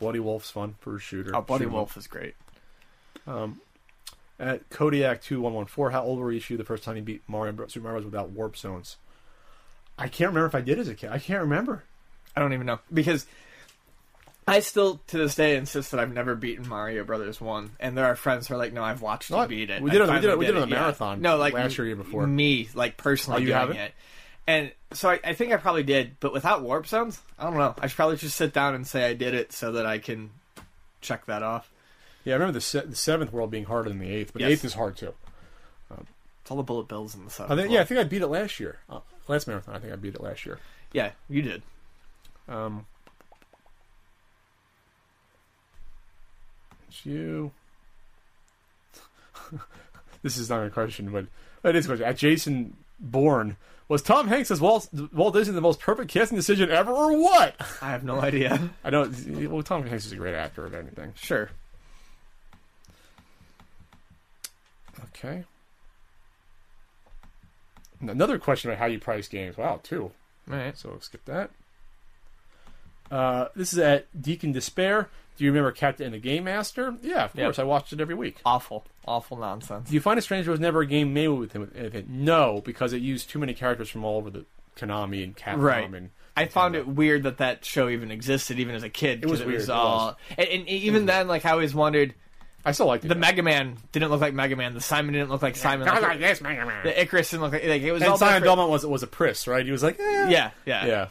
[0.00, 1.34] Bloody Wolf's fun for a shooter.
[1.36, 1.74] Oh, Bloody Shoot 'em.
[1.74, 2.34] Wolf is great.
[3.26, 3.60] Um,
[4.42, 7.22] at Kodiak two one one four, how old were you the first time you beat
[7.28, 7.72] Mario Bros.
[7.72, 8.12] Super Mario Bros.
[8.12, 8.96] without warp zones?
[9.96, 11.10] I can't remember if I did as a kid.
[11.10, 11.84] I can't remember.
[12.36, 13.24] I don't even know because
[14.48, 18.06] I still to this day insist that I've never beaten Mario Brothers one, and there
[18.06, 20.06] are friends who are like, "No, I've watched you beat it." we did it- we
[20.08, 20.80] finally did it- we did it on the yeah.
[20.82, 22.26] marathon No, like last year, year before.
[22.26, 23.76] Me, like personally Oh, you doing haven't?
[23.76, 23.92] it,
[24.48, 27.74] and so I, I think I probably did, but without warp zones, I don't know.
[27.80, 30.30] I should probably just sit down and say I did it so that I can
[31.00, 31.70] check that off.
[32.24, 34.48] Yeah, I remember the, se- the seventh world being harder than the eighth, but Yes.
[34.48, 35.14] the eighth is hard too.
[36.42, 37.50] It's all the bullet bills in the stuff.
[37.52, 38.78] I think, yeah, I think I beat it last year.
[38.90, 40.58] Uh, last marathon, I think I beat it last year.
[40.92, 41.62] yeah, you did.
[42.48, 42.84] Um,
[46.88, 47.52] it's you.
[50.22, 51.26] this is not a question, but
[51.68, 52.06] it is a question.
[52.06, 53.56] At Jason Bourne,
[53.88, 57.54] was Tom Hanks as Walt, Walt Disney the most perfect casting decision ever, or what?
[57.80, 58.70] I have no idea.
[58.84, 59.48] I don't.
[59.50, 61.12] Well, Tom Hanks is a great actor at anything.
[61.16, 61.50] sure.
[65.24, 65.44] Okay.
[68.00, 69.56] Another question about how you price games.
[69.56, 70.10] Wow, two.
[70.50, 70.76] All right.
[70.76, 71.50] So we'll skip that.
[73.10, 75.08] Uh, this is at Deacon Despair.
[75.36, 76.94] Do you remember Captain N the Game Master?
[77.02, 77.44] Yeah, of Yep.
[77.46, 77.58] course.
[77.58, 78.38] I watched it every week.
[78.44, 79.88] Awful, awful nonsense.
[79.88, 81.60] Do you find it strange there was never a game made with him?
[81.62, 82.08] With it?
[82.08, 84.44] No, because it used too many characters from all over the
[84.76, 85.60] Konami and Capcom.
[85.62, 85.88] Right.
[85.94, 89.22] And I found it weird that that show even existed, even as a kid.
[89.22, 92.14] It was 'cause weird, it all, And, and even then, like I always wondered,
[92.64, 93.08] I still liked it.
[93.08, 94.72] the Mega Man didn't look like Mega Man.
[94.74, 95.88] The Simon didn't look like Simon.
[95.88, 96.84] I was Like, like, yes, Mega Man.
[96.84, 99.02] the Icarus didn't look like, like it was all and Simon different- Belmont was was
[99.02, 99.64] a priss, right?
[99.66, 100.28] He was like, eh.
[100.30, 101.08] Yeah, yeah, Yeah.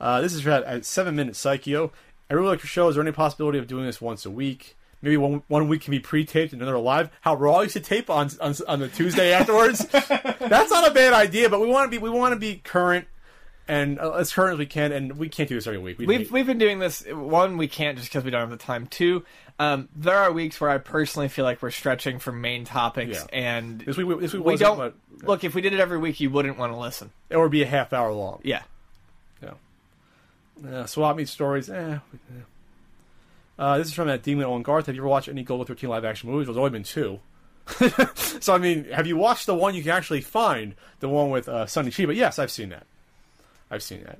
[0.00, 1.90] Uh, this is at, at seven minute Psycho.
[2.30, 2.88] I really like your show.
[2.88, 4.76] Is there any possibility of doing this once a week?
[5.02, 7.10] Maybe one one week can be pre-taped and another live.
[7.20, 9.84] How Raw used to tape on on, on the Tuesday afterwards.
[9.92, 13.06] That's not a bad idea, but we want to be we want to be current
[13.68, 15.98] and uh, as current as we can, and we can't do this every week.
[15.98, 17.04] We We've we've been doing this.
[17.06, 18.86] One, we can't just because we don't have the time.
[18.86, 19.24] Two,
[19.58, 23.38] um, there are weeks where I personally feel like we're stretching from main topics, Yeah.
[23.38, 25.44] and this week this week we don't but look.
[25.44, 27.10] If we did it every week, you wouldn't want to listen.
[27.30, 28.40] it would be a half hour long.
[28.44, 28.62] Yeah,
[29.42, 29.54] Yeah.
[30.66, 31.68] Uh, swap meet stories.
[31.68, 31.98] Eh.
[33.58, 34.86] Uh, this is from that Demon Owen Garth.
[34.86, 36.46] Have you ever watched any Golgo 13 live action movies?
[36.46, 37.20] There's only been two.
[38.40, 40.74] so, I mean, have you watched the one you can actually find?
[41.00, 42.14] The one with uh, Sonny Chiba?
[42.14, 42.86] Yes, I've seen that.
[43.70, 44.18] I've seen that.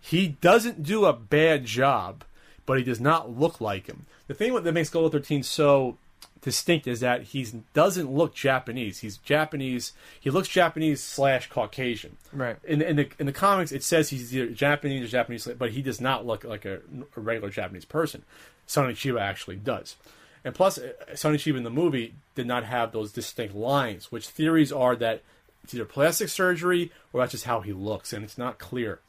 [0.00, 2.24] He doesn't do a bad job,
[2.66, 4.06] but he does not look like him.
[4.26, 5.96] The thing that makes Golgo 13 so
[6.44, 8.98] distinct is that he doesn't look Japanese.
[8.98, 9.94] He's Japanese.
[10.20, 12.56] He looks Japanese slash Caucasian right.
[12.64, 15.80] in in the in the comics it says he's either Japanese or Japanese, but he
[15.80, 16.80] does not look like a,
[17.16, 18.24] a regular Japanese person.
[18.66, 19.96] Sonny Chiba actually does,
[20.44, 24.28] and plus uh, Sonny Chiba in the movie did not have those distinct lines, which
[24.28, 25.22] theories are that
[25.64, 29.00] it's either plastic surgery or that's just how he looks, and it's not clear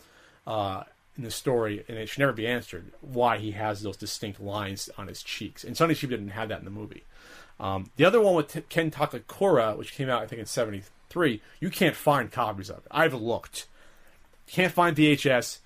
[0.47, 0.83] uh,
[1.17, 4.89] in the story, and it should never be answered why he has those distinct lines
[4.97, 5.65] on his cheeks.
[5.65, 7.03] And Sonny Chiba didn't have that in the movie.
[7.59, 11.41] Um, the other one with T- Ken Takakura, which came out I think in '73,
[11.59, 12.87] you can't find copies of it.
[12.89, 13.67] I've looked.
[14.47, 15.59] Can't find VHS.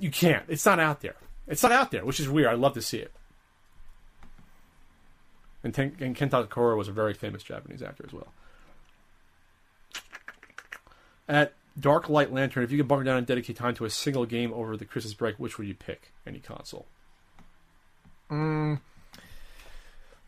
[0.00, 0.44] You can't.
[0.48, 1.16] It's not out there.
[1.46, 2.48] It's not out there, which is weird.
[2.48, 3.12] I'd love to see it.
[5.62, 8.28] And, Ten- and Ken Takakura was a very famous Japanese actor as well.
[11.32, 14.26] At Dark Light Lantern, if you could bunker down and dedicate time to a single
[14.26, 16.12] game over the Christmas break, which would you pick?
[16.26, 16.84] Any console?
[18.30, 18.80] Mm,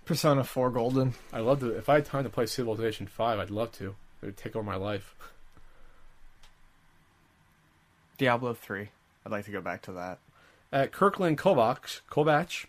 [0.06, 1.12] Persona Four Golden.
[1.30, 1.68] I love to.
[1.76, 3.96] If I had time to play Civilization Five, I'd love to.
[4.22, 5.14] It would take over my life.
[8.16, 8.88] Diablo Three.
[9.26, 10.20] I'd like to go back to that.
[10.72, 12.64] At Kirkland Kovacs, Kovach.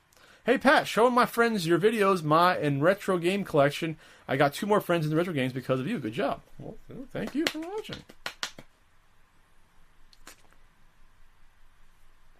[0.45, 3.97] Hey Pat, showing my friends your videos, my and retro game collection.
[4.27, 5.97] I got two more friends in the retro games because of you.
[5.97, 6.41] Good job.
[6.59, 6.75] Well,
[7.11, 7.95] thank you for watching.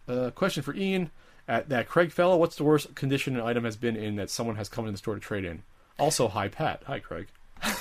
[0.08, 1.10] Uh, question for Ian.
[1.48, 4.56] At that Craig fellow, what's the worst condition an item has been in that someone
[4.56, 5.64] has come in the store to trade in?
[5.98, 6.84] Also, hi Pat.
[6.86, 7.28] Hi Craig.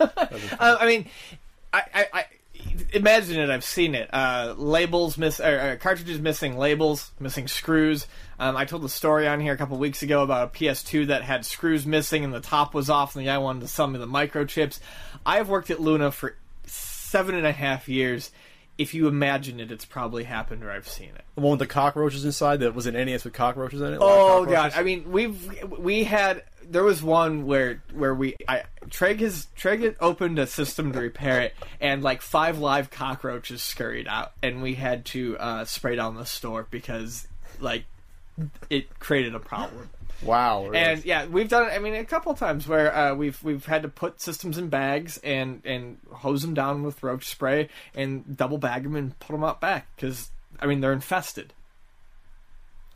[0.00, 1.06] Uh, I mean,
[1.72, 2.24] I, I, I
[2.92, 3.50] imagine it.
[3.50, 4.08] I've seen it.
[4.12, 8.06] Uh, labels miss, or, uh, cartridges missing labels, missing screws.
[8.38, 11.22] Um, I told the story on here a couple weeks ago about a PS2 that
[11.22, 13.98] had screws missing and the top was off, and the guy wanted to sell me
[13.98, 14.78] the microchips.
[15.26, 18.30] I have worked at Luna for seven and a half years.
[18.76, 21.24] If you imagine it, it's probably happened or I've seen it.
[21.34, 23.98] The one with the cockroaches inside that was an NES with cockroaches in it.
[24.00, 24.72] Oh god!
[24.76, 29.82] I mean, we've we had there was one where where we I Treg has Treg
[29.82, 34.62] had opened a system to repair it, and like five live cockroaches scurried out, and
[34.62, 37.26] we had to uh, spray down the store because
[37.60, 37.84] like
[38.70, 39.88] it created a problem.
[40.22, 40.64] Wow.
[40.64, 40.78] really.
[40.78, 41.72] And yeah, we've done it.
[41.72, 45.18] I mean, a couple times where uh, we've we've had to put systems in bags
[45.18, 49.44] and and hose them down with roach spray and double bag them and put them
[49.44, 50.30] out back because
[50.60, 51.52] I mean they're infested.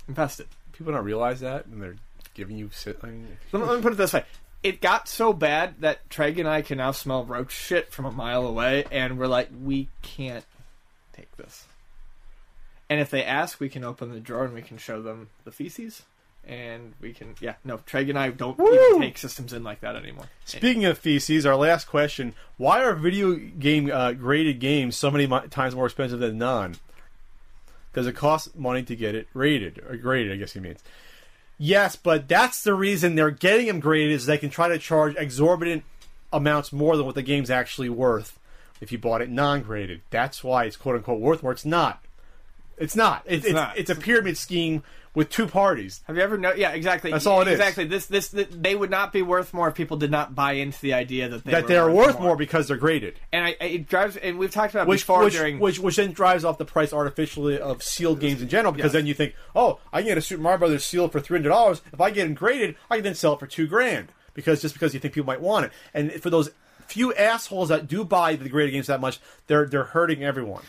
[0.08, 0.48] Infested.
[0.72, 1.96] People don't realize that, and they're
[2.34, 2.70] giving you.
[2.72, 4.24] si- I mean, Let me, let me put it this way.
[4.62, 8.12] It got so bad that Treg and I can now smell roach shit from a
[8.12, 10.44] mile away, and we're like, we can't
[11.12, 11.64] take this.
[12.88, 15.50] And if they ask, we can open the drawer and we can show them the
[15.50, 16.02] feces,
[16.46, 19.96] and we can, yeah, no, Treg and I don't even take systems in like that
[19.96, 20.26] anymore.
[20.44, 25.26] Speaking of feces, our last question: Why are video game uh, graded games so many
[25.26, 26.76] mi- times more expensive than non?
[27.94, 30.32] Does it cost money to get it rated or graded?
[30.32, 30.80] I guess he means.
[31.64, 35.14] Yes, but that's the reason they're getting them graded is they can try to charge
[35.14, 35.84] exorbitant
[36.32, 38.36] amounts more than what the game's actually worth
[38.80, 40.00] if you bought it non-graded.
[40.10, 41.52] That's why it's quote unquote worth more.
[41.52, 42.04] It's not.
[42.82, 43.22] It's not.
[43.26, 43.78] It, it's, not.
[43.78, 44.82] it's a pyramid scheme
[45.14, 46.00] with two parties.
[46.06, 46.52] Have you ever know?
[46.54, 47.10] Yeah, exactly.
[47.10, 47.54] That's all it is.
[47.54, 47.84] Exactly.
[47.84, 50.80] This, this, th they would not be worth more if people did not buy into
[50.80, 53.18] the idea that they That they are worth more because they're graded.
[53.30, 56.12] And I, it drives, and we've talked about which before which, during which which then
[56.12, 58.94] drives off the price artificially of sealed games in general because Yes.
[58.94, 61.50] then you think, oh, I can get a Super Mario Brothers sealed for three hundred
[61.50, 61.82] dollars.
[61.92, 64.74] If I get them graded, I can then sell it for two grand because just
[64.74, 65.72] because you think people might want it.
[65.92, 66.50] And for those
[66.86, 70.62] few assholes that do buy the graded games that much, they're they're hurting everyone.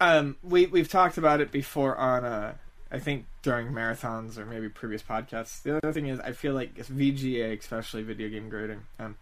[0.00, 2.54] Um, we we've talked about it before on uh,
[2.90, 5.62] I think during marathons or maybe previous podcasts.
[5.62, 8.82] The other thing is I feel like it's VGA, especially video game grading.
[8.98, 9.16] Um,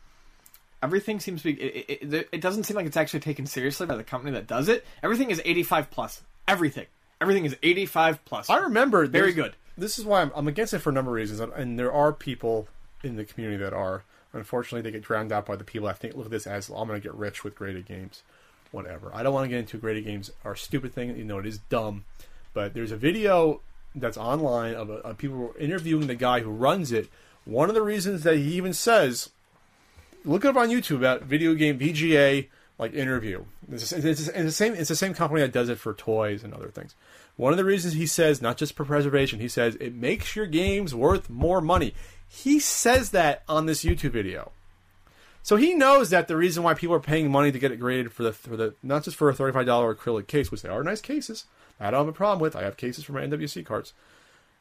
[0.82, 1.60] everything seems to be.
[1.60, 4.68] It, it, it, doesn't seem like it's actually taken seriously by the company that does
[4.68, 4.84] it.
[5.02, 6.22] Everything is eighty five plus.
[6.46, 6.86] Everything.
[7.20, 8.50] Everything is eighty five plus.
[8.50, 9.56] I remember Very good.
[9.78, 12.12] This is why I'm, I'm against it for a number of reasons, and there are
[12.12, 12.68] people
[13.02, 14.04] in the community that are.
[14.32, 16.86] Unfortunately, they get drowned out by the people I think look at this as I'm
[16.86, 18.22] going to get rich with graded games.
[18.72, 19.10] Whatever.
[19.14, 21.16] I don't want to get into graded games are stupid thing.
[21.16, 22.04] You know, it is dumb.
[22.52, 23.60] But there's a video
[23.94, 27.08] that's online of, of people interviewing the guy who runs it.
[27.44, 29.30] One of the reasons that he even says,
[30.24, 32.48] look it up on YouTube about video game VGA
[32.78, 33.44] like interview.
[33.70, 34.74] It's, it's, it's the same.
[34.74, 36.94] It's the same company that does it for toys and other things.
[37.36, 40.46] One of the reasons he says, not just for preservation, he says it makes your
[40.46, 41.94] games worth more money.
[42.28, 44.52] He says that on this YouTube video.
[45.46, 48.12] So he knows that the reason why people are paying money to get it graded
[48.12, 50.68] for the for the not just for a thirty five dollar acrylic case, which they
[50.68, 51.44] are nice cases.
[51.78, 52.56] I don't have a problem with.
[52.56, 53.92] I have cases for my NWC cards.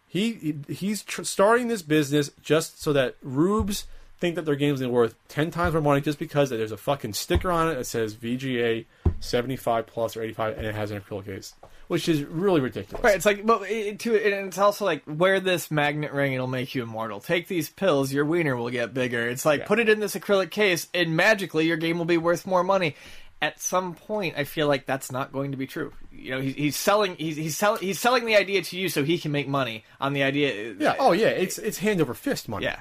[0.06, 3.86] He, he he's tr- starting this business just so that rubes
[4.20, 7.14] think that their games are worth ten times more money just because there's a fucking
[7.14, 8.86] sticker on it that says VGA
[9.20, 11.54] seventy five plus or eighty five and it has an acrylic case,
[11.88, 13.04] which is really ridiculous.
[13.04, 16.48] Right, it's like, but it, to and it's also like wear this magnet ring, it'll
[16.48, 17.20] make you immortal.
[17.20, 19.28] Take these pills, your wiener will get bigger.
[19.30, 19.68] It's like Yeah.
[19.68, 22.96] put it in this acrylic case, and magically your game will be worth more money.
[23.42, 25.92] At some point, I feel like that's not going to be true.
[26.12, 29.04] You know, he's, he's selling he's he's selling he's selling the idea to you so
[29.04, 30.74] he can make money on the idea.
[30.80, 30.96] Yeah.
[30.98, 31.28] Oh yeah.
[31.28, 32.66] It's it's hand over fist money.
[32.66, 32.80] yeah.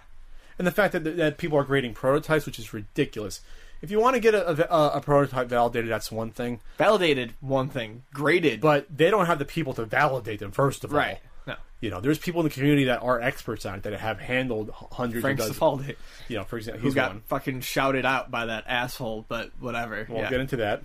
[0.59, 3.40] And the fact that, that people are grading prototypes, which is ridiculous.
[3.82, 7.68] If you want to get a, a, a prototype validated, that's one thing, Validated one
[7.68, 10.52] thing, graded, but they don't have the people to validate them.
[10.52, 11.16] First of right.
[11.47, 13.93] all, No, you know, there's people in the community that are experts on it that
[13.93, 15.51] have handled hundreds Frank of.
[15.51, 15.97] Cifaldi,
[16.28, 17.22] You know, for example, who he's got one.
[17.26, 20.06] fucking shouted out by that asshole, but whatever.
[20.09, 20.31] We'll yeah.
[20.31, 20.82] get into that.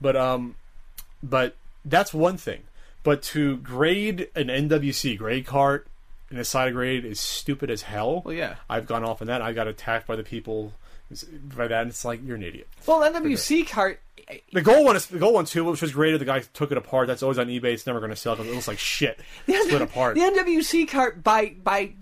[0.00, 0.54] But um,
[1.22, 2.62] but that's one thing.
[3.02, 5.88] But to grade an NWC grade cart
[6.32, 8.22] and a side grade is stupid as hell.
[8.24, 8.56] Well, yeah.
[8.68, 9.42] I've gone off on that.
[9.42, 10.72] I got attacked by the people
[11.54, 11.82] by that.
[11.82, 12.68] And it's like you're an idiot.
[12.86, 14.00] Well, NWC cart.
[14.52, 16.22] The gold one is the gold one too, which was graded.
[16.22, 17.06] The guy took it apart.
[17.08, 17.74] That's always on eBay.
[17.74, 19.20] It's never going to sell because it looks like shit.
[19.46, 20.14] Split apart.
[20.14, 21.92] The NWC cart by by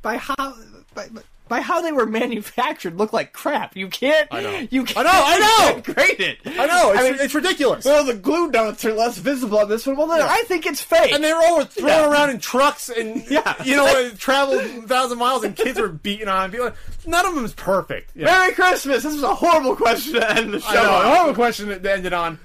[0.00, 0.54] by how
[0.94, 1.20] by, by
[1.50, 3.76] how they were manufactured look like crap.
[3.76, 4.28] You can't.
[4.30, 4.66] I know.
[4.70, 5.80] You can't, I know, I know!
[5.94, 6.38] grade it.
[6.44, 6.90] I know.
[6.92, 7.84] It's, I mean, it's ridiculous.
[7.84, 9.96] well, the glue dots are less visible on this one.
[9.96, 10.26] Well, then Yeah.
[10.28, 11.12] I think it's fake.
[11.12, 12.10] and they were all thrown Yeah.
[12.10, 13.54] around in trucks and Yeah.
[13.64, 16.50] you know traveled thousand miles and kids were beating on.
[16.50, 16.72] People,
[17.06, 18.10] none of them is perfect.
[18.14, 18.24] Yeah.
[18.26, 19.02] Merry Christmas.
[19.02, 20.68] This was a horrible question to end the show.
[20.68, 21.00] I know.
[21.00, 22.38] A horrible question that ended on.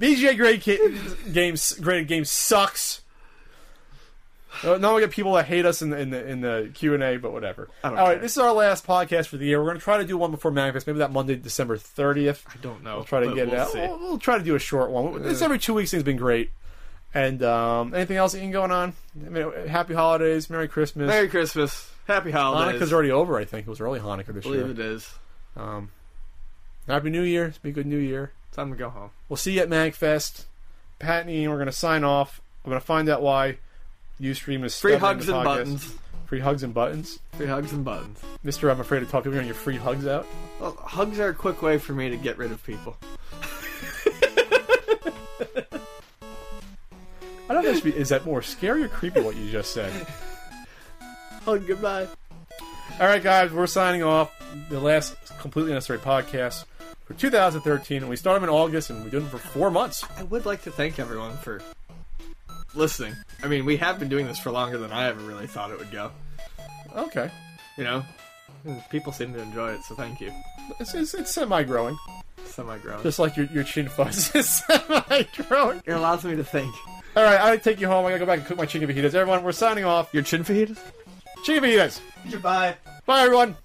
[0.00, 0.96] VGA grade ki-
[1.32, 3.02] games graded game sucks.
[4.64, 6.94] Uh, Now we get people that hate us in the in the, in the Q
[6.94, 7.68] and A, but whatever.
[7.84, 9.60] All don't right, this is our last podcast for the year.
[9.60, 12.44] We're going to try to do one before MagFest, maybe that Monday, December thirtieth.
[12.48, 12.96] I don't know.
[12.96, 13.74] We'll try to get we'll it out.
[13.74, 15.22] We'll, we'll try to do a short one.
[15.22, 16.50] This every two weeks thing's been great.
[17.14, 18.92] And um, anything else Ian going on?
[19.24, 21.08] I mean, happy holidays, Merry Christmas.
[21.08, 21.90] Merry Christmas.
[22.06, 22.80] Happy holidays.
[22.80, 23.38] Hanukkah's already over.
[23.38, 24.70] I think it was early Hanukkah this I believe year.
[24.70, 25.10] it is.
[25.56, 25.90] Um,
[26.86, 27.46] happy New Year.
[27.46, 28.32] It's been a good New Year.
[28.52, 29.10] Time to go home.
[29.28, 30.44] We'll see you at MagFest.
[30.98, 32.40] Pat and Ian, we're going to sign off.
[32.64, 33.56] I'm going to find out why
[34.20, 35.44] Ustream is Free hugs and podcast.
[35.44, 35.94] buttons.
[36.26, 37.18] Free hugs and buttons.
[37.32, 38.18] Free hugs and buttons.
[38.42, 39.24] Mister, I'm afraid to talk.
[39.24, 40.26] You're getting your free hugs out.
[40.60, 42.96] Well, hugs are a quick way for me to get rid of people.
[47.50, 49.90] I don't know if this is that more scary or creepy what you just said.
[51.44, 52.06] Hug goodbye.
[53.00, 54.34] All right, guys, we're signing off.
[54.68, 56.64] The last completely unnecessary podcast
[57.06, 60.04] for 2013, and we started in August, and we're doing it for four months.
[60.18, 61.62] I would like to thank everyone for
[62.74, 63.14] listening.
[63.42, 65.78] I mean, we have been doing this for longer than I ever really thought it
[65.78, 66.10] would go.
[66.96, 67.30] Okay,
[67.76, 68.04] You know,
[68.90, 70.32] people seem to enjoy it, so thank you.
[70.80, 71.96] it's it's, it's semi-growing,
[72.46, 73.02] Semi growing.
[73.02, 75.82] just like your your chin fuzz is semi-growing.
[75.86, 76.74] It allows me to think.
[77.16, 78.04] All right, I take you home.
[78.06, 79.14] I gotta go back and cook my chicken fajitas.
[79.14, 80.12] Everyone, we're signing off.
[80.12, 80.78] Your chin fajitas?
[81.44, 82.00] Chicken fajitas.
[82.30, 82.74] Goodbye.
[83.06, 83.56] Bye, everyone.